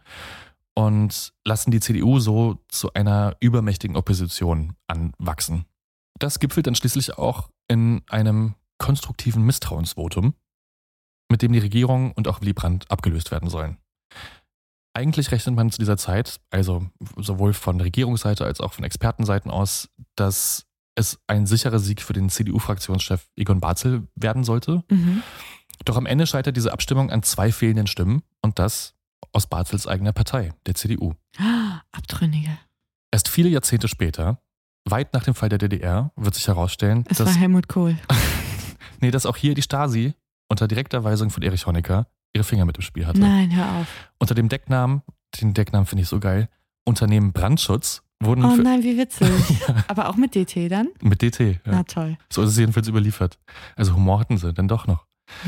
und 0.75 1.33
lassen 1.45 1.71
die 1.71 1.81
CDU 1.81 2.19
so 2.19 2.59
zu 2.69 2.93
einer 2.95 3.37
übermächtigen 3.41 3.97
Opposition 3.97 4.75
anwachsen. 4.87 5.67
Das 6.19 6.39
gipfelt 6.39 6.67
dann 6.67 6.75
schließlich 6.75 7.19
auch 7.19 7.51
in 7.69 8.03
einem 8.09 8.55
konstruktiven 8.79 9.45
Misstrauensvotum, 9.45 10.35
mit 11.31 11.43
dem 11.43 11.53
die 11.53 11.59
Regierung 11.59 12.13
und 12.13 12.29
auch 12.29 12.41
Willy 12.41 12.55
Brandt 12.55 12.91
abgelöst 12.91 13.31
werden 13.31 13.51
sollen. 13.51 13.77
Eigentlich 14.95 15.31
rechnet 15.31 15.55
man 15.55 15.71
zu 15.71 15.79
dieser 15.79 15.97
Zeit, 15.97 16.41
also 16.51 16.87
sowohl 17.17 17.53
von 17.53 17.81
Regierungsseite 17.81 18.45
als 18.45 18.61
auch 18.61 18.73
von 18.73 18.85
Expertenseiten 18.85 19.51
aus, 19.51 19.89
dass 20.17 20.67
es 21.01 21.19
ein 21.27 21.47
sicherer 21.47 21.79
Sieg 21.79 22.03
für 22.03 22.13
den 22.13 22.31
CDU-Fraktionschef 22.31 23.29
Egon 23.37 23.61
Barzel 23.61 24.07
werden 24.15 24.45
sollte. 24.45 24.85
Mhm. 24.91 25.23
Doch 25.85 25.97
am 25.97 26.07
Ende 26.07 26.27
scheitert 26.27 26.57
diese 26.57 26.73
Abstimmung 26.73 27.11
an 27.11 27.23
zwei 27.23 27.51
fehlenden 27.51 27.87
Stimmen 27.87 28.23
und 28.43 28.59
das 28.59 28.95
aus 29.33 29.47
Barzels 29.47 29.87
eigener 29.87 30.13
Partei, 30.13 30.53
der 30.67 30.75
CDU. 30.75 31.15
Ah, 31.39 31.81
Abtrünnige. 31.93 32.51
Erst 33.11 33.29
viele 33.29 33.49
Jahrzehnte 33.49 33.89
später, 33.89 34.41
weit 34.89 35.13
nach 35.15 35.25
dem 35.25 35.35
Fall 35.35 35.49
der 35.49 35.59
DDR, 35.59 36.13
wird 36.17 36.35
sich 36.35 36.47
herausstellen, 36.47 37.05
Es 37.09 37.19
dass, 37.19 37.29
war 37.29 37.35
Helmut 37.35 37.69
Kohl. 37.69 37.97
nee, 39.01 39.11
dass 39.11 39.27
auch 39.27 39.37
hier 39.37 39.55
die 39.55 39.63
Stasi 39.63 40.15
unter 40.49 40.69
direkter 40.69 41.05
Weisung 41.05 41.31
von 41.31 41.43
Erich 41.43 41.67
Honecker 41.67 42.07
ihre 42.35 42.45
Finger 42.45 42.65
mit 42.65 42.77
im 42.77 42.83
Spiel 42.83 43.07
hatte. 43.07 43.21
Nein, 43.21 43.55
hör 43.55 43.81
auf. 43.81 43.89
Unter 44.19 44.35
dem 44.35 44.49
Decknamen, 44.49 45.03
den 45.41 45.55
Decknamen 45.55 45.87
finde 45.87 46.03
ich 46.03 46.09
so 46.09 46.21
geil, 46.21 46.49
Unternehmen 46.85 47.33
Brandschutz 47.33 48.03
wurden 48.21 48.45
Oh 48.45 48.57
nein, 48.57 48.83
wie 48.83 48.99
witzig. 48.99 49.29
Aber 49.89 50.09
auch 50.09 50.17
mit 50.17 50.35
DT 50.35 50.71
dann? 50.71 50.89
mit 51.01 51.23
DT. 51.23 51.41
Ja. 51.41 51.59
Na 51.67 51.83
toll. 51.85 52.17
So 52.31 52.43
ist 52.43 52.51
es 52.51 52.59
jedenfalls 52.59 52.89
überliefert. 52.89 53.39
Also 53.77 53.95
Humor 53.95 54.21
hatten 54.21 54.37
sie, 54.39 54.53
dann 54.53 54.69
doch 54.69 54.87
noch. 54.87 55.07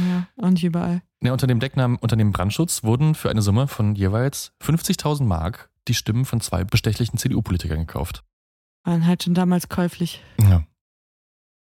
Ja, 0.08 0.28
und 0.36 0.62
überall. 0.62 1.02
Ja, 1.22 1.32
unter 1.32 1.46
dem 1.46 1.60
Decknamen 1.60 1.96
Unternehmen 1.98 2.32
Brandschutz 2.32 2.84
wurden 2.84 3.14
für 3.14 3.30
eine 3.30 3.42
Summe 3.42 3.66
von 3.68 3.94
jeweils 3.94 4.52
50.000 4.62 5.24
Mark 5.24 5.70
die 5.88 5.94
Stimmen 5.94 6.24
von 6.24 6.40
zwei 6.40 6.64
bestechlichen 6.64 7.18
CDU-Politikern 7.18 7.80
gekauft. 7.80 8.24
Waren 8.84 9.06
halt 9.06 9.24
schon 9.24 9.34
damals 9.34 9.68
käuflich. 9.68 10.22
Ja. 10.40 10.64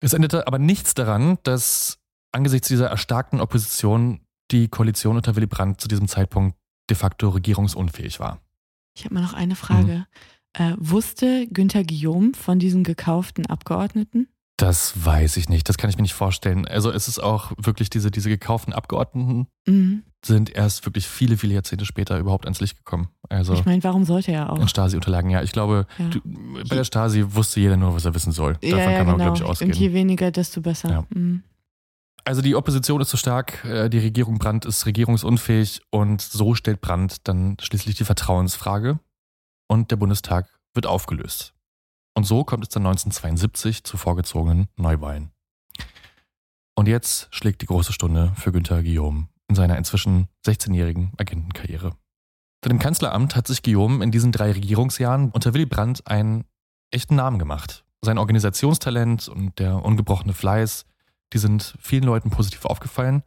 Es 0.00 0.12
endete 0.12 0.46
aber 0.46 0.58
nichts 0.58 0.94
daran, 0.94 1.38
dass 1.42 1.98
angesichts 2.32 2.68
dieser 2.68 2.88
erstarkten 2.88 3.40
Opposition 3.40 4.20
die 4.50 4.68
Koalition 4.68 5.16
unter 5.16 5.34
Willy 5.34 5.46
Brandt 5.46 5.80
zu 5.80 5.88
diesem 5.88 6.06
Zeitpunkt 6.06 6.56
de 6.88 6.96
facto 6.96 7.30
regierungsunfähig 7.30 8.20
war. 8.20 8.40
Ich 8.96 9.04
habe 9.04 9.14
mal 9.14 9.22
noch 9.22 9.34
eine 9.34 9.56
Frage. 9.56 10.06
Äh, 10.58 10.72
wusste 10.78 11.46
Günther 11.48 11.84
Guillaume 11.84 12.32
von 12.34 12.58
diesen 12.58 12.82
gekauften 12.84 13.46
Abgeordneten? 13.46 14.28
Das 14.58 15.04
weiß 15.04 15.36
ich 15.36 15.50
nicht, 15.50 15.68
das 15.68 15.76
kann 15.76 15.90
ich 15.90 15.96
mir 15.96 16.02
nicht 16.02 16.14
vorstellen. 16.14 16.66
Also 16.66 16.90
es 16.90 17.08
ist 17.08 17.18
auch 17.22 17.52
wirklich 17.58 17.90
diese, 17.90 18.10
diese 18.10 18.30
gekauften 18.30 18.72
Abgeordneten 18.72 19.48
Mhm. 19.68 20.02
sind 20.24 20.48
erst 20.48 20.86
wirklich 20.86 21.06
viele, 21.06 21.36
viele 21.36 21.52
Jahrzehnte 21.52 21.84
später 21.84 22.18
überhaupt 22.18 22.46
ans 22.46 22.60
Licht 22.60 22.78
gekommen. 22.78 23.08
Also 23.28 23.52
Ich 23.52 23.66
meine, 23.66 23.84
warum 23.84 24.04
sollte 24.06 24.32
er 24.32 24.50
auch? 24.50 24.58
in 24.58 24.66
Stasi-Unterlagen, 24.66 25.28
ja. 25.28 25.42
Ich 25.42 25.52
glaube, 25.52 25.86
Ja. 25.98 26.08
du, 26.08 26.20
bei 26.68 26.74
der 26.74 26.84
Stasi 26.84 27.22
wusste 27.28 27.60
jeder 27.60 27.76
nur, 27.76 27.94
was 27.94 28.06
er 28.06 28.14
wissen 28.14 28.32
soll. 28.32 28.54
Davon 28.54 28.78
ja, 28.78 28.96
kann 28.96 29.06
man, 29.06 29.16
genau. 29.18 29.24
glaube 29.32 29.36
ich, 29.36 29.42
ausgehen. 29.44 29.72
Und 29.72 29.76
je 29.78 29.92
weniger, 29.92 30.30
desto 30.30 30.62
besser. 30.62 31.06
Mhm. 31.10 31.42
Also 32.24 32.40
die 32.40 32.56
Opposition 32.56 33.00
ist 33.02 33.10
zu 33.10 33.18
stark, 33.18 33.62
äh, 33.66 33.88
die 33.90 33.98
Regierung 33.98 34.38
Brandt 34.38 34.64
ist 34.64 34.86
regierungsunfähig 34.86 35.82
und 35.90 36.22
so 36.22 36.54
stellt 36.54 36.80
Brandt 36.80 37.28
dann 37.28 37.56
schließlich 37.60 37.94
die 37.96 38.04
Vertrauensfrage 38.04 38.98
und 39.68 39.90
der 39.90 39.96
Bundestag 39.96 40.48
wird 40.74 40.86
aufgelöst. 40.86 41.54
Und 42.14 42.24
so 42.24 42.44
kommt 42.44 42.64
es 42.64 42.70
dann 42.70 42.86
1972 42.86 43.84
zu 43.84 43.96
vorgezogenen 43.96 44.68
Neuwahlen. 44.76 45.30
Und 46.74 46.88
jetzt 46.88 47.28
schlägt 47.30 47.62
die 47.62 47.66
große 47.66 47.92
Stunde 47.92 48.32
für 48.36 48.52
Günther 48.52 48.82
Guillaume 48.82 49.28
in 49.48 49.54
seiner 49.54 49.76
inzwischen 49.78 50.28
16-jährigen 50.46 51.12
Agentenkarriere. 51.16 51.96
Seit 52.62 52.72
dem 52.72 52.78
Kanzleramt 52.78 53.36
hat 53.36 53.46
sich 53.46 53.62
Guillaume 53.62 54.02
in 54.02 54.10
diesen 54.10 54.32
drei 54.32 54.52
Regierungsjahren 54.52 55.30
unter 55.30 55.54
Willy 55.54 55.66
Brandt 55.66 56.06
einen 56.06 56.44
echten 56.90 57.14
Namen 57.14 57.38
gemacht. 57.38 57.84
Sein 58.02 58.18
Organisationstalent 58.18 59.28
und 59.28 59.58
der 59.58 59.82
ungebrochene 59.84 60.32
Fleiß, 60.32 60.84
die 61.32 61.38
sind 61.38 61.76
vielen 61.80 62.04
Leuten 62.04 62.30
positiv 62.30 62.64
aufgefallen. 62.64 63.22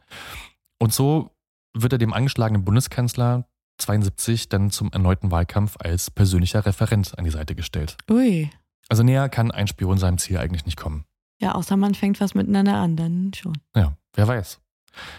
Und 0.78 0.92
so 0.92 1.30
wird 1.74 1.92
er 1.92 1.98
dem 1.98 2.12
angeschlagenen 2.12 2.64
Bundeskanzler 2.64 3.46
72 3.80 4.48
dann 4.48 4.70
zum 4.70 4.92
erneuten 4.92 5.30
Wahlkampf 5.30 5.76
als 5.78 6.10
persönlicher 6.10 6.64
Referent 6.66 7.18
an 7.18 7.24
die 7.24 7.30
Seite 7.30 7.54
gestellt. 7.54 7.96
Ui. 8.10 8.50
Also 8.88 9.02
näher 9.02 9.28
kann 9.28 9.50
ein 9.50 9.68
Spion 9.68 9.98
seinem 9.98 10.18
Ziel 10.18 10.38
eigentlich 10.38 10.66
nicht 10.66 10.76
kommen. 10.76 11.04
Ja, 11.40 11.54
außer 11.54 11.76
man 11.76 11.94
fängt 11.94 12.20
was 12.20 12.34
miteinander 12.34 12.76
an, 12.76 12.96
dann 12.96 13.32
schon. 13.34 13.56
Ja, 13.74 13.96
wer 14.14 14.28
weiß. 14.28 14.60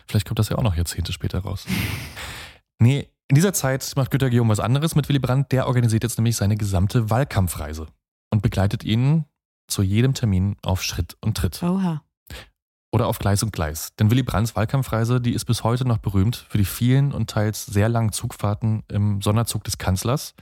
Vielleicht 0.08 0.28
kommt 0.28 0.40
das 0.40 0.50
ja 0.50 0.58
auch 0.58 0.64
noch 0.64 0.76
Jahrzehnte 0.76 1.14
später 1.14 1.40
raus. 1.40 1.66
Nee, 2.84 3.08
in 3.28 3.36
dieser 3.36 3.54
Zeit 3.54 3.94
macht 3.96 4.10
Günter 4.10 4.32
Guillaume 4.32 4.50
was 4.50 4.60
anderes 4.60 4.96
mit 4.96 5.08
Willy 5.08 5.20
Brandt. 5.20 5.52
Der 5.52 5.68
organisiert 5.68 6.02
jetzt 6.02 6.18
nämlich 6.18 6.36
seine 6.36 6.58
gesamte 6.58 7.12
Wahlkampfreise 7.12 7.86
und 8.32 8.42
begleitet 8.42 8.84
ihn 8.84 9.26
zu 9.68 9.84
jedem 9.84 10.16
Termin 10.16 10.56
auf 10.64 10.82
Schritt 10.82 11.16
und 11.22 11.38
Tritt. 11.38 11.62
Oha. 11.62 12.02
Oder 12.92 13.08
auf 13.08 13.20
Gleis 13.20 13.42
und 13.42 13.54
Gleis. 13.54 13.96
Denn 13.96 14.12
Willy 14.12 14.24
Brandts 14.24 14.56
Wahlkampfreise, 14.56 15.22
die 15.22 15.34
ist 15.34 15.46
bis 15.46 15.64
heute 15.64 15.86
noch 15.86 16.00
berühmt 16.00 16.46
für 16.50 16.58
die 16.58 16.66
vielen 16.66 17.14
und 17.14 17.30
teils 17.30 17.66
sehr 17.66 17.88
langen 17.88 18.12
Zugfahrten 18.12 18.84
im 18.90 19.22
Sonderzug 19.22 19.64
des 19.64 19.78
Kanzlers, 19.78 20.34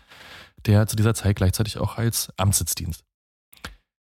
der 0.66 0.88
zu 0.88 0.96
dieser 0.96 1.14
Zeit 1.14 1.36
gleichzeitig 1.36 1.78
auch 1.78 1.98
als 1.98 2.34
Amtssitz 2.38 2.74
dient. 2.76 3.00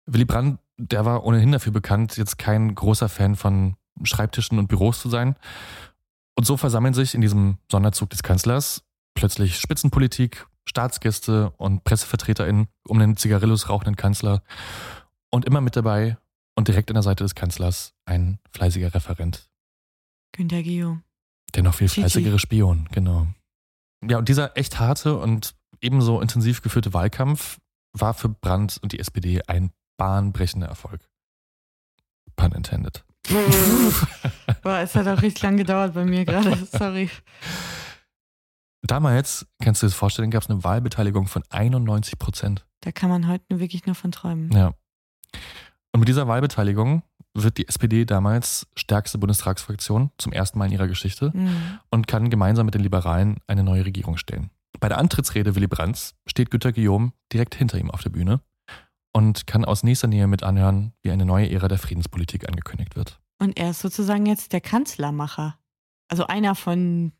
Willy 0.07 0.25
Brandt, 0.25 0.59
der 0.77 1.05
war 1.05 1.23
ohnehin 1.23 1.51
dafür 1.51 1.71
bekannt, 1.71 2.17
jetzt 2.17 2.37
kein 2.37 2.73
großer 2.73 3.09
Fan 3.09 3.35
von 3.35 3.75
Schreibtischen 4.03 4.57
und 4.57 4.67
Büros 4.67 4.99
zu 4.99 5.09
sein. 5.09 5.35
Und 6.35 6.45
so 6.45 6.57
versammeln 6.57 6.93
sich 6.93 7.13
in 7.13 7.21
diesem 7.21 7.57
Sonderzug 7.69 8.09
des 8.09 8.23
Kanzlers 8.23 8.83
plötzlich 9.13 9.59
Spitzenpolitik, 9.59 10.47
Staatsgäste 10.65 11.51
und 11.57 11.83
PressevertreterInnen 11.83 12.67
um 12.87 12.99
den 12.99 13.17
Zigarillos 13.17 13.69
rauchenden 13.69 13.95
Kanzler 13.95 14.41
und 15.29 15.45
immer 15.45 15.61
mit 15.61 15.75
dabei 15.75 16.17
und 16.55 16.67
direkt 16.67 16.89
an 16.89 16.95
der 16.95 17.03
Seite 17.03 17.23
des 17.23 17.35
Kanzlers 17.35 17.93
ein 18.05 18.39
fleißiger 18.51 18.93
Referent. 18.93 19.49
Günter 20.33 20.63
Guillaume. 20.63 21.03
Der 21.55 21.63
noch 21.63 21.75
viel 21.75 21.87
Gigi. 21.87 22.01
fleißigere 22.01 22.39
Spion, 22.39 22.87
genau. 22.91 23.27
Ja, 24.07 24.17
und 24.17 24.29
dieser 24.29 24.57
echt 24.57 24.79
harte 24.79 25.17
und 25.17 25.55
ebenso 25.81 26.21
intensiv 26.21 26.61
geführte 26.61 26.93
Wahlkampf 26.93 27.59
war 27.93 28.13
für 28.13 28.29
Brandt 28.29 28.79
und 28.81 28.93
die 28.93 28.99
SPD 28.99 29.41
ein 29.47 29.71
bahnbrechender 29.97 30.67
Erfolg. 30.67 31.01
Pun 32.35 32.53
intended. 32.53 33.03
Boah, 34.63 34.79
es 34.79 34.95
hat 34.95 35.07
auch 35.07 35.21
richtig 35.21 35.43
lang 35.43 35.57
gedauert 35.57 35.93
bei 35.93 36.05
mir 36.05 36.25
gerade. 36.25 36.55
Sorry. 36.71 37.09
Damals, 38.81 39.45
kannst 39.61 39.81
du 39.81 39.85
dir 39.85 39.91
das 39.91 39.97
vorstellen, 39.97 40.31
gab 40.31 40.43
es 40.43 40.49
eine 40.49 40.63
Wahlbeteiligung 40.63 41.27
von 41.27 41.43
91 41.49 42.17
Prozent. 42.17 42.65
Da 42.81 42.91
kann 42.91 43.09
man 43.09 43.27
heute 43.27 43.59
wirklich 43.59 43.85
nur 43.85 43.95
von 43.95 44.11
träumen. 44.11 44.51
Ja. 44.51 44.73
Und 45.93 45.99
mit 45.99 46.07
dieser 46.09 46.27
Wahlbeteiligung 46.27 47.03
wird 47.33 47.57
die 47.57 47.67
SPD 47.67 48.05
damals 48.05 48.67
stärkste 48.75 49.17
Bundestagsfraktion 49.17 50.11
zum 50.17 50.31
ersten 50.33 50.59
Mal 50.59 50.65
in 50.65 50.73
ihrer 50.73 50.87
Geschichte 50.87 51.31
Mhm. 51.33 51.79
und 51.89 52.07
kann 52.07 52.29
gemeinsam 52.29 52.65
mit 52.65 52.75
den 52.75 52.81
Liberalen 52.81 53.37
eine 53.47 53.63
neue 53.63 53.85
Regierung 53.85 54.17
stellen. 54.17 54.49
Bei 54.79 54.89
der 54.89 54.97
Antrittsrede 54.97 55.55
Willy 55.55 55.67
Brandts 55.67 56.15
steht 56.27 56.49
Günter 56.51 56.71
Guillaume 56.73 57.11
direkt 57.31 57.55
hinter 57.55 57.77
ihm 57.77 57.91
auf 57.91 58.01
der 58.03 58.09
Bühne 58.09 58.41
und 59.13 59.47
kann 59.47 59.65
aus 59.65 59.83
nächster 59.83 60.07
Nähe 60.07 60.27
mit 60.27 60.43
anhören, 60.43 60.93
wie 61.03 61.11
eine 61.11 61.25
neue 61.25 61.49
Ära 61.51 61.67
der 61.67 61.77
Friedenspolitik 61.77 62.47
angekündigt 62.47 62.95
wird. 62.95 63.19
Und 63.39 63.57
er 63.59 63.71
ist 63.71 63.81
sozusagen 63.81 64.25
jetzt 64.25 64.53
der 64.53 64.61
Kanzlermacher. 64.61 65.57
Also 66.09 66.27
einer 66.27 66.55
von 66.55 67.11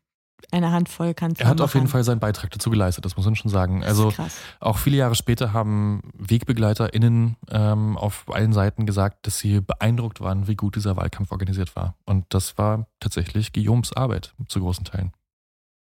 einer 0.50 0.72
Handvoll 0.72 1.14
Kanzlermacher. 1.14 1.48
Er 1.48 1.50
hat 1.50 1.60
auf 1.60 1.74
jeden 1.74 1.88
Fall 1.88 2.04
seinen 2.04 2.20
Beitrag 2.20 2.50
dazu 2.50 2.70
geleistet, 2.70 3.04
das 3.04 3.16
muss 3.16 3.24
man 3.24 3.36
schon 3.36 3.50
sagen. 3.50 3.84
Also 3.84 4.12
auch 4.60 4.78
viele 4.78 4.96
Jahre 4.96 5.14
später 5.14 5.52
haben 5.52 6.02
WegbegleiterInnen 6.14 7.36
ähm, 7.50 7.96
auf 7.96 8.24
allen 8.32 8.52
Seiten 8.52 8.86
gesagt, 8.86 9.26
dass 9.26 9.38
sie 9.38 9.60
beeindruckt 9.60 10.20
waren, 10.20 10.48
wie 10.48 10.56
gut 10.56 10.76
dieser 10.76 10.96
Wahlkampf 10.96 11.32
organisiert 11.32 11.76
war. 11.76 11.96
Und 12.04 12.26
das 12.30 12.58
war 12.58 12.86
tatsächlich 13.00 13.52
Guillaumes 13.52 13.92
Arbeit 13.92 14.34
zu 14.48 14.60
großen 14.60 14.84
Teilen. 14.84 15.12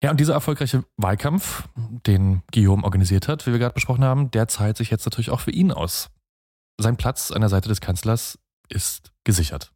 Ja, 0.02 0.10
und 0.10 0.18
dieser 0.18 0.32
erfolgreiche 0.32 0.84
Wahlkampf, 0.96 1.68
den 2.06 2.42
Guillaume 2.52 2.84
organisiert 2.84 3.28
hat, 3.28 3.46
wie 3.46 3.52
wir 3.52 3.58
gerade 3.58 3.74
besprochen 3.74 4.02
haben, 4.02 4.30
der 4.30 4.48
zahlt 4.48 4.78
sich 4.78 4.90
jetzt 4.90 5.04
natürlich 5.04 5.30
auch 5.30 5.40
für 5.40 5.50
ihn 5.50 5.72
aus. 5.72 6.10
Sein 6.80 6.96
Platz 6.96 7.30
an 7.30 7.42
der 7.42 7.50
Seite 7.50 7.68
des 7.68 7.82
Kanzlers 7.82 8.38
ist 8.70 9.12
gesichert. 9.24 9.72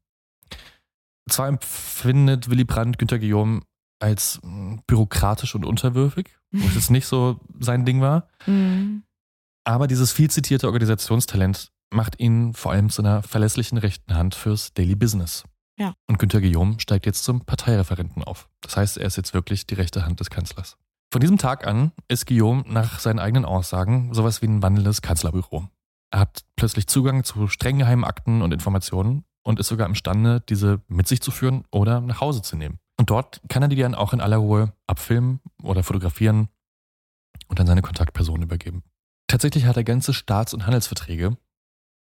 Zwar 1.29 1.49
empfindet 1.49 2.49
Willy 2.49 2.65
Brandt 2.65 2.99
Günter 2.99 3.19
Guillaume 3.19 3.63
als 4.01 4.41
mh, 4.43 4.79
bürokratisch 4.87 5.55
und 5.55 5.65
unterwürfig, 5.65 6.31
was 6.53 6.75
jetzt 6.75 6.91
nicht 6.91 7.07
so 7.07 7.41
sein 7.61 7.85
Ding 7.85 8.01
war, 8.01 8.29
Mhm. 8.47 9.05
aber 9.65 9.87
dieses 9.87 10.13
viel 10.13 10.31
zitierte 10.31 10.67
Organisationstalent 10.67 11.71
macht 11.93 12.19
ihn 12.21 12.55
vor 12.55 12.73
allem 12.73 12.91
zu 12.91 13.03
einer 13.03 13.23
verlässlichen 13.23 13.79
rechten 13.79 14.15
Hand 14.15 14.35
fürs 14.35 14.75
Daily 14.75 14.97
Business. 14.97 15.45
Ja. 15.79 15.95
Und 16.09 16.19
Günter 16.19 16.41
Guillaume 16.41 16.79
steigt 16.81 17.07
jetzt 17.07 17.25
zum 17.25 17.45
Parteireferenten 17.45 18.23
auf. 18.25 18.49
Das 18.61 18.77
heißt, 18.77 18.97
er 18.99 19.07
ist 19.07 19.17
jetzt 19.17 19.35
wirklich 19.35 19.67
die 19.67 19.75
rechte 19.75 20.05
Hand 20.07 20.21
des 20.21 20.31
Kanzlers. 20.31 20.77
Von 21.13 21.21
diesem 21.21 21.39
Tag 21.39 21.67
an 21.67 21.93
ist 22.09 22.27
Guillaume 22.27 22.65
nach 22.69 22.99
seinen 23.01 23.19
eigenen 23.21 23.45
Aussagen 23.45 24.13
sowas 24.15 24.43
wie 24.43 24.47
ein 24.47 24.63
wandelndes 24.63 25.03
Kanzlerbüro. 25.03 25.69
Er 26.11 26.21
hat 26.21 26.45
plötzlich 26.57 26.87
Zugang 26.87 27.25
zu 27.25 27.49
streng 27.49 27.79
geheimen 27.79 28.05
Akten 28.05 28.43
und 28.43 28.53
Informationen 28.53 29.25
und 29.43 29.59
ist 29.61 29.69
sogar 29.69 29.87
imstande, 29.89 30.41
diese 30.49 30.81
mit 30.89 31.07
sich 31.09 31.21
zu 31.21 31.31
führen 31.31 31.65
oder 31.71 32.01
nach 32.01 32.21
Hause 32.21 32.43
zu 32.43 32.57
nehmen. 32.57 32.79
Und 32.99 33.11
dort 33.11 33.41
kann 33.49 33.63
er 33.63 33.69
die 33.69 33.77
dann 33.77 33.95
auch 33.95 34.13
in 34.13 34.21
aller 34.21 34.37
Ruhe 34.37 34.73
abfilmen 34.87 35.41
oder 35.63 35.83
fotografieren 35.83 36.49
und 37.49 37.59
dann 37.59 37.67
seine 37.67 37.83
Kontaktpersonen 37.83 38.43
übergeben. 38.43 38.83
Tatsächlich 39.27 39.65
hat 39.65 39.77
er 39.77 39.85
ganze 39.85 40.15
Staats- 40.15 40.55
und 40.55 40.67
Handelsverträge 40.67 41.37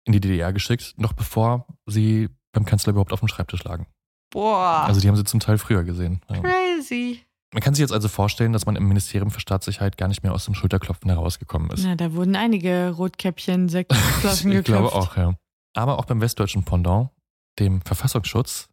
in 0.05 0.13
die 0.13 0.21
DDR 0.21 0.53
geschickt, 0.53 0.95
noch 0.97 1.13
bevor 1.13 1.67
sie 1.87 2.29
beim 2.53 2.65
Kanzler 2.65 2.91
überhaupt 2.91 3.13
auf 3.13 3.21
dem 3.21 3.29
Schreibtisch 3.29 3.63
lagen. 3.65 3.87
Boah. 4.31 4.85
Also 4.87 5.01
die 5.01 5.09
haben 5.09 5.17
sie 5.17 5.25
zum 5.25 5.41
Teil 5.41 5.59
früher 5.59 5.85
gesehen. 5.85 6.21
Crazy. 6.29 7.23
Man 7.53 7.63
kann 7.63 7.75
sich 7.75 7.83
jetzt 7.83 7.93
also 7.93 8.09
vorstellen, 8.09 8.53
dass 8.53 8.65
man 8.65 8.77
im 8.77 8.89
Ministerium 8.89 9.31
für 9.31 9.41
Staatssicherheit 9.41 9.99
gar 9.99 10.09
nicht 10.09 10.23
mehr 10.23 10.33
aus 10.33 10.47
dem 10.47 10.55
Schulterklopfen 10.55 11.11
herausgekommen 11.11 11.71
ist. 11.71 11.85
Na, 11.85 11.97
da 11.97 12.15
wurden 12.15 12.35
einige 12.35 12.91
Rotkäppchen, 12.91 13.69
Sektflaschen 13.69 14.51
ich 14.53 14.59
geklopft. 14.59 14.91
glaube 14.93 14.95
auch, 14.95 15.17
ja. 15.17 15.35
Aber 15.75 15.99
auch 15.99 16.07
beim 16.07 16.21
westdeutschen 16.23 16.65
Pendant, 16.65 17.11
dem 17.59 17.83
Verfassungsschutz, 17.83 18.69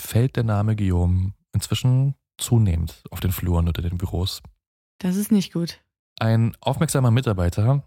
fällt 0.00 0.36
der 0.36 0.44
Name 0.44 0.76
Guillaume 0.76 1.34
inzwischen 1.52 2.14
zunehmend 2.38 3.02
auf 3.10 3.20
den 3.20 3.32
Fluren 3.32 3.68
oder 3.68 3.82
den 3.82 3.98
Büros. 3.98 4.42
Das 4.98 5.16
ist 5.16 5.32
nicht 5.32 5.52
gut. 5.52 5.80
Ein 6.18 6.56
aufmerksamer 6.60 7.10
Mitarbeiter, 7.10 7.82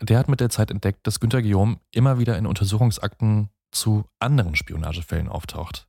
der 0.00 0.18
hat 0.18 0.28
mit 0.28 0.40
der 0.40 0.50
Zeit 0.50 0.70
entdeckt, 0.70 1.06
dass 1.06 1.20
Günter 1.20 1.42
Guillaume 1.42 1.78
immer 1.92 2.18
wieder 2.18 2.36
in 2.38 2.46
Untersuchungsakten 2.46 3.50
zu 3.72 4.04
anderen 4.18 4.56
Spionagefällen 4.56 5.28
auftaucht. 5.28 5.88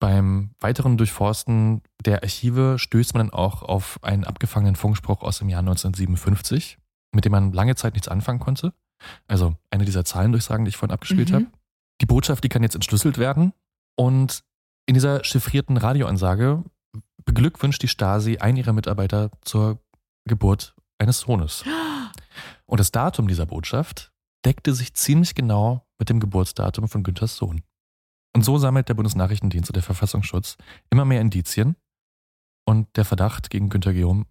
Beim 0.00 0.52
weiteren 0.60 0.96
Durchforsten 0.96 1.82
der 2.04 2.22
Archive 2.22 2.78
stößt 2.78 3.14
man 3.14 3.26
dann 3.26 3.34
auch 3.36 3.62
auf 3.62 3.98
einen 4.02 4.24
abgefangenen 4.24 4.76
Funkspruch 4.76 5.22
aus 5.22 5.38
dem 5.40 5.48
Jahr 5.48 5.60
1957, 5.60 6.78
mit 7.12 7.24
dem 7.24 7.32
man 7.32 7.52
lange 7.52 7.74
Zeit 7.74 7.94
nichts 7.94 8.06
anfangen 8.08 8.38
konnte. 8.38 8.72
Also 9.26 9.56
eine 9.70 9.84
dieser 9.84 10.04
Zahlendurchsagen, 10.04 10.64
die 10.64 10.68
ich 10.70 10.76
vorhin 10.76 10.94
abgespielt 10.94 11.30
Mhm. 11.30 11.34
habe. 11.34 11.46
Die 12.00 12.06
Botschaft, 12.06 12.44
die 12.44 12.48
kann 12.48 12.62
jetzt 12.62 12.76
entschlüsselt 12.76 13.18
werden. 13.18 13.52
Und 13.96 14.44
in 14.88 14.94
dieser 14.94 15.22
chiffrierten 15.22 15.76
Radioansage 15.76 16.64
beglückwünscht 17.26 17.82
die 17.82 17.88
Stasi 17.88 18.38
einen 18.38 18.56
ihrer 18.56 18.72
Mitarbeiter 18.72 19.30
zur 19.42 19.78
Geburt 20.26 20.74
eines 20.98 21.20
Sohnes. 21.20 21.62
Und 22.66 22.80
das 22.80 22.90
Datum 22.90 23.28
dieser 23.28 23.44
Botschaft 23.44 24.12
deckte 24.46 24.72
sich 24.74 24.94
ziemlich 24.94 25.34
genau 25.34 25.86
mit 25.98 26.08
dem 26.08 26.20
Geburtsdatum 26.20 26.88
von 26.88 27.02
Günthers 27.02 27.36
Sohn. 27.36 27.62
Und 28.34 28.44
so 28.44 28.56
sammelt 28.56 28.88
der 28.88 28.94
Bundesnachrichtendienst 28.94 29.68
und 29.70 29.76
der 29.76 29.82
Verfassungsschutz 29.82 30.56
immer 30.90 31.04
mehr 31.04 31.20
Indizien. 31.20 31.76
Und 32.66 32.88
der 32.96 33.04
Verdacht 33.04 33.50
gegen 33.50 33.68
Günter 33.68 33.92
Guillaume 33.92 34.24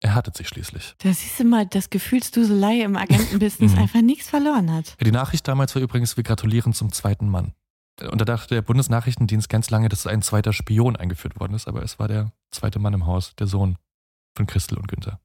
erhärtet 0.00 0.36
sich 0.36 0.48
schließlich. 0.48 0.94
Da 0.98 1.12
siehst 1.12 1.38
du 1.38 1.44
mal, 1.44 1.66
dass 1.66 1.88
Gefühlsduselei 1.90 2.82
im 2.82 2.96
Agentenbusiness 2.96 3.72
Mhm. 3.76 3.78
einfach 3.78 4.02
nichts 4.02 4.28
verloren 4.28 4.70
hat. 4.72 4.96
Die 5.00 5.12
Nachricht 5.12 5.46
damals 5.48 5.74
war 5.74 5.82
übrigens, 5.82 6.16
wir 6.16 6.24
gratulieren 6.24 6.72
zum 6.74 6.92
zweiten 6.92 7.28
Mann. 7.28 7.54
Und 8.00 8.20
da 8.20 8.24
dachte 8.24 8.54
der 8.54 8.62
Bundesnachrichtendienst 8.62 9.48
ganz 9.48 9.68
lange, 9.70 9.88
dass 9.88 10.06
ein 10.06 10.22
zweiter 10.22 10.52
Spion 10.52 10.96
eingeführt 10.96 11.38
worden 11.38 11.54
ist, 11.54 11.68
aber 11.68 11.82
es 11.82 11.98
war 11.98 12.08
der 12.08 12.32
zweite 12.50 12.78
Mann 12.78 12.94
im 12.94 13.06
Haus, 13.06 13.34
der 13.36 13.46
Sohn 13.46 13.76
von 14.36 14.46
Christel 14.46 14.78
und 14.78 14.88
Günther. 14.88 15.20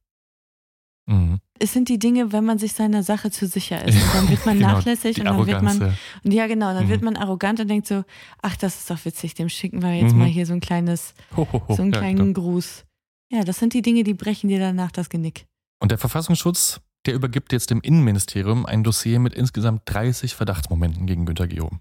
Mhm. 1.10 1.40
Es 1.60 1.72
sind 1.72 1.88
die 1.88 1.98
Dinge, 2.00 2.34
wenn 2.34 2.44
man 2.44 2.60
sich 2.60 2.74
seiner 2.74 3.02
Sache 3.02 3.32
zu 3.32 3.48
sicher 3.48 3.84
ist. 3.86 3.96
Und 3.96 4.14
dann 4.14 4.30
wird 4.30 4.46
man 4.46 4.58
Genau, 4.58 4.74
nachlässig 4.74 5.18
und 5.20 5.26
dann 5.26 5.38
wird 5.38 5.50
Arroganz, 5.56 5.80
man. 5.80 5.90
ja. 5.92 5.98
Und 6.26 6.32
ja, 6.34 6.48
genau, 6.48 6.74
dann 6.74 6.86
Mhm. 6.86 6.90
wird 6.90 7.02
man 7.02 7.16
arrogant 7.16 7.60
und 7.62 7.70
denkt 7.70 7.88
so, 7.88 8.04
ach, 8.42 8.58
das 8.58 8.80
ist 8.80 8.90
doch 8.90 9.04
witzig, 9.06 9.34
dem 9.34 9.48
schicken 9.48 9.82
wir 9.82 9.94
jetzt 9.94 10.12
Mhm. 10.12 10.20
mal 10.20 10.28
hier 10.28 10.46
so 10.46 10.54
ein 10.54 10.60
kleines, 10.60 11.14
Ho, 11.38 11.48
ho, 11.52 11.64
ho. 11.68 11.76
so 11.76 11.82
einen 11.82 11.94
Ja, 11.94 12.00
kleinen 12.00 12.34
genau. 12.34 12.42
Gruß. 12.42 12.84
Ja, 13.32 13.44
das 13.46 13.58
sind 13.60 13.74
die 13.74 13.82
Dinge, 13.82 14.04
die 14.04 14.14
brechen 14.14 14.50
dir 14.50 14.60
danach 14.60 14.92
das 14.92 15.10
Genick. 15.10 15.46
Und 15.80 15.92
der 15.92 15.98
Verfassungsschutz, 15.98 16.82
der 17.06 17.14
übergibt 17.14 17.54
jetzt 17.54 17.70
dem 17.70 17.80
Innenministerium 17.82 18.66
ein 18.66 18.84
Dossier 18.84 19.20
mit 19.20 19.34
insgesamt 19.34 19.84
30 19.86 20.36
Verdachtsmomenten 20.36 21.06
gegen 21.06 21.26
Günter 21.26 21.48
Guillaume. 21.48 21.80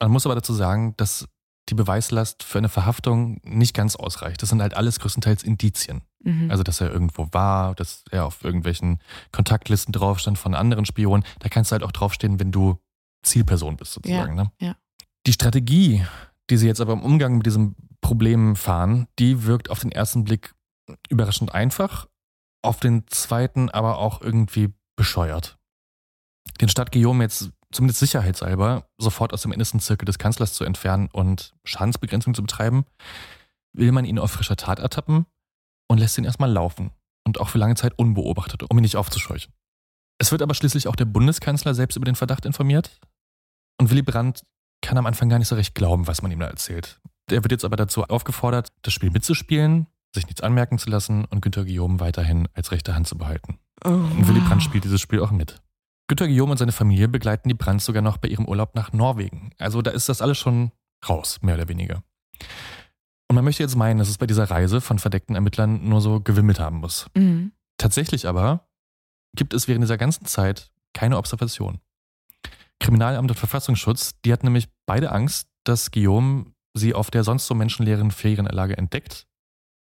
Man 0.00 0.10
muss 0.10 0.26
aber 0.26 0.34
dazu 0.34 0.52
sagen, 0.52 0.94
dass 0.96 1.28
die 1.70 1.74
Beweislast 1.74 2.42
für 2.42 2.58
eine 2.58 2.68
Verhaftung 2.68 3.40
nicht 3.42 3.74
ganz 3.74 3.96
ausreicht. 3.96 4.42
Das 4.42 4.50
sind 4.50 4.60
halt 4.60 4.74
alles 4.74 5.00
größtenteils 5.00 5.42
Indizien. 5.42 6.02
Mhm. 6.22 6.50
Also, 6.50 6.62
dass 6.62 6.80
er 6.80 6.90
irgendwo 6.90 7.28
war, 7.32 7.74
dass 7.74 8.04
er 8.10 8.26
auf 8.26 8.44
irgendwelchen 8.44 8.98
Kontaktlisten 9.32 9.92
drauf 9.92 10.18
stand 10.18 10.38
von 10.38 10.54
anderen 10.54 10.84
Spionen. 10.84 11.24
Da 11.38 11.48
kannst 11.48 11.70
du 11.70 11.72
halt 11.74 11.82
auch 11.82 11.92
draufstehen, 11.92 12.38
wenn 12.38 12.52
du 12.52 12.78
Zielperson 13.22 13.76
bist, 13.76 13.92
sozusagen. 13.92 14.34
ne? 14.34 14.52
ja. 14.60 14.76
Die 15.26 15.32
Strategie, 15.32 16.04
die 16.50 16.58
sie 16.58 16.66
jetzt 16.66 16.80
aber 16.80 16.92
im 16.92 17.02
Umgang 17.02 17.36
mit 17.36 17.46
diesem 17.46 17.74
Problem 18.02 18.56
fahren, 18.56 19.06
die 19.18 19.44
wirkt 19.44 19.70
auf 19.70 19.80
den 19.80 19.90
ersten 19.90 20.24
Blick 20.24 20.54
überraschend 21.08 21.54
einfach, 21.54 22.06
auf 22.62 22.80
den 22.80 23.06
zweiten 23.08 23.70
aber 23.70 23.98
auch 23.98 24.20
irgendwie 24.20 24.74
bescheuert. 24.96 25.58
Den 26.60 26.68
Stadt 26.68 26.92
Guillaume 26.92 27.24
jetzt 27.24 27.50
zumindest 27.74 28.00
sicherheitshalber 28.00 28.88
sofort 28.98 29.32
aus 29.32 29.42
dem 29.42 29.52
innersten 29.52 29.80
Zirkel 29.80 30.06
des 30.06 30.18
Kanzlers 30.18 30.54
zu 30.54 30.64
entfernen 30.64 31.08
und 31.12 31.54
Schadensbegrenzung 31.64 32.34
zu 32.34 32.42
betreiben, 32.42 32.84
will 33.72 33.92
man 33.92 34.04
ihn 34.04 34.18
auf 34.18 34.30
frischer 34.30 34.56
Tat 34.56 34.78
ertappen 34.78 35.26
und 35.88 35.98
lässt 35.98 36.16
ihn 36.16 36.24
erstmal 36.24 36.50
laufen 36.50 36.90
und 37.26 37.40
auch 37.40 37.48
für 37.48 37.58
lange 37.58 37.74
Zeit 37.74 37.98
unbeobachtet, 37.98 38.62
um 38.68 38.78
ihn 38.78 38.82
nicht 38.82 38.96
aufzuscheuchen. 38.96 39.52
Es 40.18 40.30
wird 40.30 40.42
aber 40.42 40.54
schließlich 40.54 40.88
auch 40.88 40.96
der 40.96 41.06
Bundeskanzler 41.06 41.74
selbst 41.74 41.96
über 41.96 42.04
den 42.04 42.14
Verdacht 42.14 42.46
informiert 42.46 43.00
und 43.80 43.90
Willy 43.90 44.02
Brandt 44.02 44.42
kann 44.80 44.98
am 44.98 45.06
Anfang 45.06 45.28
gar 45.28 45.38
nicht 45.38 45.48
so 45.48 45.56
recht 45.56 45.74
glauben, 45.74 46.06
was 46.06 46.22
man 46.22 46.30
ihm 46.30 46.40
da 46.40 46.46
erzählt. 46.46 47.00
Er 47.30 47.42
wird 47.42 47.52
jetzt 47.52 47.64
aber 47.64 47.76
dazu 47.76 48.04
aufgefordert, 48.04 48.68
das 48.82 48.92
Spiel 48.92 49.10
mitzuspielen, 49.10 49.86
sich 50.14 50.26
nichts 50.26 50.42
anmerken 50.42 50.78
zu 50.78 50.90
lassen 50.90 51.24
und 51.24 51.40
Günter 51.40 51.64
Guillaume 51.64 52.00
weiterhin 52.00 52.48
als 52.52 52.70
rechte 52.70 52.94
Hand 52.94 53.08
zu 53.08 53.16
behalten. 53.16 53.58
Oh, 53.84 53.88
Und 53.88 54.28
Willy 54.28 54.40
wow. 54.40 54.48
Brandt 54.48 54.62
spielt 54.62 54.84
dieses 54.84 55.00
Spiel 55.00 55.20
auch 55.20 55.30
mit. 55.30 55.60
Günter 56.06 56.26
Guillaume 56.26 56.52
und 56.52 56.58
seine 56.58 56.72
Familie 56.72 57.08
begleiten 57.08 57.48
die 57.48 57.54
Brandt 57.54 57.82
sogar 57.82 58.02
noch 58.02 58.18
bei 58.18 58.28
ihrem 58.28 58.46
Urlaub 58.46 58.74
nach 58.74 58.92
Norwegen. 58.92 59.50
Also 59.58 59.80
da 59.80 59.90
ist 59.90 60.08
das 60.08 60.20
alles 60.20 60.38
schon 60.38 60.70
raus, 61.08 61.38
mehr 61.42 61.54
oder 61.54 61.68
weniger. 61.68 62.02
Und 63.28 63.36
man 63.36 63.44
möchte 63.44 63.62
jetzt 63.62 63.76
meinen, 63.76 63.98
dass 63.98 64.08
es 64.08 64.18
bei 64.18 64.26
dieser 64.26 64.50
Reise 64.50 64.80
von 64.80 64.98
verdeckten 64.98 65.34
Ermittlern 65.34 65.88
nur 65.88 66.00
so 66.00 66.20
gewimmelt 66.20 66.60
haben 66.60 66.78
muss. 66.78 67.06
Mhm. 67.16 67.52
Tatsächlich 67.78 68.28
aber 68.28 68.68
gibt 69.34 69.54
es 69.54 69.66
während 69.66 69.82
dieser 69.82 69.96
ganzen 69.96 70.26
Zeit 70.26 70.70
keine 70.92 71.16
Observation. 71.16 71.80
Kriminalamt 72.80 73.30
und 73.30 73.36
Verfassungsschutz, 73.36 74.20
die 74.24 74.32
hat 74.32 74.44
nämlich 74.44 74.68
beide 74.86 75.10
Angst, 75.10 75.48
dass 75.64 75.90
Guillaume 75.90 76.52
sie 76.74 76.92
auf 76.92 77.10
der 77.10 77.24
sonst 77.24 77.46
so 77.46 77.54
menschenleeren 77.54 78.10
Ferienanlage 78.10 78.76
entdeckt 78.76 79.26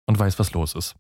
und 0.06 0.20
weiß, 0.20 0.38
was 0.38 0.54
los 0.54 0.76
ist. 0.76 0.96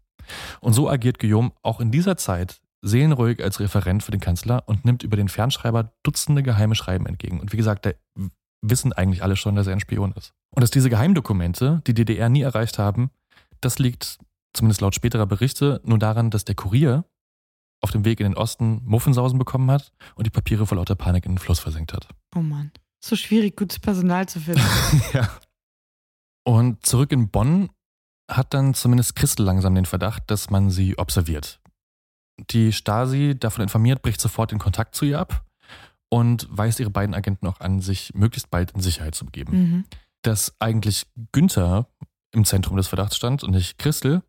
Und 0.60 0.74
so 0.74 0.90
agiert 0.90 1.20
Guillaume 1.20 1.52
auch 1.62 1.80
in 1.80 1.92
dieser 1.92 2.18
Zeit 2.18 2.62
seelenruhig 2.84 3.42
als 3.44 3.60
Referent 3.60 4.04
für 4.04 4.12
den 4.12 4.20
Kanzler 4.20 4.64
und 4.68 4.86
nimmt 4.86 5.04
über 5.04 5.18
den 5.18 5.30
Fernschreiber 5.30 5.94
Dutzende 6.04 6.44
geheime 6.44 6.76
Schreiben 6.76 7.08
entgegen. 7.08 7.40
Und 7.40 7.54
wie 7.54 7.58
gesagt, 7.58 7.86
da 7.86 7.92
wissen 8.62 8.94
eigentlich 8.94 9.24
alle 9.24 9.36
schon, 9.36 9.56
dass 9.56 9.68
er 9.68 9.74
ein 9.74 9.80
Spion 9.80 10.12
ist. 10.14 10.34
Und 10.54 10.62
dass 10.62 10.72
diese 10.72 10.90
Geheimdokumente 10.90 11.82
die 11.88 11.94
DDR 11.94 12.30
nie 12.30 12.42
erreicht 12.42 12.78
haben, 12.78 13.10
das 13.62 13.80
liegt, 13.80 14.20
zumindest 14.54 14.82
laut 14.82 14.94
späterer 14.94 15.26
Berichte, 15.26 15.82
nur 15.84 15.98
daran, 15.98 16.30
dass 16.30 16.46
der 16.46 16.56
Kurier 16.56 17.06
auf 17.82 17.92
dem 17.92 18.06
Weg 18.06 18.20
in 18.20 18.26
den 18.26 18.38
Osten 18.38 18.82
Muffensausen 18.86 19.40
bekommen 19.40 19.72
hat 19.72 19.92
und 20.16 20.26
die 20.26 20.32
Papiere 20.32 20.68
vor 20.68 20.78
lauter 20.78 20.96
Panik 20.96 21.26
in 21.26 21.34
den 21.34 21.38
Fluss 21.38 21.60
versenkt 21.60 21.94
hat. 21.94 22.08
Oh 22.36 22.42
Mann. 22.42 22.72
So 23.04 23.16
schwierig, 23.16 23.58
gutes 23.58 23.80
Personal 23.80 24.28
zu 24.28 24.40
finden. 24.40 24.62
ja. 25.14 25.30
Und 26.46 26.86
zurück 26.86 27.12
in 27.12 27.30
Bonn 27.30 27.70
hat 28.30 28.54
dann 28.54 28.74
zumindest 28.74 29.16
Christel 29.16 29.46
langsam 29.46 29.76
den 29.76 29.86
Verdacht, 29.86 30.24
dass 30.28 30.50
man 30.50 30.70
sie 30.70 30.98
observiert. 30.98 31.60
Die 32.52 32.72
Stasi, 32.72 33.36
davon 33.38 33.64
informiert, 33.64 34.02
bricht 34.02 34.22
sofort 34.22 34.52
den 34.52 34.60
Kontakt 34.60 34.96
zu 34.96 35.06
ihr 35.06 35.20
ab 35.20 35.46
und 36.10 36.48
weist 36.50 36.80
ihre 36.80 36.90
beiden 36.90 37.16
Agenten 37.16 37.48
auch 37.48 37.60
an, 37.60 37.82
sich 37.82 38.14
möglichst 38.14 38.50
bald 38.52 38.72
in 38.72 38.82
Sicherheit 38.82 39.16
zu 39.16 39.26
begeben. 39.26 39.58
Mhm. 39.58 39.86
Dass 40.22 40.56
eigentlich 40.60 41.08
Günther 41.32 41.88
im 42.32 42.46
Zentrum 42.46 42.78
des 42.78 42.88
Verdachts 42.88 43.16
stand 43.16 43.44
und 43.44 43.52
nicht 43.52 43.78
Christel, 43.78 44.24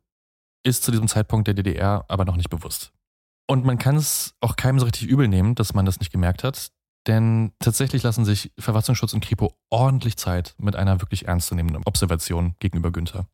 ist 0.64 0.82
zu 0.82 0.90
diesem 0.90 1.08
Zeitpunkt 1.08 1.46
der 1.46 1.54
DDR 1.54 2.04
aber 2.08 2.24
noch 2.24 2.36
nicht 2.36 2.50
bewusst. 2.50 2.92
Und 3.46 3.64
man 3.64 3.78
kann 3.78 3.96
es 3.96 4.34
auch 4.40 4.56
keinem 4.56 4.78
so 4.78 4.86
richtig 4.86 5.08
übel 5.08 5.28
nehmen, 5.28 5.54
dass 5.54 5.74
man 5.74 5.84
das 5.84 6.00
nicht 6.00 6.10
gemerkt 6.10 6.42
hat, 6.42 6.72
denn 7.06 7.52
tatsächlich 7.58 8.02
lassen 8.02 8.24
sich 8.24 8.52
Verfassungsschutz 8.58 9.12
und 9.12 9.22
Kripo 9.22 9.54
ordentlich 9.70 10.16
Zeit 10.16 10.54
mit 10.58 10.76
einer 10.76 11.00
wirklich 11.02 11.28
ernstzunehmenden 11.28 11.82
Observation 11.84 12.54
gegenüber 12.60 12.90
Günther. 12.90 13.26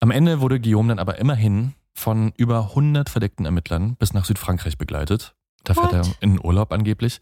Am 0.00 0.10
Ende 0.10 0.40
wurde 0.40 0.60
Guillaume 0.60 0.88
dann 0.88 0.98
aber 0.98 1.18
immerhin 1.18 1.74
von 2.00 2.32
über 2.36 2.70
100 2.70 3.08
verdeckten 3.08 3.44
Ermittlern 3.44 3.94
bis 3.96 4.12
nach 4.12 4.24
Südfrankreich 4.24 4.78
begleitet. 4.78 5.34
Da 5.64 5.74
fährt 5.74 5.92
er 5.92 6.04
in 6.20 6.42
Urlaub 6.42 6.72
angeblich. 6.72 7.20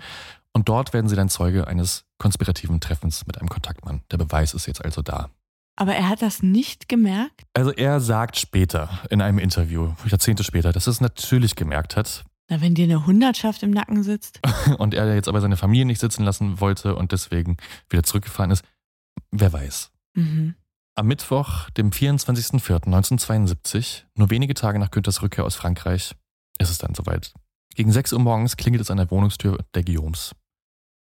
Und 0.52 0.68
dort 0.68 0.92
werden 0.92 1.08
sie 1.08 1.16
dann 1.16 1.28
Zeuge 1.28 1.66
eines 1.66 2.04
konspirativen 2.18 2.80
Treffens 2.80 3.26
mit 3.26 3.38
einem 3.38 3.48
Kontaktmann. 3.48 4.02
Der 4.10 4.16
Beweis 4.16 4.54
ist 4.54 4.66
jetzt 4.66 4.84
also 4.84 5.02
da. 5.02 5.30
Aber 5.76 5.94
er 5.94 6.08
hat 6.08 6.22
das 6.22 6.42
nicht 6.42 6.88
gemerkt? 6.88 7.42
Also 7.54 7.72
er 7.72 8.00
sagt 8.00 8.36
später 8.36 8.88
in 9.10 9.20
einem 9.20 9.38
Interview, 9.38 9.94
Jahrzehnte 10.06 10.42
später, 10.42 10.72
dass 10.72 10.88
er 10.88 10.92
es 10.92 11.00
natürlich 11.00 11.54
gemerkt 11.54 11.96
hat 11.96 12.24
Na, 12.48 12.60
wenn 12.60 12.74
dir 12.74 12.84
eine 12.84 13.06
Hundertschaft 13.06 13.62
im 13.62 13.70
Nacken 13.70 14.02
sitzt. 14.02 14.40
und 14.78 14.94
er 14.94 15.14
jetzt 15.14 15.28
aber 15.28 15.40
seine 15.40 15.56
Familie 15.56 15.84
nicht 15.84 16.00
sitzen 16.00 16.24
lassen 16.24 16.60
wollte 16.60 16.96
und 16.96 17.12
deswegen 17.12 17.56
wieder 17.90 18.02
zurückgefahren 18.02 18.50
ist. 18.50 18.64
Wer 19.30 19.52
weiß. 19.52 19.92
Mhm. 20.14 20.54
Am 20.98 21.06
Mittwoch, 21.06 21.70
dem 21.70 21.90
24.04.1972, 21.90 24.02
nur 24.16 24.30
wenige 24.30 24.54
Tage 24.54 24.80
nach 24.80 24.90
Günthers 24.90 25.22
Rückkehr 25.22 25.44
aus 25.44 25.54
Frankreich, 25.54 26.16
ist 26.58 26.70
es 26.70 26.78
dann 26.78 26.92
soweit. 26.92 27.32
Gegen 27.76 27.92
6 27.92 28.14
Uhr 28.14 28.18
morgens 28.18 28.56
klingelt 28.56 28.80
es 28.80 28.90
an 28.90 28.96
der 28.96 29.08
Wohnungstür 29.12 29.64
der 29.74 29.84
Guillaumes. 29.84 30.34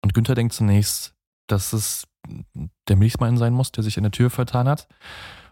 Und 0.02 0.12
Günther 0.12 0.34
denkt 0.34 0.52
zunächst, 0.52 1.14
dass 1.46 1.72
es 1.72 2.08
der 2.88 2.96
Milchmann 2.96 3.36
sein 3.36 3.52
muss, 3.52 3.70
der 3.70 3.84
sich 3.84 3.96
in 3.96 4.02
der 4.02 4.10
Tür 4.10 4.30
vertan 4.30 4.66
hat, 4.66 4.88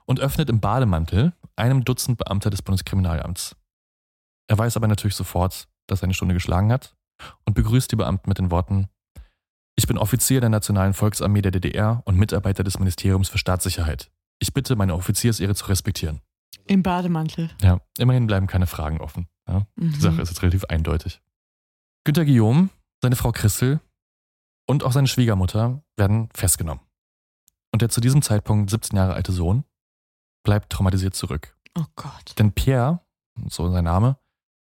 und 0.07 0.19
öffnet 0.19 0.51
im 0.51 0.59
Bademantel 0.59 1.35
einem 1.55 1.85
Dutzend 1.85 2.19
Beamter 2.19 2.51
des 2.51 2.63
Bundeskriminalamts. 2.63 3.55
Er 4.49 4.59
weiß 4.59 4.77
aber 4.77 4.89
natürlich 4.89 5.15
sofort, 5.15 5.69
dass 5.87 6.01
seine 6.01 6.15
Stunde 6.15 6.35
geschlagen 6.35 6.73
hat 6.73 6.97
und 7.45 7.55
begrüßt 7.55 7.93
die 7.93 7.97
Beamten 7.97 8.29
mit 8.29 8.39
den 8.39 8.51
Worten 8.51 8.89
Ich 9.77 9.87
bin 9.87 9.99
Offizier 9.99 10.41
der 10.41 10.51
Nationalen 10.51 10.95
Volksarmee 10.95 11.43
der 11.43 11.53
DDR 11.53 12.03
und 12.07 12.19
Mitarbeiter 12.19 12.65
des 12.65 12.81
Ministeriums 12.81 13.29
für 13.29 13.39
Staatssicherheit. 13.39 14.11
Ich 14.39 14.53
bitte, 14.53 14.77
meine 14.77 14.95
Offiziersehre 14.95 15.55
zu 15.55 15.67
respektieren. 15.67 16.21
Im 16.67 16.83
Bademantel. 16.83 17.51
Ja, 17.61 17.81
immerhin 17.99 18.27
bleiben 18.27 18.47
keine 18.47 18.67
Fragen 18.67 19.01
offen. 19.01 19.29
Ja, 19.49 19.67
Mhm. 19.77 19.93
Die 19.93 20.01
Sache 20.01 20.23
ist 20.23 20.29
jetzt 20.31 20.43
relativ 20.43 20.65
eindeutig. 20.67 21.21
Günter 22.05 22.25
Guillaume, 22.25 22.69
seine 23.01 23.17
Frau 23.17 23.33
Christel 23.33 23.81
und 24.69 24.85
auch 24.85 24.93
seine 24.93 25.09
Schwiegermutter 25.09 25.83
werden 25.97 26.29
festgenommen. 26.35 26.83
Und 27.73 27.83
der 27.83 27.89
zu 27.89 28.01
diesem 28.01 28.23
Zeitpunkt 28.23 28.71
17 28.71 28.97
Jahre 28.97 29.15
alte 29.15 29.33
Sohn 29.33 29.65
bleibt 30.45 30.71
traumatisiert 30.71 31.15
zurück. 31.15 31.57
Oh 31.77 31.85
Gott. 31.97 32.39
Denn 32.39 32.53
Pierre, 32.53 33.01
so 33.49 33.71
sein 33.71 33.85
Name, 33.85 34.19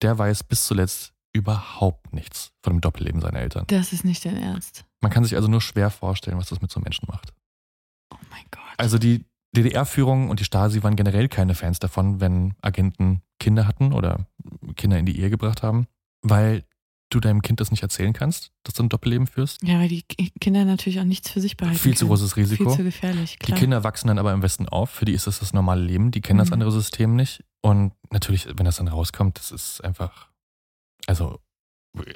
der 0.03 0.19
weiß 0.19 0.45
bis 0.45 0.67
zuletzt 0.67 1.15
überhaupt 1.33 2.13
nichts 2.13 2.53
von 2.63 2.75
dem 2.75 2.81
Doppelleben 2.81 3.21
seiner 3.21 3.39
Eltern. 3.41 3.65
Das 3.69 3.93
ist 3.93 4.05
nicht 4.05 4.25
dein 4.25 4.37
Ernst. 4.37 4.85
Man 5.01 5.11
kann 5.13 5.25
sich 5.25 5.37
also 5.37 5.49
nur 5.49 5.61
schwer 5.61 5.91
vorstellen, 5.91 6.37
was 6.39 6.49
das 6.49 6.61
mit 6.61 6.71
so 6.71 6.79
einem 6.79 6.85
Menschen 6.85 7.07
macht. 7.09 7.33
Oh 8.13 8.19
mein 8.31 8.45
Gott. 8.51 8.63
Also 8.77 8.99
die 8.99 9.25
DDR-Führung 9.57 10.31
und 10.31 10.41
die 10.41 10.45
Stasi 10.45 10.83
waren 10.83 10.97
generell 10.97 11.29
keine 11.29 11.55
Fans 11.55 11.79
davon, 11.79 12.21
wenn 12.21 12.55
Agenten 12.63 13.23
Kinder 13.39 13.67
hatten 13.67 13.93
oder 13.93 14.27
Kinder 14.77 14.99
in 14.99 15.07
die 15.07 15.19
Ehe 15.19 15.31
gebracht 15.31 15.63
haben, 15.63 15.87
weil 16.23 16.65
du 17.13 17.19
deinem 17.19 17.43
Kind 17.43 17.59
das 17.61 17.73
nicht 17.73 17.83
erzählen 17.83 18.13
kannst, 18.13 18.53
dass 18.63 18.75
du 18.75 18.85
ein 18.85 18.89
Doppelleben 18.89 19.27
führst. 19.27 19.61
ja, 19.65 19.81
weil 19.81 19.89
die 19.89 20.03
Ki- 20.03 20.31
Kinder 20.41 20.65
natürlich 20.65 21.01
auch 21.01 21.05
nichts 21.05 21.29
für 21.31 21.41
sich 21.41 21.57
behalten 21.57 21.79
Viel 21.81 21.97
zu 21.97 22.07
großes 22.07 22.37
Risiko. 22.37 22.69
Viel 22.69 22.77
zu 22.77 22.85
gefährlich, 22.85 23.33
Die 23.33 23.47
klar. 23.47 23.59
Kinder 23.59 23.83
wachsen 23.83 24.07
dann 24.07 24.19
aber 24.21 24.33
im 24.33 24.43
Westen 24.43 24.69
auf, 24.69 24.91
für 24.91 25.05
die 25.07 25.13
ist 25.15 25.27
das 25.27 25.41
das 25.41 25.53
normale 25.53 25.83
Leben, 25.83 26.13
die 26.13 26.21
kennen 26.21 26.39
das 26.39 26.49
Mhm. 26.51 26.55
andere 26.55 26.71
System 26.71 27.17
nicht. 27.17 27.43
Und 27.63 27.93
natürlich, 28.13 28.47
wenn 28.57 28.65
das 28.65 28.77
dann 28.77 28.87
rauskommt, 28.87 29.39
das 29.39 29.51
ist 29.51 29.83
einfach, 29.83 30.29
also 31.09 31.41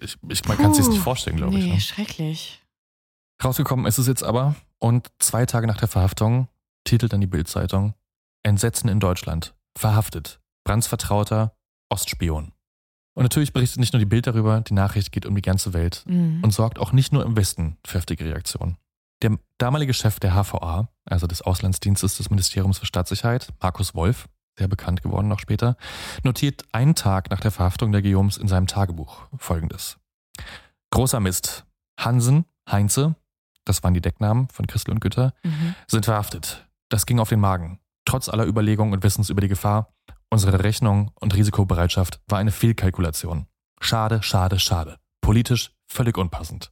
ich, 0.00 0.16
ich, 0.28 0.44
man 0.46 0.56
kann 0.58 0.70
es 0.70 0.76
sich 0.76 0.86
nicht 0.86 1.00
vorstellen, 1.02 1.38
glaube 1.38 1.54
nee, 1.54 1.64
ich. 1.66 1.72
Ne? 1.72 1.80
schrecklich. 1.80 2.62
Rausgekommen 3.42 3.86
ist 3.86 3.98
es 3.98 4.06
jetzt 4.06 4.22
aber 4.22 4.54
und 4.78 5.10
zwei 5.18 5.44
Tage 5.44 5.66
nach 5.66 5.78
der 5.78 5.88
Verhaftung 5.88 6.46
titelt 6.84 7.12
dann 7.12 7.20
die 7.20 7.26
Bild-Zeitung 7.26 7.94
Entsetzen 8.42 8.88
in 8.88 9.00
Deutschland. 9.00 9.54
Verhaftet. 9.76 10.40
Brands 10.64 10.86
Vertrauter, 10.86 11.56
Ostspion. 11.90 12.52
Und 13.16 13.22
natürlich 13.22 13.52
berichtet 13.52 13.78
nicht 13.80 13.92
nur 13.92 14.00
die 14.00 14.06
Bild 14.06 14.26
darüber, 14.26 14.60
die 14.60 14.74
Nachricht 14.74 15.12
geht 15.12 15.24
um 15.26 15.34
die 15.34 15.42
ganze 15.42 15.72
Welt 15.72 16.04
Mhm. 16.06 16.42
und 16.42 16.50
sorgt 16.52 16.78
auch 16.78 16.92
nicht 16.92 17.12
nur 17.12 17.24
im 17.24 17.36
Westen 17.36 17.76
für 17.86 17.98
heftige 17.98 18.24
Reaktionen. 18.24 18.76
Der 19.22 19.38
damalige 19.58 19.94
Chef 19.94 20.18
der 20.20 20.32
HVA, 20.34 20.88
also 21.06 21.26
des 21.26 21.40
Auslandsdienstes 21.42 22.16
des 22.16 22.28
Ministeriums 22.30 22.78
für 22.78 22.86
Staatssicherheit, 22.86 23.48
Markus 23.62 23.94
Wolf, 23.94 24.28
sehr 24.58 24.68
bekannt 24.68 25.02
geworden 25.02 25.28
noch 25.28 25.38
später, 25.38 25.76
notiert 26.22 26.64
einen 26.72 26.94
Tag 26.94 27.30
nach 27.30 27.40
der 27.40 27.50
Verhaftung 27.50 27.92
der 27.92 28.02
Guillaumes 28.02 28.36
in 28.36 28.48
seinem 28.48 28.66
Tagebuch 28.66 29.26
folgendes. 29.38 29.98
Großer 30.90 31.20
Mist. 31.20 31.64
Hansen, 31.98 32.44
Heinze, 32.70 33.14
das 33.64 33.82
waren 33.82 33.94
die 33.94 34.00
Decknamen 34.00 34.48
von 34.48 34.66
Christel 34.66 34.92
und 34.92 35.00
Gütter, 35.00 35.32
Mhm. 35.44 35.74
sind 35.86 36.04
verhaftet. 36.04 36.66
Das 36.94 37.06
ging 37.06 37.18
auf 37.18 37.28
den 37.28 37.40
Magen. 37.40 37.80
Trotz 38.04 38.28
aller 38.28 38.46
Überlegungen 38.46 38.92
und 38.92 39.02
Wissens 39.02 39.28
über 39.28 39.40
die 39.40 39.48
Gefahr, 39.48 39.92
unsere 40.30 40.62
Rechnung 40.62 41.10
und 41.16 41.34
Risikobereitschaft 41.34 42.20
war 42.28 42.38
eine 42.38 42.52
Fehlkalkulation. 42.52 43.46
Schade, 43.80 44.22
schade, 44.22 44.60
schade. 44.60 45.00
Politisch 45.20 45.72
völlig 45.88 46.16
unpassend. 46.16 46.70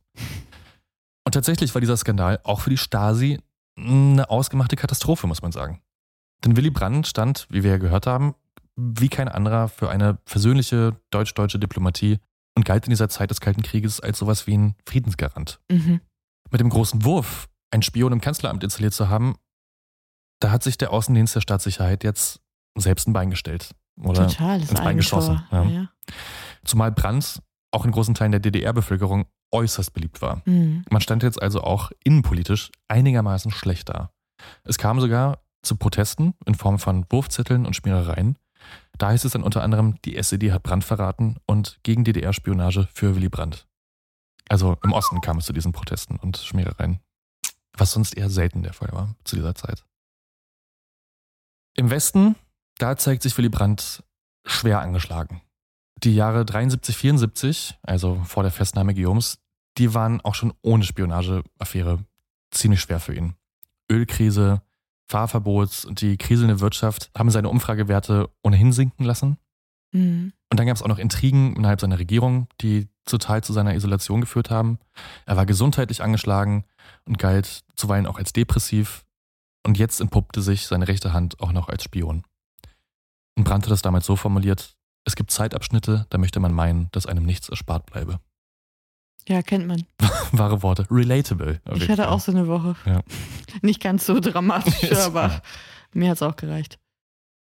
Und 1.24 1.32
tatsächlich 1.32 1.74
war 1.74 1.80
dieser 1.80 1.96
Skandal 1.96 2.38
auch 2.44 2.60
für 2.60 2.70
die 2.70 2.78
Stasi 2.78 3.40
eine 3.76 4.30
ausgemachte 4.30 4.76
Katastrophe, 4.76 5.26
muss 5.26 5.42
man 5.42 5.50
sagen. 5.50 5.82
Denn 6.44 6.56
Willy 6.56 6.70
Brandt 6.70 7.08
stand, 7.08 7.48
wie 7.50 7.64
wir 7.64 7.72
ja 7.72 7.78
gehört 7.78 8.06
haben, 8.06 8.36
wie 8.76 9.08
kein 9.08 9.28
anderer 9.28 9.66
für 9.66 9.90
eine 9.90 10.18
versöhnliche 10.24 10.94
deutsch-deutsche 11.10 11.58
Diplomatie 11.58 12.20
und 12.56 12.64
galt 12.64 12.84
in 12.84 12.90
dieser 12.90 13.08
Zeit 13.08 13.32
des 13.32 13.40
Kalten 13.40 13.62
Krieges 13.62 13.98
als 13.98 14.20
sowas 14.20 14.46
wie 14.46 14.56
ein 14.56 14.76
Friedensgarant 14.86 15.58
Mhm. 15.68 16.00
mit 16.52 16.60
dem 16.60 16.68
großen 16.70 17.02
Wurf, 17.04 17.48
einen 17.72 17.82
Spion 17.82 18.12
im 18.12 18.20
Kanzleramt 18.20 18.62
installiert 18.62 18.94
zu 18.94 19.08
haben, 19.08 19.34
da 20.42 20.50
hat 20.50 20.62
sich 20.62 20.76
der 20.76 20.92
Außendienst 20.92 21.34
der 21.34 21.40
Staatssicherheit 21.40 22.04
jetzt 22.04 22.40
selbst 22.76 23.06
ein 23.06 23.12
Bein 23.12 23.30
gestellt. 23.30 23.74
Oder 24.02 24.26
Total, 24.26 24.60
ins 24.60 24.74
Bein 24.74 24.96
geschossen. 24.96 25.42
Ja. 25.50 25.62
Ja. 25.64 25.88
Zumal 26.64 26.92
Brandt 26.92 27.42
auch 27.70 27.84
in 27.84 27.92
großen 27.92 28.14
Teilen 28.14 28.32
der 28.32 28.40
DDR-Bevölkerung 28.40 29.26
äußerst 29.52 29.92
beliebt 29.92 30.20
war. 30.22 30.42
Mhm. 30.44 30.84
Man 30.90 31.00
stand 31.00 31.22
jetzt 31.22 31.40
also 31.40 31.62
auch 31.62 31.90
innenpolitisch 32.04 32.70
einigermaßen 32.88 33.50
schlecht 33.50 33.88
da. 33.88 34.10
Es 34.64 34.78
kam 34.78 35.00
sogar 35.00 35.38
zu 35.62 35.76
Protesten 35.76 36.34
in 36.44 36.54
Form 36.54 36.78
von 36.78 37.06
Wurfzetteln 37.10 37.66
und 37.66 37.76
Schmierereien. 37.76 38.38
Da 38.98 39.08
heißt 39.08 39.24
es 39.24 39.32
dann 39.32 39.42
unter 39.42 39.62
anderem, 39.62 40.00
die 40.04 40.16
SED 40.16 40.52
hat 40.52 40.62
Brandt 40.62 40.84
verraten 40.84 41.36
und 41.46 41.78
gegen 41.82 42.04
DDR-Spionage 42.04 42.88
für 42.92 43.14
Willy 43.14 43.28
Brandt. 43.28 43.66
Also 44.48 44.76
im 44.82 44.92
Osten 44.92 45.20
kam 45.20 45.38
es 45.38 45.46
zu 45.46 45.52
diesen 45.52 45.72
Protesten 45.72 46.16
und 46.16 46.36
Schmierereien. 46.36 47.00
Was 47.76 47.92
sonst 47.92 48.16
eher 48.16 48.28
selten 48.28 48.62
der 48.62 48.72
Fall 48.72 48.90
war 48.92 49.14
zu 49.24 49.36
dieser 49.36 49.54
Zeit. 49.54 49.84
Im 51.74 51.90
Westen, 51.90 52.36
da 52.78 52.96
zeigt 52.96 53.22
sich 53.22 53.36
Willy 53.38 53.48
Brandt 53.48 54.02
schwer 54.44 54.80
angeschlagen. 54.80 55.40
Die 56.02 56.14
Jahre 56.14 56.44
73, 56.44 56.96
74, 56.96 57.78
also 57.82 58.20
vor 58.24 58.42
der 58.42 58.52
Festnahme 58.52 58.94
Guillaumes, 58.94 59.38
die 59.78 59.94
waren 59.94 60.20
auch 60.20 60.34
schon 60.34 60.52
ohne 60.62 60.84
Spionageaffäre 60.84 62.04
ziemlich 62.50 62.80
schwer 62.80 63.00
für 63.00 63.14
ihn. 63.14 63.34
Ölkrise, 63.90 64.62
Fahrverbot 65.06 65.84
und 65.84 66.00
die 66.00 66.16
kriselnde 66.16 66.60
Wirtschaft 66.60 67.10
haben 67.16 67.30
seine 67.30 67.48
Umfragewerte 67.48 68.28
ohnehin 68.42 68.72
sinken 68.72 69.04
lassen. 69.04 69.38
Mhm. 69.92 70.32
Und 70.50 70.58
dann 70.58 70.66
gab 70.66 70.76
es 70.76 70.82
auch 70.82 70.88
noch 70.88 70.98
Intrigen 70.98 71.56
innerhalb 71.56 71.80
seiner 71.80 71.98
Regierung, 71.98 72.48
die 72.60 72.88
Teil 73.04 73.42
zu 73.42 73.52
seiner 73.52 73.74
Isolation 73.74 74.20
geführt 74.20 74.50
haben. 74.50 74.78
Er 75.26 75.36
war 75.36 75.46
gesundheitlich 75.46 76.02
angeschlagen 76.02 76.64
und 77.04 77.18
galt 77.18 77.64
zuweilen 77.76 78.06
auch 78.06 78.18
als 78.18 78.32
depressiv. 78.32 79.04
Und 79.64 79.78
jetzt 79.78 80.00
entpuppte 80.00 80.42
sich 80.42 80.66
seine 80.66 80.88
rechte 80.88 81.12
Hand 81.12 81.40
auch 81.40 81.52
noch 81.52 81.68
als 81.68 81.84
Spion. 81.84 82.24
Und 83.36 83.44
Brandt 83.44 83.64
hat 83.64 83.72
das 83.72 83.82
damals 83.82 84.06
so 84.06 84.16
formuliert, 84.16 84.76
es 85.04 85.16
gibt 85.16 85.30
Zeitabschnitte, 85.30 86.06
da 86.10 86.18
möchte 86.18 86.40
man 86.40 86.52
meinen, 86.52 86.88
dass 86.92 87.06
einem 87.06 87.24
nichts 87.24 87.48
erspart 87.48 87.86
bleibe. 87.86 88.20
ja, 89.28 89.42
kennt 89.42 89.66
man. 89.66 89.84
Wahre 90.32 90.62
Worte. 90.62 90.86
Relatable. 90.90 91.60
Ich 91.74 91.88
hatte 91.88 92.02
Fall. 92.02 92.06
auch 92.06 92.20
so 92.20 92.32
eine 92.32 92.46
Woche. 92.46 92.76
Ja. 92.84 93.02
Nicht 93.62 93.80
ganz 93.80 94.06
so 94.06 94.20
dramatisch, 94.20 94.92
aber 94.96 95.42
mir 95.92 96.10
hat 96.10 96.16
es 96.18 96.22
auch 96.22 96.36
gereicht. 96.36 96.78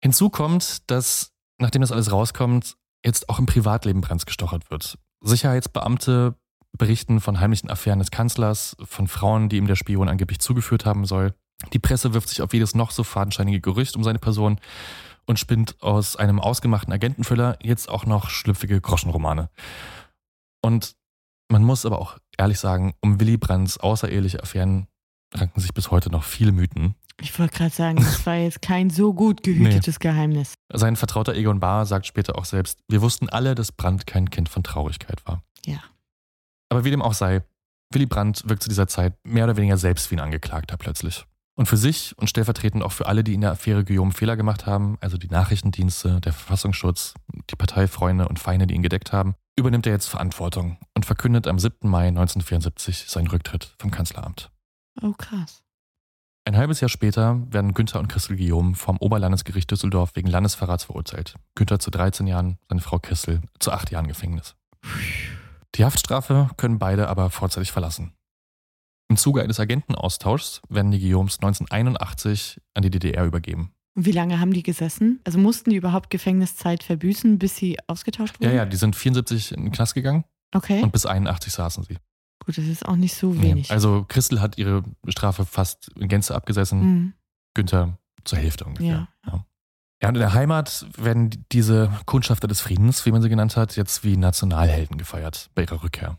Hinzu 0.03 0.31
kommt, 0.31 0.91
dass, 0.91 1.33
nachdem 1.59 1.81
das 1.83 1.93
alles 1.93 2.11
rauskommt, 2.11 2.77
jetzt 3.05 3.29
auch 3.29 3.39
im 3.39 3.47
Privatleben 3.47 4.01
Brands 4.01 4.27
gestochert 4.27 4.71
wird. 4.71 4.99
Sicherheitsbeamte 5.21 6.35
berichten 6.77 7.21
von 7.21 7.39
heimlichen 7.39 7.71
Affären 7.71 7.99
des 7.99 8.11
Kanzlers, 8.11 8.77
von 8.83 9.07
Frauen, 9.07 9.49
die 9.49 9.59
ihm 9.59 9.67
der 9.67 9.77
Spion 9.77 10.09
angeblich 10.09 10.39
zugeführt 10.41 10.87
haben 10.87 11.05
soll. 11.05 11.35
Die 11.73 11.79
Presse 11.79 12.15
wirft 12.15 12.29
sich 12.29 12.43
auf 12.43 12.53
jedes 12.53 12.75
noch 12.75 12.91
so 12.91 13.05
fadenscheinige 13.05 13.61
Gerücht 13.61 13.97
um 13.97 14.05
seine 14.05 14.19
Person 14.19 14.59
und 15.27 15.39
spinnt 15.39 15.81
aus 15.83 16.17
einem 16.17 16.41
ausgemachten 16.41 16.93
Agentenfüller 16.93 17.59
jetzt 17.63 17.89
auch 17.89 18.07
noch 18.07 18.31
schlüpfige 18.31 18.81
Groschenromane. 18.81 19.51
Und 20.63 20.97
man 21.49 21.65
muss 21.65 21.87
aber 21.87 21.99
auch 21.99 22.19
ehrlich 22.39 22.59
sagen, 22.59 22.95
um 23.01 23.21
Willy 23.21 23.37
Brandts 23.37 23.79
außereheliche 23.79 24.43
Affären 24.43 24.87
ranken 25.35 25.61
sich 25.61 25.73
bis 25.75 25.91
heute 25.91 26.11
noch 26.11 26.25
viele 26.25 26.53
Mythen. 26.53 26.95
Ich 27.21 27.39
wollte 27.39 27.57
gerade 27.57 27.75
sagen, 27.75 27.97
das 27.97 28.25
war 28.27 28.37
jetzt 28.37 28.63
kein 28.63 28.91
so 28.91 29.15
gut 29.15 29.43
gehütetes 29.43 29.99
Geheimnis. 29.99 30.55
Sein 30.73 30.97
Vertrauter 30.97 31.35
Egon 31.35 31.61
Bahr 31.61 31.87
sagt 31.87 32.07
später 32.07 32.37
auch 32.37 32.45
selbst, 32.45 32.81
wir 32.89 33.03
wussten 33.03 33.29
alle, 33.29 33.55
dass 33.55 33.71
Brandt 33.71 34.07
kein 34.07 34.31
Kind 34.31 34.49
von 34.49 34.63
Traurigkeit 34.63 35.25
war. 35.27 35.43
Ja. 35.65 35.83
Aber 36.69 36.85
wie 36.85 36.91
dem 36.91 37.03
auch 37.03 37.15
sei, 37.15 37.43
Willy 37.93 38.07
Brandt 38.07 38.49
wirkt 38.49 38.63
zu 38.63 38.69
dieser 38.69 38.89
Zeit 38.89 39.15
mehr 39.25 39.45
oder 39.45 39.57
weniger 39.57 39.77
selbst 39.77 40.11
wie 40.11 40.17
ein 40.17 40.21
Angeklagter 40.21 40.77
plötzlich. 40.77 41.27
Und 41.55 41.67
für 41.67 41.77
sich 41.77 42.17
und 42.17 42.29
stellvertretend 42.29 42.83
auch 42.83 42.93
für 42.93 43.07
alle, 43.07 43.23
die 43.23 43.35
in 43.35 43.43
der 43.43 43.51
Affäre 43.51 43.85
Guillaume 43.85 44.13
Fehler 44.13 44.37
gemacht 44.37 44.65
haben, 44.65 44.97
also 45.01 45.19
die 45.19 45.29
Nachrichtendienste, 45.29 46.21
der 46.21 46.33
Verfassungsschutz, 46.33 47.15
die 47.51 47.57
Parteifreunde 47.57 48.27
und 48.27 48.39
Feinde, 48.39 48.67
die 48.67 48.75
ihn 48.75 48.83
gedeckt 48.83 49.13
haben, 49.13 49.35
übernimmt 49.57 49.87
er 49.87 49.93
jetzt 49.93 50.09
Verantwortung 50.09 50.79
und 50.95 51.05
verkündet 51.05 51.47
am 51.47 51.59
7. 51.59 51.89
Mai 51.89 52.09
1974 52.09 53.05
seinen 53.09 53.27
Rücktritt 53.27 53.75
vom 53.79 53.91
Kanzleramt. 53.91 54.51
Oh, 55.03 55.13
krass. 55.13 55.63
Ein 56.45 56.57
halbes 56.57 56.81
Jahr 56.81 56.89
später 56.89 57.41
werden 57.53 57.73
Günther 57.73 58.01
und 58.01 58.09
Christel 58.09 58.37
Guillaume 58.37 58.75
vom 58.75 58.97
Oberlandesgericht 58.99 59.71
Düsseldorf 59.71 60.17
wegen 60.17 60.29
Landesverrats 60.29 60.85
verurteilt. 60.85 61.37
Günther 61.55 61.79
zu 61.79 61.91
13 61.91 62.27
Jahren, 62.27 62.59
seine 62.69 62.81
Frau 62.81 62.99
Christel 62.99 63.43
zu 63.61 63.71
8 63.71 63.91
Jahren 63.93 64.09
Gefängnis. 64.09 64.57
Die 65.77 65.85
Haftstrafe 65.85 66.51
können 66.57 66.79
beide 66.79 67.09
aber 67.09 67.31
vorzeitig 67.31 67.71
verlassen. 67.71 68.13
Im 69.13 69.19
Zuge 69.19 69.43
eines 69.43 69.61
Agentenaustauschs 69.61 70.63
werden 70.71 70.91
die 70.91 70.99
Guillaumes 70.99 71.35
1981 71.43 72.59
an 72.73 72.83
die 72.83 72.89
DDR 72.89 73.27
übergeben. 73.27 73.75
Wie 73.95 74.11
lange 74.11 74.41
haben 74.41 74.55
die 74.55 74.63
gesessen? 74.63 75.21
Also 75.25 75.39
mussten 75.39 75.69
die 75.69 75.77
überhaupt 75.77 76.09
Gefängniszeit 76.09 76.83
verbüßen, 76.83 77.39
bis 77.39 77.55
sie 77.57 77.77
ausgetauscht 77.89 78.41
wurden? 78.41 78.49
Ja, 78.49 78.57
ja, 78.57 78.65
die 78.65 78.79
sind 78.79 78.97
74 78.97 79.53
in 79.53 79.65
den 79.65 79.73
Knast 79.73 79.93
gegangen 79.93 80.25
Okay. 80.55 80.83
und 80.83 80.93
bis 80.93 81.05
81 81.05 81.53
saßen 81.53 81.85
sie. 81.85 81.99
Gut, 82.47 82.57
das 82.57 82.65
ist 82.65 82.87
auch 82.89 82.97
nicht 82.97 83.15
so 83.15 83.35
Nee. 83.35 83.43
wenig. 83.51 83.71
Also 83.71 84.07
Christel 84.09 84.41
hat 84.41 84.57
ihre 84.57 84.83
Strafe 85.09 85.45
fast 85.45 85.91
in 85.95 86.09
Gänze 86.09 86.35
abgesessen, 86.35 86.81
Mhm. 86.81 87.13
Günther 87.53 87.99
zur 88.25 88.39
Hälfte 88.39 88.65
ungefähr. 88.65 89.09
Ja. 89.27 89.45
Ja, 90.03 90.09
und 90.09 90.15
in 90.15 90.21
der 90.21 90.33
Heimat 90.33 90.87
werden 90.97 91.45
diese 91.53 91.93
Kundschafter 92.07 92.49
des 92.49 92.63
Friedens, 92.63 93.05
wie 93.05 93.13
man 93.13 93.21
sie 93.21 93.29
genannt 93.29 93.59
hat, 93.59 93.77
jetzt 93.77 94.05
wie 94.05 94.17
Nationalhelden 94.17 94.97
gefeiert 94.97 95.51
bei 95.55 95.63
ihrer 95.65 95.83
Rückkehr. 95.83 96.17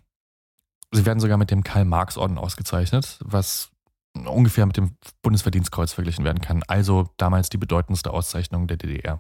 Sie 0.94 1.06
werden 1.06 1.20
sogar 1.20 1.38
mit 1.38 1.50
dem 1.50 1.64
Karl-Marx-Orden 1.64 2.38
ausgezeichnet, 2.38 3.18
was 3.24 3.72
ungefähr 4.14 4.66
mit 4.68 4.78
dem 4.78 4.96
Bundesverdienstkreuz 5.24 5.92
verglichen 5.92 6.24
werden 6.24 6.40
kann. 6.40 6.64
Also 6.68 7.10
damals 7.18 7.50
die 7.50 7.58
bedeutendste 7.58 8.12
Auszeichnung 8.12 8.68
der 8.68 8.78
DDR. 8.78 9.20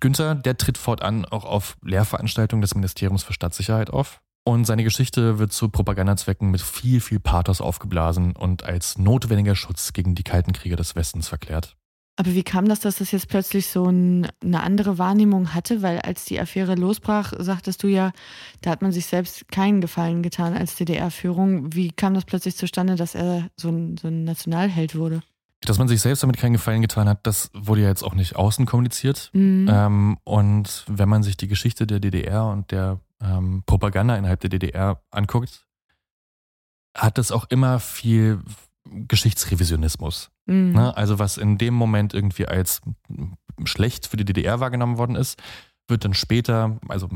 Günther, 0.00 0.34
der 0.34 0.56
tritt 0.56 0.78
fortan 0.78 1.24
auch 1.26 1.44
auf 1.44 1.76
Lehrveranstaltungen 1.82 2.62
des 2.62 2.74
Ministeriums 2.74 3.24
für 3.24 3.32
Stadtsicherheit 3.32 3.90
auf. 3.90 4.20
Und 4.44 4.64
seine 4.64 4.84
Geschichte 4.84 5.38
wird 5.38 5.52
zu 5.52 5.68
Propagandazwecken 5.68 6.50
mit 6.50 6.62
viel, 6.62 7.00
viel 7.00 7.20
Pathos 7.20 7.60
aufgeblasen 7.60 8.34
und 8.34 8.64
als 8.64 8.98
notwendiger 8.98 9.54
Schutz 9.54 9.92
gegen 9.92 10.14
die 10.14 10.24
kalten 10.24 10.52
Kriege 10.52 10.76
des 10.76 10.96
Westens 10.96 11.28
verklärt. 11.28 11.76
Aber 12.16 12.34
wie 12.34 12.42
kam 12.42 12.68
das, 12.68 12.80
dass 12.80 12.96
das 12.96 13.10
jetzt 13.10 13.28
plötzlich 13.28 13.68
so 13.68 13.86
ein, 13.86 14.28
eine 14.42 14.62
andere 14.62 14.98
Wahrnehmung 14.98 15.54
hatte? 15.54 15.80
Weil 15.80 15.98
als 16.00 16.26
die 16.26 16.38
Affäre 16.38 16.74
losbrach, 16.74 17.32
sagtest 17.38 17.82
du 17.82 17.88
ja, 17.88 18.12
da 18.60 18.70
hat 18.70 18.82
man 18.82 18.92
sich 18.92 19.06
selbst 19.06 19.50
keinen 19.50 19.80
Gefallen 19.80 20.22
getan 20.22 20.54
als 20.54 20.76
DDR-Führung. 20.76 21.72
Wie 21.74 21.90
kam 21.90 22.12
das 22.12 22.26
plötzlich 22.26 22.56
zustande, 22.56 22.96
dass 22.96 23.14
er 23.14 23.48
so 23.56 23.70
ein, 23.70 23.96
so 23.96 24.08
ein 24.08 24.24
Nationalheld 24.24 24.94
wurde? 24.94 25.22
Dass 25.62 25.78
man 25.78 25.88
sich 25.88 26.02
selbst 26.02 26.22
damit 26.22 26.36
keinen 26.36 26.52
Gefallen 26.52 26.82
getan 26.82 27.08
hat, 27.08 27.20
das 27.22 27.50
wurde 27.54 27.82
ja 27.82 27.88
jetzt 27.88 28.02
auch 28.02 28.14
nicht 28.14 28.36
außen 28.36 28.66
kommuniziert. 28.66 29.30
Mhm. 29.32 29.68
Ähm, 29.70 30.18
und 30.24 30.84
wenn 30.88 31.08
man 31.08 31.22
sich 31.22 31.36
die 31.36 31.48
Geschichte 31.48 31.86
der 31.86 32.00
DDR 32.00 32.46
und 32.46 32.72
der 32.72 33.00
ähm, 33.22 33.62
Propaganda 33.64 34.16
innerhalb 34.16 34.40
der 34.40 34.50
DDR 34.50 35.00
anguckt, 35.10 35.64
hat 36.94 37.16
es 37.18 37.32
auch 37.32 37.46
immer 37.48 37.78
viel 37.78 38.40
Geschichtsrevisionismus. 38.84 40.31
Mhm. 40.46 40.72
Ne? 40.72 40.96
Also 40.96 41.18
was 41.18 41.36
in 41.38 41.58
dem 41.58 41.74
Moment 41.74 42.14
irgendwie 42.14 42.46
als 42.46 42.80
schlecht 43.64 44.06
für 44.06 44.16
die 44.16 44.24
DDR 44.24 44.60
wahrgenommen 44.60 44.98
worden 44.98 45.16
ist, 45.16 45.40
wird 45.88 46.04
dann 46.04 46.14
später, 46.14 46.78
also 46.88 47.08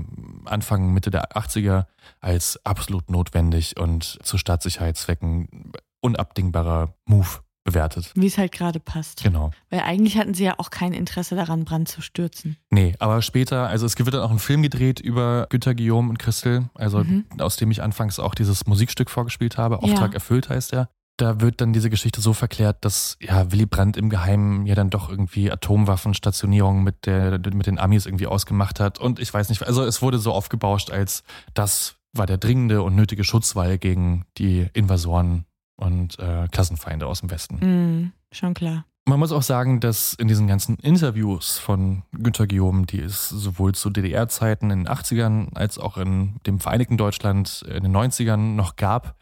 Anfang, 0.44 0.92
Mitte 0.92 1.10
der 1.10 1.32
80er, 1.36 1.86
als 2.20 2.60
absolut 2.64 3.10
notwendig 3.10 3.78
und 3.78 4.18
zu 4.22 4.38
Staatssicherheitszwecken 4.38 5.72
unabdingbarer 6.02 6.94
Move 7.06 7.26
bewertet. 7.64 8.12
Wie 8.14 8.26
es 8.26 8.38
halt 8.38 8.52
gerade 8.52 8.78
passt. 8.78 9.24
Genau. 9.24 9.50
Weil 9.70 9.80
eigentlich 9.80 10.16
hatten 10.18 10.34
sie 10.34 10.44
ja 10.44 10.54
auch 10.58 10.70
kein 10.70 10.92
Interesse 10.92 11.34
daran, 11.34 11.64
Brand 11.64 11.88
zu 11.88 12.00
stürzen. 12.00 12.56
Nee, 12.70 12.94
aber 13.00 13.22
später, 13.22 13.66
also 13.66 13.86
es 13.86 13.98
wird 13.98 14.14
dann 14.14 14.20
auch 14.22 14.30
ein 14.30 14.38
Film 14.38 14.62
gedreht 14.62 15.00
über 15.00 15.46
Günther 15.50 15.74
Guillaume 15.74 16.10
und 16.10 16.18
Christel, 16.20 16.68
also 16.74 17.02
Mhm. 17.02 17.24
aus 17.40 17.56
dem 17.56 17.70
ich 17.72 17.82
anfangs 17.82 18.20
auch 18.20 18.36
dieses 18.36 18.66
Musikstück 18.66 19.10
vorgespielt 19.10 19.58
habe. 19.58 19.82
Auftrag 19.82 20.10
Ja. 20.10 20.14
erfüllt 20.14 20.48
heißt 20.48 20.72
er. 20.74 20.88
Da 21.16 21.40
wird 21.40 21.60
dann 21.60 21.72
diese 21.72 21.88
Geschichte 21.88 22.20
so 22.20 22.34
verklärt, 22.34 22.84
dass 22.84 23.16
ja 23.20 23.50
Willy 23.50 23.66
Brandt 23.66 23.96
im 23.96 24.10
Geheimen 24.10 24.66
ja 24.66 24.74
dann 24.74 24.90
doch 24.90 25.08
irgendwie 25.08 25.50
Atomwaffenstationierungen 25.50 26.84
mit, 26.84 27.06
der, 27.06 27.40
mit 27.54 27.66
den 27.66 27.78
Amis 27.78 28.04
irgendwie 28.04 28.26
ausgemacht 28.26 28.80
hat. 28.80 28.98
Und 28.98 29.18
ich 29.18 29.32
weiß 29.32 29.48
nicht, 29.48 29.62
also 29.62 29.82
es 29.84 30.02
wurde 30.02 30.18
so 30.18 30.32
aufgebauscht, 30.32 30.90
als 30.90 31.24
das 31.54 31.96
war 32.12 32.26
der 32.26 32.38
dringende 32.38 32.82
und 32.82 32.94
nötige 32.94 33.24
Schutzwall 33.24 33.78
gegen 33.78 34.24
die 34.36 34.68
Invasoren 34.74 35.46
und 35.76 36.18
äh, 36.18 36.48
Klassenfeinde 36.50 37.06
aus 37.06 37.20
dem 37.20 37.30
Westen. 37.30 37.58
Mhm. 37.60 38.12
Schon 38.32 38.54
klar. 38.54 38.84
Man 39.08 39.20
muss 39.20 39.30
auch 39.30 39.42
sagen, 39.42 39.78
dass 39.78 40.14
in 40.14 40.26
diesen 40.26 40.48
ganzen 40.48 40.76
Interviews 40.78 41.58
von 41.58 42.02
Günter 42.10 42.48
Guillaume, 42.48 42.86
die 42.86 42.98
es 42.98 43.28
sowohl 43.28 43.72
zu 43.72 43.88
DDR-Zeiten 43.88 44.70
in 44.70 44.84
den 44.84 44.88
80ern 44.88 45.54
als 45.54 45.78
auch 45.78 45.96
in 45.96 46.40
dem 46.44 46.58
Vereinigten 46.58 46.96
Deutschland 46.96 47.64
in 47.68 47.84
den 47.84 47.96
90ern 47.96 48.56
noch 48.56 48.74
gab, 48.74 49.14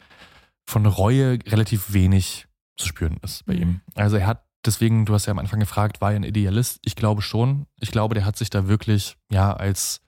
von 0.65 0.85
Reue 0.85 1.39
relativ 1.47 1.93
wenig 1.93 2.47
zu 2.77 2.87
spüren 2.87 3.17
ist 3.21 3.45
bei 3.45 3.53
Mhm. 3.53 3.61
ihm. 3.61 3.81
Also 3.95 4.17
er 4.17 4.27
hat 4.27 4.45
deswegen, 4.65 5.05
du 5.05 5.13
hast 5.13 5.25
ja 5.27 5.31
am 5.31 5.39
Anfang 5.39 5.59
gefragt, 5.59 6.01
war 6.01 6.11
er 6.11 6.17
ein 6.17 6.23
Idealist? 6.23 6.79
Ich 6.83 6.95
glaube 6.95 7.21
schon. 7.21 7.67
Ich 7.79 7.91
glaube, 7.91 8.15
der 8.15 8.25
hat 8.25 8.35
sich 8.37 8.49
da 8.49 8.67
wirklich 8.67 9.15
ja 9.31 9.53
als 9.53 10.01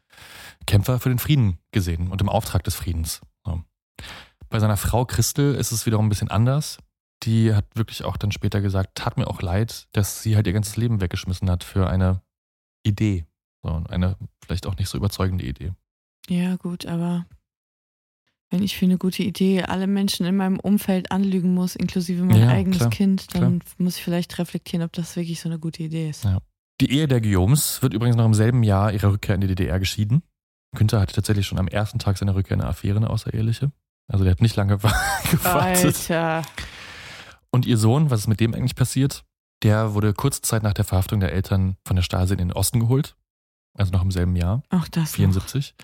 Kämpfer 0.66 1.00
für 1.00 1.10
den 1.10 1.20
Frieden 1.20 1.60
gesehen 1.72 2.10
und 2.10 2.22
im 2.22 2.30
Auftrag 2.30 2.64
des 2.64 2.76
Friedens. 2.76 3.22
So. 3.46 3.64
Bei 4.50 4.60
seiner 4.60 4.78
Frau 4.78 5.06
Christel 5.06 5.56
ist 5.56 5.72
es 5.72 5.86
wiederum 5.86 6.08
ein 6.08 6.10
bisschen 6.10 6.32
anders. 6.32 6.80
Die 7.24 7.54
hat 7.54 7.66
wirklich 7.76 8.04
auch 8.04 8.18
dann 8.18 8.32
später 8.32 8.62
gesagt, 8.62 8.96
tat 8.96 9.18
mir 9.18 9.28
auch 9.28 9.42
leid, 9.42 9.88
dass 9.92 10.22
sie 10.24 10.36
halt 10.36 10.48
ihr 10.48 10.54
ganzes 10.54 10.76
Leben 10.78 11.02
weggeschmissen 11.02 11.50
hat 11.50 11.64
für 11.64 11.90
eine 11.90 12.22
Idee. 12.84 13.26
So, 13.64 13.84
eine 13.90 14.18
vielleicht 14.46 14.68
auch 14.68 14.78
nicht 14.78 14.90
so 14.90 14.98
überzeugende 14.98 15.46
Idee. 15.46 15.74
Ja, 16.30 16.56
gut, 16.58 16.86
aber 16.86 17.26
wenn 18.50 18.64
ich 18.64 18.78
für 18.78 18.86
eine 18.86 18.98
gute 18.98 19.24
Idee 19.24 19.64
alle 19.64 19.88
Menschen 19.88 20.26
in 20.26 20.36
meinem 20.36 20.60
Umfeld 20.60 21.12
anlügen 21.12 21.54
muss, 21.54 21.76
inklusive 21.76 22.24
mein 22.24 22.40
Ja, 22.42 22.48
eigenes 22.50 22.80
klar, 22.80 22.90
Kind, 22.90 23.36
dann 23.36 23.62
muss 23.78 23.98
ich 23.98 24.04
vielleicht 24.04 24.38
reflektieren, 24.40 24.86
ob 24.86 24.94
das 24.94 25.16
wirklich 25.16 25.42
so 25.42 25.50
eine 25.50 25.60
gute 25.60 25.84
Idee 25.84 26.10
ist. 26.10 26.24
Ja. 26.24 26.40
Die 26.80 26.92
Ehe 26.92 27.08
der 27.08 27.22
Guillaumes 27.22 27.82
wird 27.82 27.94
übrigens 27.94 28.16
noch 28.16 28.26
im 28.26 28.34
selben 28.34 28.64
Jahr 28.64 28.94
ihrer 28.94 29.12
Rückkehr 29.12 29.36
in 29.36 29.42
die 29.42 29.48
DDR 29.48 29.80
geschieden. 29.80 30.22
Günther 30.76 31.00
hatte 31.00 31.14
tatsächlich 31.16 31.48
schon 31.48 31.60
am 31.60 31.68
ersten 31.68 32.00
Tag 32.00 32.18
seiner 32.18 32.36
Rückkehr 32.36 32.56
eine 32.56 32.68
Affäre, 32.68 32.98
eine 32.98 33.10
außereheliche. 33.10 33.72
Also 34.08 34.24
der 34.24 34.32
hat 34.32 34.42
nicht 34.42 34.56
lange 34.56 34.78
gewartet. 35.32 36.10
Alter. 36.10 36.44
Und 37.52 37.66
ihr 37.66 37.78
Sohn, 37.78 38.10
was 38.10 38.22
ist 38.22 38.28
mit 38.28 38.40
dem 38.40 38.54
eigentlich 38.54 38.76
passiert? 38.76 39.24
Der 39.64 39.94
wurde 39.94 40.14
kurze 40.14 40.42
Zeit 40.42 40.64
nach 40.64 40.74
der 40.74 40.86
Verhaftung 40.86 41.20
der 41.20 41.34
Eltern 41.34 41.78
von 41.86 41.96
der 41.96 42.04
Stasi 42.04 42.34
in 42.34 42.40
den 42.40 42.54
Osten 42.54 42.80
geholt. 42.80 43.16
Also 43.78 43.92
noch 43.92 44.02
im 44.02 44.12
selben 44.12 44.36
Jahr, 44.36 44.64
Auch 44.70 44.88
das. 44.88 45.12
Noch. 45.12 45.16
74. 45.18 45.76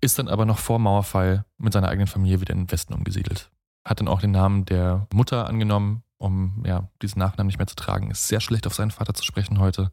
Ist 0.00 0.18
dann 0.18 0.28
aber 0.28 0.44
noch 0.44 0.58
vor 0.58 0.78
Mauerfall 0.78 1.44
mit 1.56 1.72
seiner 1.72 1.88
eigenen 1.88 2.06
Familie 2.08 2.40
wieder 2.40 2.52
in 2.52 2.64
den 2.64 2.70
Westen 2.72 2.92
umgesiedelt. 2.94 3.50
Hat 3.84 4.00
dann 4.00 4.08
auch 4.08 4.20
den 4.20 4.32
Namen 4.32 4.64
der 4.66 5.06
Mutter 5.14 5.46
angenommen, 5.46 6.02
um 6.18 6.62
ja, 6.66 6.88
diesen 7.00 7.20
Nachnamen 7.20 7.46
nicht 7.46 7.58
mehr 7.58 7.66
zu 7.68 7.76
tragen. 7.76 8.10
Ist 8.10 8.28
sehr 8.28 8.40
schlecht 8.40 8.66
auf 8.66 8.74
seinen 8.74 8.90
Vater 8.90 9.14
zu 9.14 9.22
sprechen 9.24 9.60
heute. 9.60 9.92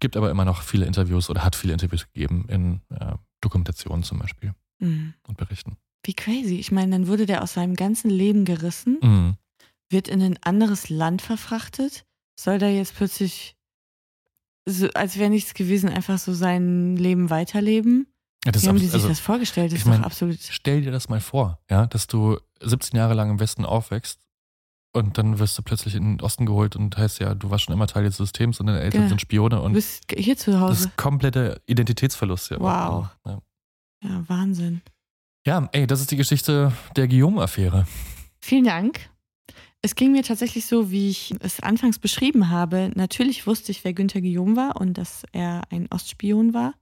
Gibt 0.00 0.16
aber 0.16 0.30
immer 0.30 0.44
noch 0.44 0.62
viele 0.62 0.86
Interviews 0.86 1.28
oder 1.28 1.44
hat 1.44 1.56
viele 1.56 1.72
Interviews 1.72 2.06
gegeben 2.12 2.46
in 2.48 2.80
äh, 2.96 3.14
Dokumentationen 3.40 4.02
zum 4.04 4.18
Beispiel 4.20 4.54
Mhm. 4.80 5.14
und 5.28 5.36
Berichten. 5.36 5.76
Wie 6.04 6.14
crazy. 6.14 6.56
Ich 6.56 6.70
meine, 6.72 6.92
dann 6.92 7.06
wurde 7.08 7.26
der 7.26 7.42
aus 7.42 7.54
seinem 7.54 7.74
ganzen 7.76 8.08
Leben 8.10 8.44
gerissen, 8.44 8.98
Mhm. 9.02 9.34
wird 9.90 10.08
in 10.08 10.22
ein 10.22 10.38
anderes 10.42 10.88
Land 10.90 11.22
verfrachtet, 11.22 12.04
soll 12.38 12.58
da 12.58 12.66
jetzt 12.68 12.94
plötzlich, 12.96 13.56
so, 14.66 14.88
als 14.94 15.18
wäre 15.18 15.30
nichts 15.30 15.54
gewesen, 15.54 15.88
einfach 15.88 16.18
so 16.18 16.32
sein 16.32 16.96
Leben 16.96 17.30
weiterleben? 17.30 18.06
Ja, 18.44 18.52
das 18.52 18.62
Wie 18.64 18.68
haben 18.68 18.76
die 18.78 18.84
sich 18.84 18.94
also, 18.94 19.08
das 19.08 19.20
vorgestellt? 19.20 19.72
Das 19.72 19.74
ich 19.78 19.80
ist 19.80 19.86
doch 19.86 19.92
mein, 19.92 20.04
absolut. 20.04 20.38
Stell 20.40 20.82
dir 20.82 20.92
das 20.92 21.08
mal 21.08 21.20
vor, 21.20 21.58
ja, 21.70 21.86
dass 21.86 22.06
du 22.06 22.38
17 22.60 22.96
Jahre 22.96 23.14
lang 23.14 23.30
im 23.30 23.40
Westen 23.40 23.64
aufwächst 23.64 24.20
und 24.92 25.16
dann 25.18 25.38
wirst 25.38 25.56
du 25.58 25.62
plötzlich 25.62 25.94
in 25.94 26.16
den 26.18 26.20
Osten 26.20 26.44
geholt 26.46 26.76
und 26.76 26.96
heißt 26.96 27.20
ja, 27.20 27.34
du 27.34 27.50
warst 27.50 27.64
schon 27.64 27.74
immer 27.74 27.86
Teil 27.86 28.04
des 28.04 28.16
Systems 28.18 28.60
und 28.60 28.66
deine 28.66 28.80
Eltern 28.80 29.00
Genau. 29.02 29.08
sind 29.08 29.20
Spione 29.20 29.56
Du 29.56 29.62
und 29.62 29.72
bist 29.72 30.04
hier 30.14 30.36
zu 30.36 30.50
das 30.52 30.60
Hause. 30.60 30.84
ist 30.88 30.96
komplette 30.96 31.60
Identitätsverlust. 31.66 32.50
Ja, 32.50 32.60
Wow. 32.60 33.08
Ja. 33.26 33.38
Ja, 34.02 34.24
Wahnsinn. 34.28 34.82
ja, 35.46 35.66
ey, 35.72 35.86
das 35.86 36.00
ist 36.02 36.10
die 36.10 36.16
Geschichte 36.16 36.72
der 36.96 37.08
Guillaume-Affäre. 37.08 37.86
Vielen 38.42 38.64
Dank. 38.64 39.08
Es 39.84 39.96
ging 39.96 40.12
mir 40.12 40.22
tatsächlich 40.22 40.64
so, 40.64 40.90
wie 40.90 41.10
ich 41.10 41.34
es 41.40 41.60
anfangs 41.60 41.98
beschrieben 41.98 42.48
habe. 42.48 42.90
Natürlich 42.94 43.46
wusste 43.46 43.70
ich, 43.70 43.84
wer 43.84 43.92
Günther 43.92 44.22
Guillaume 44.22 44.56
war 44.56 44.80
und 44.80 44.96
dass 44.96 45.24
er 45.32 45.60
ein 45.68 45.88
Ostspion 45.90 46.54
war. 46.54 46.72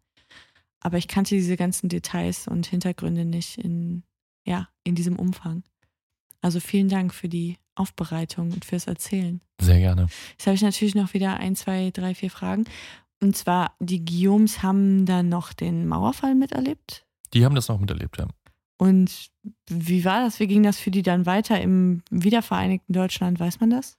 Aber 0.78 0.98
ich 0.98 1.08
kannte 1.08 1.34
diese 1.34 1.56
ganzen 1.56 1.88
Details 1.88 2.46
und 2.46 2.64
Hintergründe 2.64 3.24
nicht 3.24 3.58
in, 3.58 4.04
ja, 4.46 4.68
in 4.84 4.94
diesem 4.94 5.16
Umfang. 5.16 5.64
Also 6.42 6.60
vielen 6.60 6.88
Dank 6.88 7.12
für 7.12 7.28
die 7.28 7.58
Aufbereitung 7.74 8.52
und 8.52 8.64
fürs 8.64 8.86
Erzählen. 8.86 9.40
Sehr 9.60 9.80
gerne. 9.80 10.06
Jetzt 10.30 10.46
habe 10.46 10.54
ich 10.54 10.62
natürlich 10.62 10.94
noch 10.94 11.12
wieder 11.12 11.38
ein, 11.38 11.56
zwei, 11.56 11.90
drei, 11.90 12.14
vier 12.14 12.30
Fragen. 12.30 12.66
Und 13.20 13.36
zwar, 13.36 13.74
die 13.80 14.04
Guillaumes 14.04 14.62
haben 14.62 15.06
dann 15.06 15.28
noch 15.28 15.52
den 15.52 15.88
Mauerfall 15.88 16.36
miterlebt. 16.36 17.04
Die 17.34 17.44
haben 17.44 17.56
das 17.56 17.66
noch 17.66 17.80
miterlebt, 17.80 18.18
ja. 18.18 18.28
Und 18.82 19.30
wie 19.70 20.04
war 20.04 20.20
das? 20.24 20.40
Wie 20.40 20.46
ging 20.48 20.62
das 20.64 20.76
für 20.78 20.90
die 20.90 21.02
dann 21.02 21.24
weiter 21.24 21.60
im 21.60 22.02
wiedervereinigten 22.10 22.92
Deutschland? 22.92 23.38
Weiß 23.38 23.60
man 23.60 23.70
das? 23.70 23.96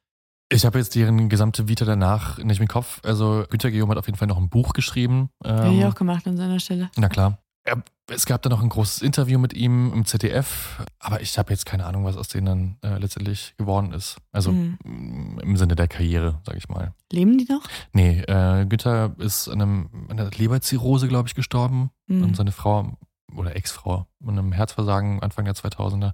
Ich 0.52 0.66
habe 0.66 0.78
jetzt 0.78 0.94
deren 0.96 1.30
gesamte 1.30 1.70
Vita 1.70 1.86
danach 1.86 2.38
nicht 2.40 2.60
im 2.60 2.68
Kopf. 2.68 3.00
Also 3.04 3.46
Günter 3.50 3.72
Guillaume 3.72 3.92
hat 3.92 3.98
auf 3.98 4.08
jeden 4.08 4.18
Fall 4.18 4.28
noch 4.28 4.38
ein 4.38 4.50
Buch 4.50 4.74
geschrieben. 4.74 5.30
Hätte 5.44 5.68
Ähm, 5.68 5.80
ich 5.80 5.86
auch 5.86 5.96
gemacht 5.96 6.28
an 6.28 6.36
seiner 6.38 6.60
Stelle. 6.60 6.90
Na 6.98 7.08
klar. 7.08 7.40
Er, 7.66 7.82
es 8.12 8.26
gab 8.26 8.42
da 8.42 8.50
noch 8.50 8.62
ein 8.62 8.68
großes 8.68 9.02
Interview 9.02 9.40
mit 9.40 9.54
ihm 9.54 9.94
im 9.94 10.06
ZDF, 10.06 10.84
aber 11.00 11.22
ich 11.22 11.38
habe 11.38 11.52
jetzt 11.52 11.66
keine 11.66 11.86
Ahnung, 11.86 12.04
was 12.04 12.18
aus 12.18 12.28
denen 12.28 12.46
dann 12.46 12.78
äh, 12.84 12.98
letztendlich 13.00 13.54
geworden 13.58 13.94
ist. 13.94 14.18
Also 14.34 14.52
Mhm. 14.52 15.40
im 15.42 15.56
Sinne 15.56 15.76
der 15.78 15.88
Karriere, 15.88 16.42
sage 16.46 16.58
ich 16.58 16.68
mal. 16.68 16.94
Leben 17.10 17.38
die 17.38 17.48
noch? 17.50 17.64
Nee, 17.94 18.20
äh, 18.28 18.66
Günther 18.66 19.16
ist 19.20 19.48
an, 19.48 19.62
einem, 19.62 19.90
an 20.10 20.20
einer 20.20 20.30
Leberzirrhose, 20.30 21.08
glaube 21.08 21.30
ich, 21.30 21.36
gestorben. 21.36 21.90
Mhm. 22.08 22.24
Und 22.24 22.36
seine 22.36 22.52
Frau 22.52 22.98
oder 23.36 23.56
Ex-Frau 23.56 24.08
an 24.26 24.30
einem 24.30 24.52
Herzversagen 24.52 25.22
Anfang 25.22 25.46
der 25.46 25.56
2000er. 25.56 26.14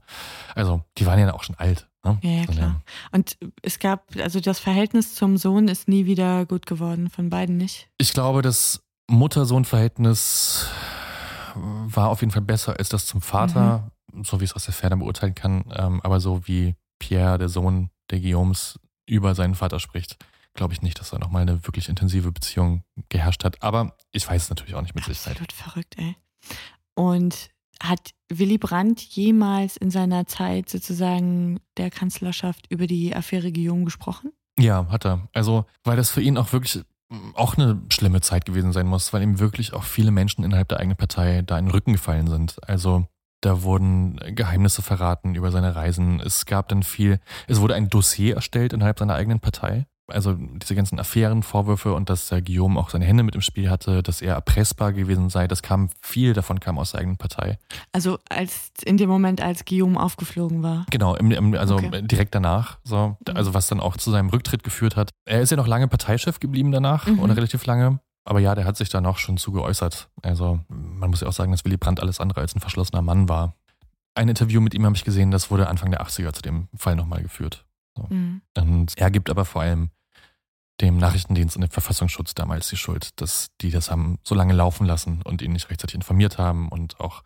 Also, 0.55 0.84
die 0.97 1.05
waren 1.05 1.20
ja 1.20 1.34
auch 1.34 1.43
schon 1.43 1.55
alt. 1.55 1.88
Ne? 2.03 2.17
Ja, 2.22 2.30
ja, 2.30 2.45
klar. 2.45 2.82
Und 3.11 3.38
es 3.61 3.80
gab, 3.80 4.15
also 4.17 4.39
das 4.39 4.59
Verhältnis 4.59 5.15
zum 5.15 5.38
Sohn 5.38 5.67
ist 5.67 5.88
nie 5.88 6.05
wieder 6.05 6.45
gut 6.45 6.65
geworden, 6.65 7.09
von 7.09 7.30
beiden 7.30 7.57
nicht. 7.57 7.89
Ich 7.97 8.13
glaube, 8.13 8.41
das 8.41 8.82
Mutter-Sohn-Verhältnis 9.07 10.67
war 11.55 12.09
auf 12.09 12.22
jeden 12.22 12.32
Fall 12.32 12.41
besser 12.41 12.78
als 12.78 12.89
das 12.89 13.05
zum 13.05 13.22
Vater, 13.22 13.91
so 14.24 14.39
wie 14.39 14.45
ich 14.45 14.51
es 14.51 14.55
aus 14.55 14.65
der 14.65 14.74
Ferne 14.74 14.97
beurteilen 14.97 15.36
kann. 15.36 15.65
Ähm, 15.76 16.01
aber 16.03 16.20
so 16.20 16.47
wie 16.47 16.76
Pierre, 16.99 17.38
der 17.38 17.49
Sohn 17.49 17.89
der 18.11 18.20
Guillaumes, 18.20 18.80
über 19.05 19.34
seinen 19.34 19.55
Vater 19.55 19.80
spricht, 19.80 20.17
glaube 20.53 20.74
ich 20.74 20.82
nicht, 20.82 20.99
dass 20.99 21.09
da 21.09 21.17
nochmal 21.17 21.41
eine 21.41 21.65
wirklich 21.65 21.89
intensive 21.89 22.32
Beziehung 22.32 22.84
geherrscht 23.09 23.43
hat. 23.43 23.61
Aber 23.63 23.95
ich 24.11 24.28
weiß 24.28 24.43
es 24.43 24.49
natürlich 24.49 24.76
auch 24.76 24.82
nicht 24.82 24.95
mit 24.95 25.03
Sicherheit. 25.03 25.41
Absolut 25.41 25.53
verrückt, 25.53 25.95
ey. 25.97 26.15
Und 27.00 27.50
hat 27.82 28.12
Willy 28.28 28.58
Brandt 28.58 29.00
jemals 29.00 29.78
in 29.78 29.89
seiner 29.89 30.28
Zeit 30.28 30.68
sozusagen 30.68 31.62
der 31.78 31.91
Kanzlerschaft 31.91 32.66
über 32.70 32.88
die 32.88 33.16
Affäre 33.16 33.54
Guillaume 33.54 33.86
gesprochen? 33.86 34.34
Ja, 34.60 34.86
hat 34.89 35.06
er. 35.06 35.30
Also, 35.32 35.64
weil 35.86 35.95
das 35.95 36.10
für 36.10 36.22
ihn 36.22 36.38
auch 36.38 36.52
wirklich 36.52 36.84
mm, 37.08 37.36
auch 37.36 37.56
eine 37.56 37.82
schlimme 37.89 38.20
Zeit 38.20 38.45
gewesen 38.45 38.74
sein 38.74 38.86
muss, 38.86 39.14
weil 39.14 39.24
ihm 39.24 39.39
wirklich 39.39 39.72
auch 39.72 39.84
viele 39.86 40.12
Menschen 40.12 40.43
innerhalb 40.43 40.68
der 40.68 40.82
eigenen 40.82 40.97
Partei 40.97 41.41
da 41.41 41.58
in 41.58 41.68
den 41.68 41.72
Rücken 41.72 41.93
gefallen 41.93 42.28
sind. 42.28 42.58
Also 42.68 43.08
da 43.39 43.64
wurden 43.64 44.20
Geheimnisse 44.36 44.82
verraten 44.82 45.36
über 45.36 45.52
seine 45.52 45.78
Reisen. 45.78 46.20
Es 46.20 46.45
gab 46.45 46.68
dann 46.68 46.84
viel, 46.84 47.22
es 47.47 47.62
wurde 47.62 47.76
ein 47.76 47.88
Dossier 47.88 48.36
erstellt 48.36 48.74
innerhalb 48.74 49.00
seiner 49.00 49.16
eigenen 49.16 49.39
Partei. 49.39 49.86
Also 50.12 50.34
diese 50.36 50.76
ganzen 50.76 50.99
Affären, 50.99 51.43
Vorwürfe 51.43 51.93
und 51.93 52.10
dass 52.10 52.30
der 52.30 52.41
Guillaume 52.41 52.80
auch 52.80 52.89
seine 52.89 53.05
Hände 53.05 53.24
mit 53.24 53.36
im 53.36 53.41
Spiel 53.41 53.70
hatte, 53.70 54.01
dass 54.03 54.22
er 54.22 54.36
erpressbar 54.36 54.93
gewesen 54.93 55.30
sei, 55.30 55.47
das 55.47 55.62
kam, 55.62 55.89
viel 56.01 56.34
davon 56.34 56.60
kam 56.60 56.78
aus 56.78 56.91
der 56.91 57.01
eigenen 57.01 57.18
Partei. 57.18 57.57
Also 57.91 58.20
als 58.30 58.72
in 58.86 58.97
dem 58.97 59.10
Moment, 59.10 59.41
als 59.41 59.66
Guillaume 59.66 59.99
aufgeflogen 59.99 60.64
war. 60.64 60.86
Genau, 60.89 61.16
im, 61.16 61.32
im, 61.32 61.53
also 61.55 61.76
Okay. 61.76 62.01
direkt 62.03 62.34
danach, 62.36 62.80
so, 62.84 63.18
also 63.34 63.53
was 63.53 63.68
dann 63.68 63.80
auch 63.80 63.97
zu 63.97 64.12
seinem 64.12 64.30
Rücktritt 64.30 64.64
geführt 64.64 64.95
hat. 64.95 65.12
Er 65.26 65.41
ist 65.41 65.49
ja 65.51 65.57
noch 65.57 65.68
lange 65.68 65.88
Parteichef 65.88 66.39
geblieben 66.39 66.72
danach 66.72 67.07
Mhm. 67.07 67.20
oder 67.20 67.36
relativ 67.36 67.66
lange. 67.66 67.99
Aber 68.26 68.39
ja, 68.39 68.53
der 68.53 68.66
hat 68.66 68.78
sich 68.78 68.89
dann 68.89 69.05
auch 69.05 69.18
schon 69.18 69.38
zu 69.38 69.51
geäußert. 69.51 70.10
Also 70.22 70.60
man 70.68 71.10
muss 71.10 71.22
ja 71.22 71.28
auch 71.28 71.34
sagen, 71.34 71.51
dass 71.51 71.66
Willy 71.66 71.78
Brandt 71.78 71.99
alles 71.99 72.20
andere 72.20 72.41
als 72.41 72.55
ein 72.55 72.60
verschlossener 72.60 73.01
Mann 73.01 73.28
war. 73.30 73.55
Ein 74.16 74.28
Interview 74.30 74.60
mit 74.62 74.74
ihm 74.74 74.86
habe 74.86 74.95
ich 74.95 75.03
gesehen, 75.05 75.32
das 75.32 75.49
wurde 75.49 75.68
Anfang 75.68 75.89
der 75.91 76.01
80er 76.01 76.34
zu 76.34 76.41
dem 76.41 76.68
Fall 76.76 76.95
nochmal 76.95 77.22
geführt. 77.24 77.66
Mhm. 78.10 78.41
Und 78.57 78.97
er 78.97 79.10
gibt 79.12 79.30
aber 79.30 79.45
vor 79.45 79.62
allem 79.62 79.89
dem 80.82 80.98
Nachrichtendienst 80.98 81.56
und 81.56 81.62
dem 81.62 81.70
Verfassungsschutz 81.72 82.34
damals 82.36 82.70
die 82.70 82.78
Schuld, 82.78 83.10
dass 83.22 83.48
die 83.62 83.72
das 83.72 83.92
haben 83.92 84.18
so 84.24 84.36
lange 84.36 84.54
laufen 84.54 84.86
lassen 84.86 85.22
und 85.24 85.42
ihn 85.42 85.52
nicht 85.54 85.70
rechtzeitig 85.70 85.96
informiert 85.96 86.38
haben 86.38 86.70
und 86.70 87.00
auch 87.00 87.24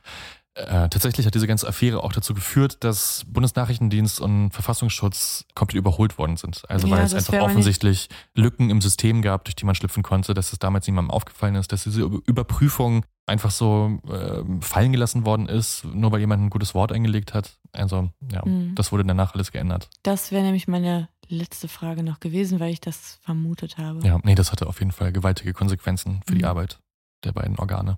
äh, 0.56 0.88
tatsächlich 0.90 1.26
hat 1.26 1.34
diese 1.34 1.48
ganze 1.48 1.68
Affäre 1.68 2.04
auch 2.04 2.14
dazu 2.14 2.36
geführt, 2.36 2.84
dass 2.84 3.24
Bundesnachrichtendienst 3.28 4.20
und 4.22 4.52
Verfassungsschutz 4.52 5.46
komplett 5.56 5.80
überholt 5.80 6.20
worden 6.20 6.38
sind. 6.38 6.62
Also 6.70 6.86
Ja, 6.88 6.98
weil 6.98 7.04
es 7.06 7.14
einfach 7.16 7.34
offensichtlich 7.42 8.08
Lücken 8.36 8.70
im 8.70 8.80
System 8.80 9.24
gab, 9.24 9.46
durch 9.46 9.56
die 9.56 9.66
man 9.66 9.74
schlüpfen 9.74 10.04
konnte, 10.04 10.36
dass 10.36 10.54
es 10.54 10.60
damals 10.60 10.86
niemandem 10.86 11.10
aufgefallen 11.10 11.56
ist, 11.56 11.72
dass 11.72 11.84
diese 11.86 12.02
Über- 12.02 12.20
Überprüfung 12.28 13.04
einfach 13.26 13.52
so 13.52 14.00
äh, 14.10 14.44
fallen 14.62 14.92
gelassen 14.92 15.26
worden 15.26 15.48
ist, 15.48 15.86
nur 15.86 16.12
weil 16.12 16.20
jemand 16.20 16.44
ein 16.44 16.50
gutes 16.50 16.74
Wort 16.76 16.92
eingelegt 16.92 17.34
hat. 17.34 17.58
Also 17.72 18.10
ja, 18.32 18.46
Mhm. 18.46 18.76
das 18.76 18.92
wurde 18.92 19.06
danach 19.06 19.34
alles 19.34 19.52
geändert. 19.52 19.90
Das 20.04 20.32
wäre 20.32 20.44
nämlich 20.44 20.68
meine 20.68 21.08
letzte 21.30 21.68
Frage 21.68 22.04
noch 22.04 22.20
gewesen, 22.20 22.60
weil 22.60 22.72
ich 22.74 22.82
das 22.82 23.20
vermutet 23.24 23.78
habe. 23.78 24.06
Ja, 24.06 24.20
nee, 24.24 24.36
das 24.36 24.52
hatte 24.52 24.68
auf 24.68 24.80
jeden 24.80 24.92
Fall 24.92 25.12
gewaltige 25.14 25.54
Konsequenzen 25.54 26.22
für 26.28 26.36
die 26.36 26.42
Mhm. 26.42 26.48
Arbeit 26.50 26.80
der 27.24 27.32
beiden 27.32 27.58
Organe. 27.58 27.98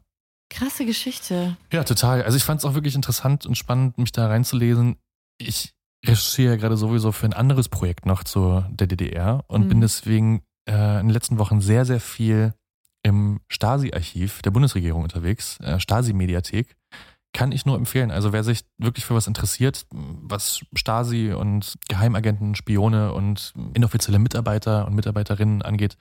Krasse 0.52 0.86
Geschichte. 0.86 1.58
Ja, 1.74 1.84
total. 1.84 2.22
Also 2.22 2.38
ich 2.38 2.44
fand 2.44 2.60
es 2.60 2.66
auch 2.66 2.76
wirklich 2.76 2.94
interessant 2.94 3.48
und 3.48 3.58
spannend, 3.58 3.98
mich 3.98 4.12
da 4.12 4.28
reinzulesen. 4.28 4.98
Ich 5.40 5.74
recherchiere 6.06 6.52
ja 6.54 6.58
gerade 6.58 6.78
sowieso 6.78 7.12
für 7.12 7.26
ein 7.26 7.34
anderes 7.34 7.68
Projekt 7.68 8.06
noch 8.06 8.24
zu 8.24 8.64
der 8.70 8.86
DDR 8.86 9.44
und 9.48 9.64
Mhm. 9.64 9.70
bin 9.70 9.82
deswegen 9.82 10.44
äh, 10.70 11.00
in 11.00 11.08
den 11.08 11.10
letzten 11.10 11.40
Wochen 11.40 11.62
sehr, 11.62 11.84
sehr 11.86 12.00
viel 12.00 12.54
im 13.06 13.40
Stasi-Archiv 13.50 14.42
der 14.42 14.50
Bundesregierung 14.50 15.04
unterwegs, 15.04 15.60
äh, 15.60 15.80
Stasi-Mediathek. 15.80 16.76
Kann 17.34 17.52
ich 17.52 17.64
nur 17.66 17.78
empfehlen. 17.78 18.10
Also 18.10 18.34
wer 18.34 18.44
sich 18.44 18.66
wirklich 18.80 19.06
für 19.06 19.14
was 19.14 19.28
interessiert, 19.28 19.86
was 19.92 20.62
Stasi 20.74 21.32
und 21.32 21.76
Geheimagenten, 21.88 22.56
Spione 22.56 23.14
und 23.14 23.54
inoffizielle 23.76 24.18
Mitarbeiter 24.18 24.88
und 24.88 24.96
Mitarbeiterinnen 24.96 25.62
angeht, 25.62 25.98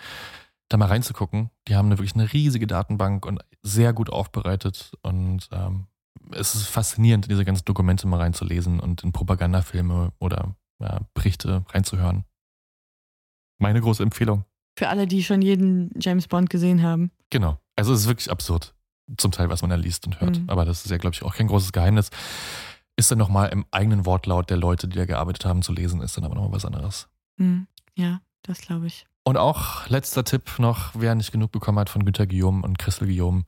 da 0.70 0.78
mal 0.78 0.86
reinzugucken. 0.86 1.50
Die 1.68 1.76
haben 1.76 1.86
eine, 1.86 1.98
wirklich 1.98 2.14
eine 2.14 2.32
riesige 2.32 2.66
Datenbank 2.66 3.26
und 3.26 3.40
sehr 3.62 3.92
gut 3.92 4.08
aufbereitet. 4.08 4.92
Und 5.02 5.50
ähm, 5.52 5.88
es 6.30 6.54
ist 6.54 6.68
faszinierend, 6.68 7.26
in 7.26 7.30
diese 7.30 7.44
ganzen 7.44 7.66
Dokumente 7.66 8.06
mal 8.06 8.20
reinzulesen 8.20 8.80
und 8.80 9.02
in 9.02 9.12
Propagandafilme 9.12 10.12
oder 10.20 10.56
ja, 10.80 11.00
Berichte 11.12 11.66
reinzuhören. 11.68 12.24
Meine 13.58 13.82
große 13.82 14.02
Empfehlung. 14.02 14.46
Für 14.76 14.88
alle, 14.88 15.06
die 15.06 15.22
schon 15.22 15.42
jeden 15.42 15.90
James 16.00 16.26
Bond 16.28 16.50
gesehen 16.50 16.82
haben. 16.82 17.10
Genau. 17.30 17.58
Also 17.76 17.92
es 17.92 18.02
ist 18.02 18.08
wirklich 18.08 18.30
absurd, 18.30 18.74
zum 19.16 19.30
Teil, 19.30 19.48
was 19.48 19.62
man 19.62 19.70
da 19.70 19.76
liest 19.76 20.06
und 20.06 20.20
hört. 20.20 20.38
Mhm. 20.38 20.50
Aber 20.50 20.64
das 20.64 20.84
ist 20.84 20.90
ja, 20.90 20.96
glaube 20.96 21.14
ich, 21.14 21.22
auch 21.22 21.34
kein 21.34 21.46
großes 21.46 21.72
Geheimnis. 21.72 22.10
Ist 22.96 23.10
dann 23.10 23.18
nochmal 23.18 23.48
im 23.50 23.64
eigenen 23.70 24.06
Wortlaut 24.06 24.50
der 24.50 24.56
Leute, 24.56 24.88
die 24.88 24.96
da 24.96 25.04
gearbeitet 25.04 25.44
haben, 25.44 25.62
zu 25.62 25.72
lesen, 25.72 26.00
ist 26.00 26.16
dann 26.16 26.24
aber 26.24 26.34
nochmal 26.34 26.52
was 26.52 26.64
anderes. 26.64 27.08
Hm. 27.38 27.66
Ja, 27.94 28.20
das 28.42 28.60
glaube 28.60 28.86
ich. 28.86 29.06
Und 29.24 29.36
auch 29.36 29.88
letzter 29.88 30.22
Tipp 30.22 30.58
noch, 30.58 30.90
wer 30.94 31.14
nicht 31.14 31.32
genug 31.32 31.50
bekommen 31.50 31.78
hat 31.78 31.88
von 31.88 32.04
Günter 32.04 32.26
Guillaume 32.26 32.62
und 32.62 32.78
Christel 32.78 33.08
Guillaume 33.08 33.44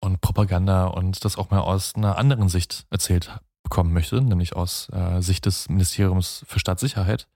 und 0.00 0.20
Propaganda 0.20 0.86
und 0.86 1.24
das 1.24 1.36
auch 1.36 1.50
mal 1.50 1.60
aus 1.60 1.94
einer 1.94 2.18
anderen 2.18 2.48
Sicht 2.48 2.86
erzählt 2.90 3.32
bekommen 3.62 3.92
möchte, 3.92 4.20
nämlich 4.20 4.54
aus 4.54 4.88
äh, 4.92 5.20
Sicht 5.22 5.46
des 5.46 5.68
Ministeriums 5.68 6.44
für 6.46 6.60
Staatssicherheit. 6.60 7.26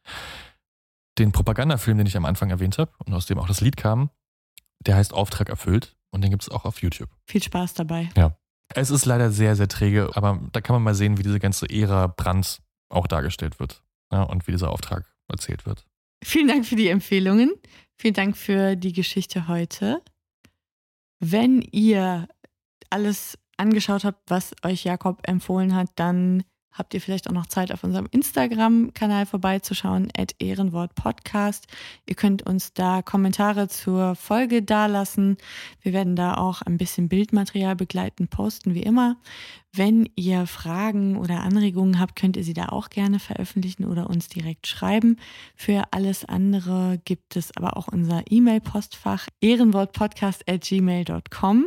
Den 1.18 1.32
Propagandafilm, 1.32 1.98
den 1.98 2.06
ich 2.06 2.16
am 2.16 2.24
Anfang 2.24 2.50
erwähnt 2.50 2.78
habe 2.78 2.92
und 3.04 3.12
aus 3.12 3.26
dem 3.26 3.38
auch 3.38 3.48
das 3.48 3.60
Lied 3.60 3.76
kam, 3.76 4.10
der 4.80 4.96
heißt 4.96 5.12
Auftrag 5.12 5.48
erfüllt 5.48 5.96
und 6.10 6.22
den 6.22 6.30
gibt 6.30 6.42
es 6.42 6.48
auch 6.48 6.64
auf 6.64 6.80
YouTube. 6.80 7.10
Viel 7.26 7.42
Spaß 7.42 7.74
dabei. 7.74 8.08
Es 8.74 8.90
ist 8.90 9.06
leider 9.06 9.30
sehr, 9.30 9.56
sehr 9.56 9.68
träge, 9.68 10.10
aber 10.14 10.40
da 10.52 10.60
kann 10.60 10.74
man 10.74 10.82
mal 10.82 10.94
sehen, 10.94 11.18
wie 11.18 11.22
diese 11.22 11.40
ganze 11.40 11.68
Ära 11.68 12.06
Brand 12.06 12.60
auch 12.90 13.06
dargestellt 13.06 13.58
wird 13.58 13.82
ja, 14.12 14.22
und 14.22 14.46
wie 14.46 14.52
dieser 14.52 14.70
Auftrag 14.70 15.06
erzählt 15.28 15.66
wird. 15.66 15.86
Vielen 16.22 16.48
Dank 16.48 16.66
für 16.66 16.76
die 16.76 16.88
Empfehlungen. 16.88 17.52
Vielen 17.96 18.14
Dank 18.14 18.36
für 18.36 18.76
die 18.76 18.92
Geschichte 18.92 19.48
heute. 19.48 20.02
Wenn 21.20 21.62
ihr 21.62 22.28
alles 22.90 23.38
angeschaut 23.56 24.04
habt, 24.04 24.30
was 24.30 24.54
euch 24.62 24.84
Jakob 24.84 25.20
empfohlen 25.26 25.74
hat, 25.74 25.90
dann 25.96 26.44
habt 26.72 26.94
ihr 26.94 27.00
vielleicht 27.00 27.28
auch 27.28 27.32
noch 27.32 27.46
Zeit, 27.46 27.72
auf 27.72 27.84
unserem 27.84 28.08
Instagram-Kanal 28.10 29.26
vorbeizuschauen, 29.26 30.08
at 30.16 30.34
Ehrenwort-Podcast. 30.38 31.66
Ihr 32.06 32.14
könnt 32.14 32.42
uns 32.42 32.72
da 32.72 33.02
Kommentare 33.02 33.68
zur 33.68 34.14
Folge 34.14 34.62
dalassen. 34.62 35.36
Wir 35.82 35.92
werden 35.92 36.16
da 36.16 36.34
auch 36.34 36.62
ein 36.62 36.78
bisschen 36.78 37.08
Bildmaterial 37.08 37.76
begleiten, 37.76 38.28
posten 38.28 38.74
wie 38.74 38.82
immer. 38.82 39.16
Wenn 39.72 40.08
ihr 40.16 40.46
Fragen 40.46 41.16
oder 41.16 41.42
Anregungen 41.42 42.00
habt, 42.00 42.16
könnt 42.16 42.36
ihr 42.36 42.44
sie 42.44 42.54
da 42.54 42.66
auch 42.66 42.90
gerne 42.90 43.18
veröffentlichen 43.18 43.84
oder 43.84 44.08
uns 44.08 44.28
direkt 44.28 44.66
schreiben. 44.66 45.16
Für 45.54 45.84
alles 45.90 46.24
andere 46.24 47.00
gibt 47.04 47.36
es 47.36 47.54
aber 47.56 47.76
auch 47.76 47.88
unser 47.88 48.22
E-Mail-Postfach 48.30 49.26
ehrenwortpodcast.gmail.com. 49.40 51.66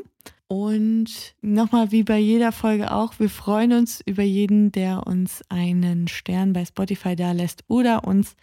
Und 0.52 1.34
nochmal 1.40 1.94
wie 1.94 2.04
bei 2.04 2.18
jeder 2.18 2.52
Folge 2.52 2.92
auch, 2.92 3.18
wir 3.20 3.30
freuen 3.30 3.72
uns 3.72 4.02
über 4.06 4.24
jeden, 4.24 4.74
der 4.74 5.08
uns 5.08 5.42
einen 5.48 6.10
Stern 6.10 6.52
bei 6.52 6.66
Spotify 6.66 7.16
da 7.16 7.32
lässt 7.32 7.64
oder 7.70 8.04
uns 8.04 8.36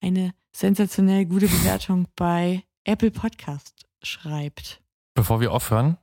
eine 0.00 0.30
sensationell 0.52 1.26
gute 1.26 1.48
Bewertung 1.48 2.06
bei 2.14 2.62
Apple 2.84 3.10
Podcast 3.10 3.84
schreibt. 4.00 4.80
Bevor 5.14 5.40
wir 5.40 5.50
aufhören, 5.50 5.96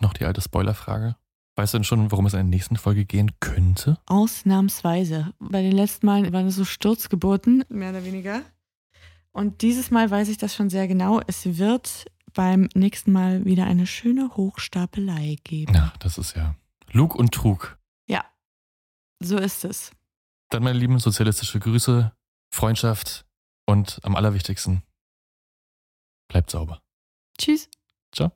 noch 0.00 0.12
die 0.12 0.24
alte 0.24 0.40
Spoilerfrage. 0.40 1.16
Weißt 1.56 1.74
du 1.74 1.78
denn 1.78 1.84
schon, 1.84 2.12
worum 2.12 2.26
es 2.26 2.34
in 2.34 2.38
der 2.38 2.44
nächsten 2.44 2.76
Folge 2.76 3.04
gehen 3.04 3.32
könnte? 3.40 3.98
Ausnahmsweise. 4.06 5.32
Bei 5.40 5.62
den 5.62 5.72
letzten 5.72 6.06
Malen 6.06 6.32
waren 6.32 6.46
es 6.46 6.54
so 6.54 6.64
Sturzgeburten, 6.64 7.64
mehr 7.70 7.90
oder 7.90 8.04
weniger. 8.04 8.42
Und 9.32 9.62
dieses 9.62 9.90
Mal 9.90 10.12
weiß 10.12 10.28
ich 10.28 10.38
das 10.38 10.54
schon 10.54 10.70
sehr 10.70 10.86
genau. 10.86 11.20
Es 11.26 11.58
wird 11.58 12.06
beim 12.34 12.68
nächsten 12.74 13.12
Mal 13.12 13.44
wieder 13.44 13.64
eine 13.64 13.86
schöne 13.86 14.36
Hochstapelei 14.36 15.36
geben. 15.44 15.74
Ja, 15.74 15.92
das 16.00 16.18
ist 16.18 16.36
ja 16.36 16.54
Lug 16.92 17.14
und 17.14 17.32
Trug. 17.32 17.78
Ja, 18.06 18.24
so 19.20 19.38
ist 19.38 19.64
es. 19.64 19.92
Dann, 20.50 20.62
meine 20.62 20.78
lieben, 20.78 20.98
sozialistische 20.98 21.58
Grüße, 21.58 22.12
Freundschaft 22.52 23.24
und 23.66 23.98
am 24.02 24.14
allerwichtigsten, 24.14 24.82
bleibt 26.28 26.50
sauber. 26.50 26.82
Tschüss. 27.38 27.68
Ciao. 28.12 28.32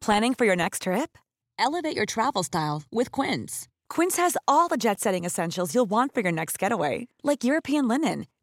Planning 0.00 0.34
for 0.34 0.46
your 0.46 0.56
next 0.56 0.82
trip? 0.82 1.18
Elevate 1.58 1.96
your 1.96 2.06
travel 2.06 2.42
style 2.42 2.82
with 2.90 3.10
Quince. 3.12 3.68
Quince 3.90 4.16
has 4.16 4.36
all 4.46 4.68
the 4.68 4.76
jet 4.76 5.00
setting 5.00 5.24
essentials 5.24 5.74
you'll 5.74 5.90
want 5.90 6.14
for 6.14 6.20
your 6.22 6.32
next 6.32 6.58
getaway, 6.58 7.08
like 7.22 7.44
European 7.44 7.88
linen, 7.88 8.26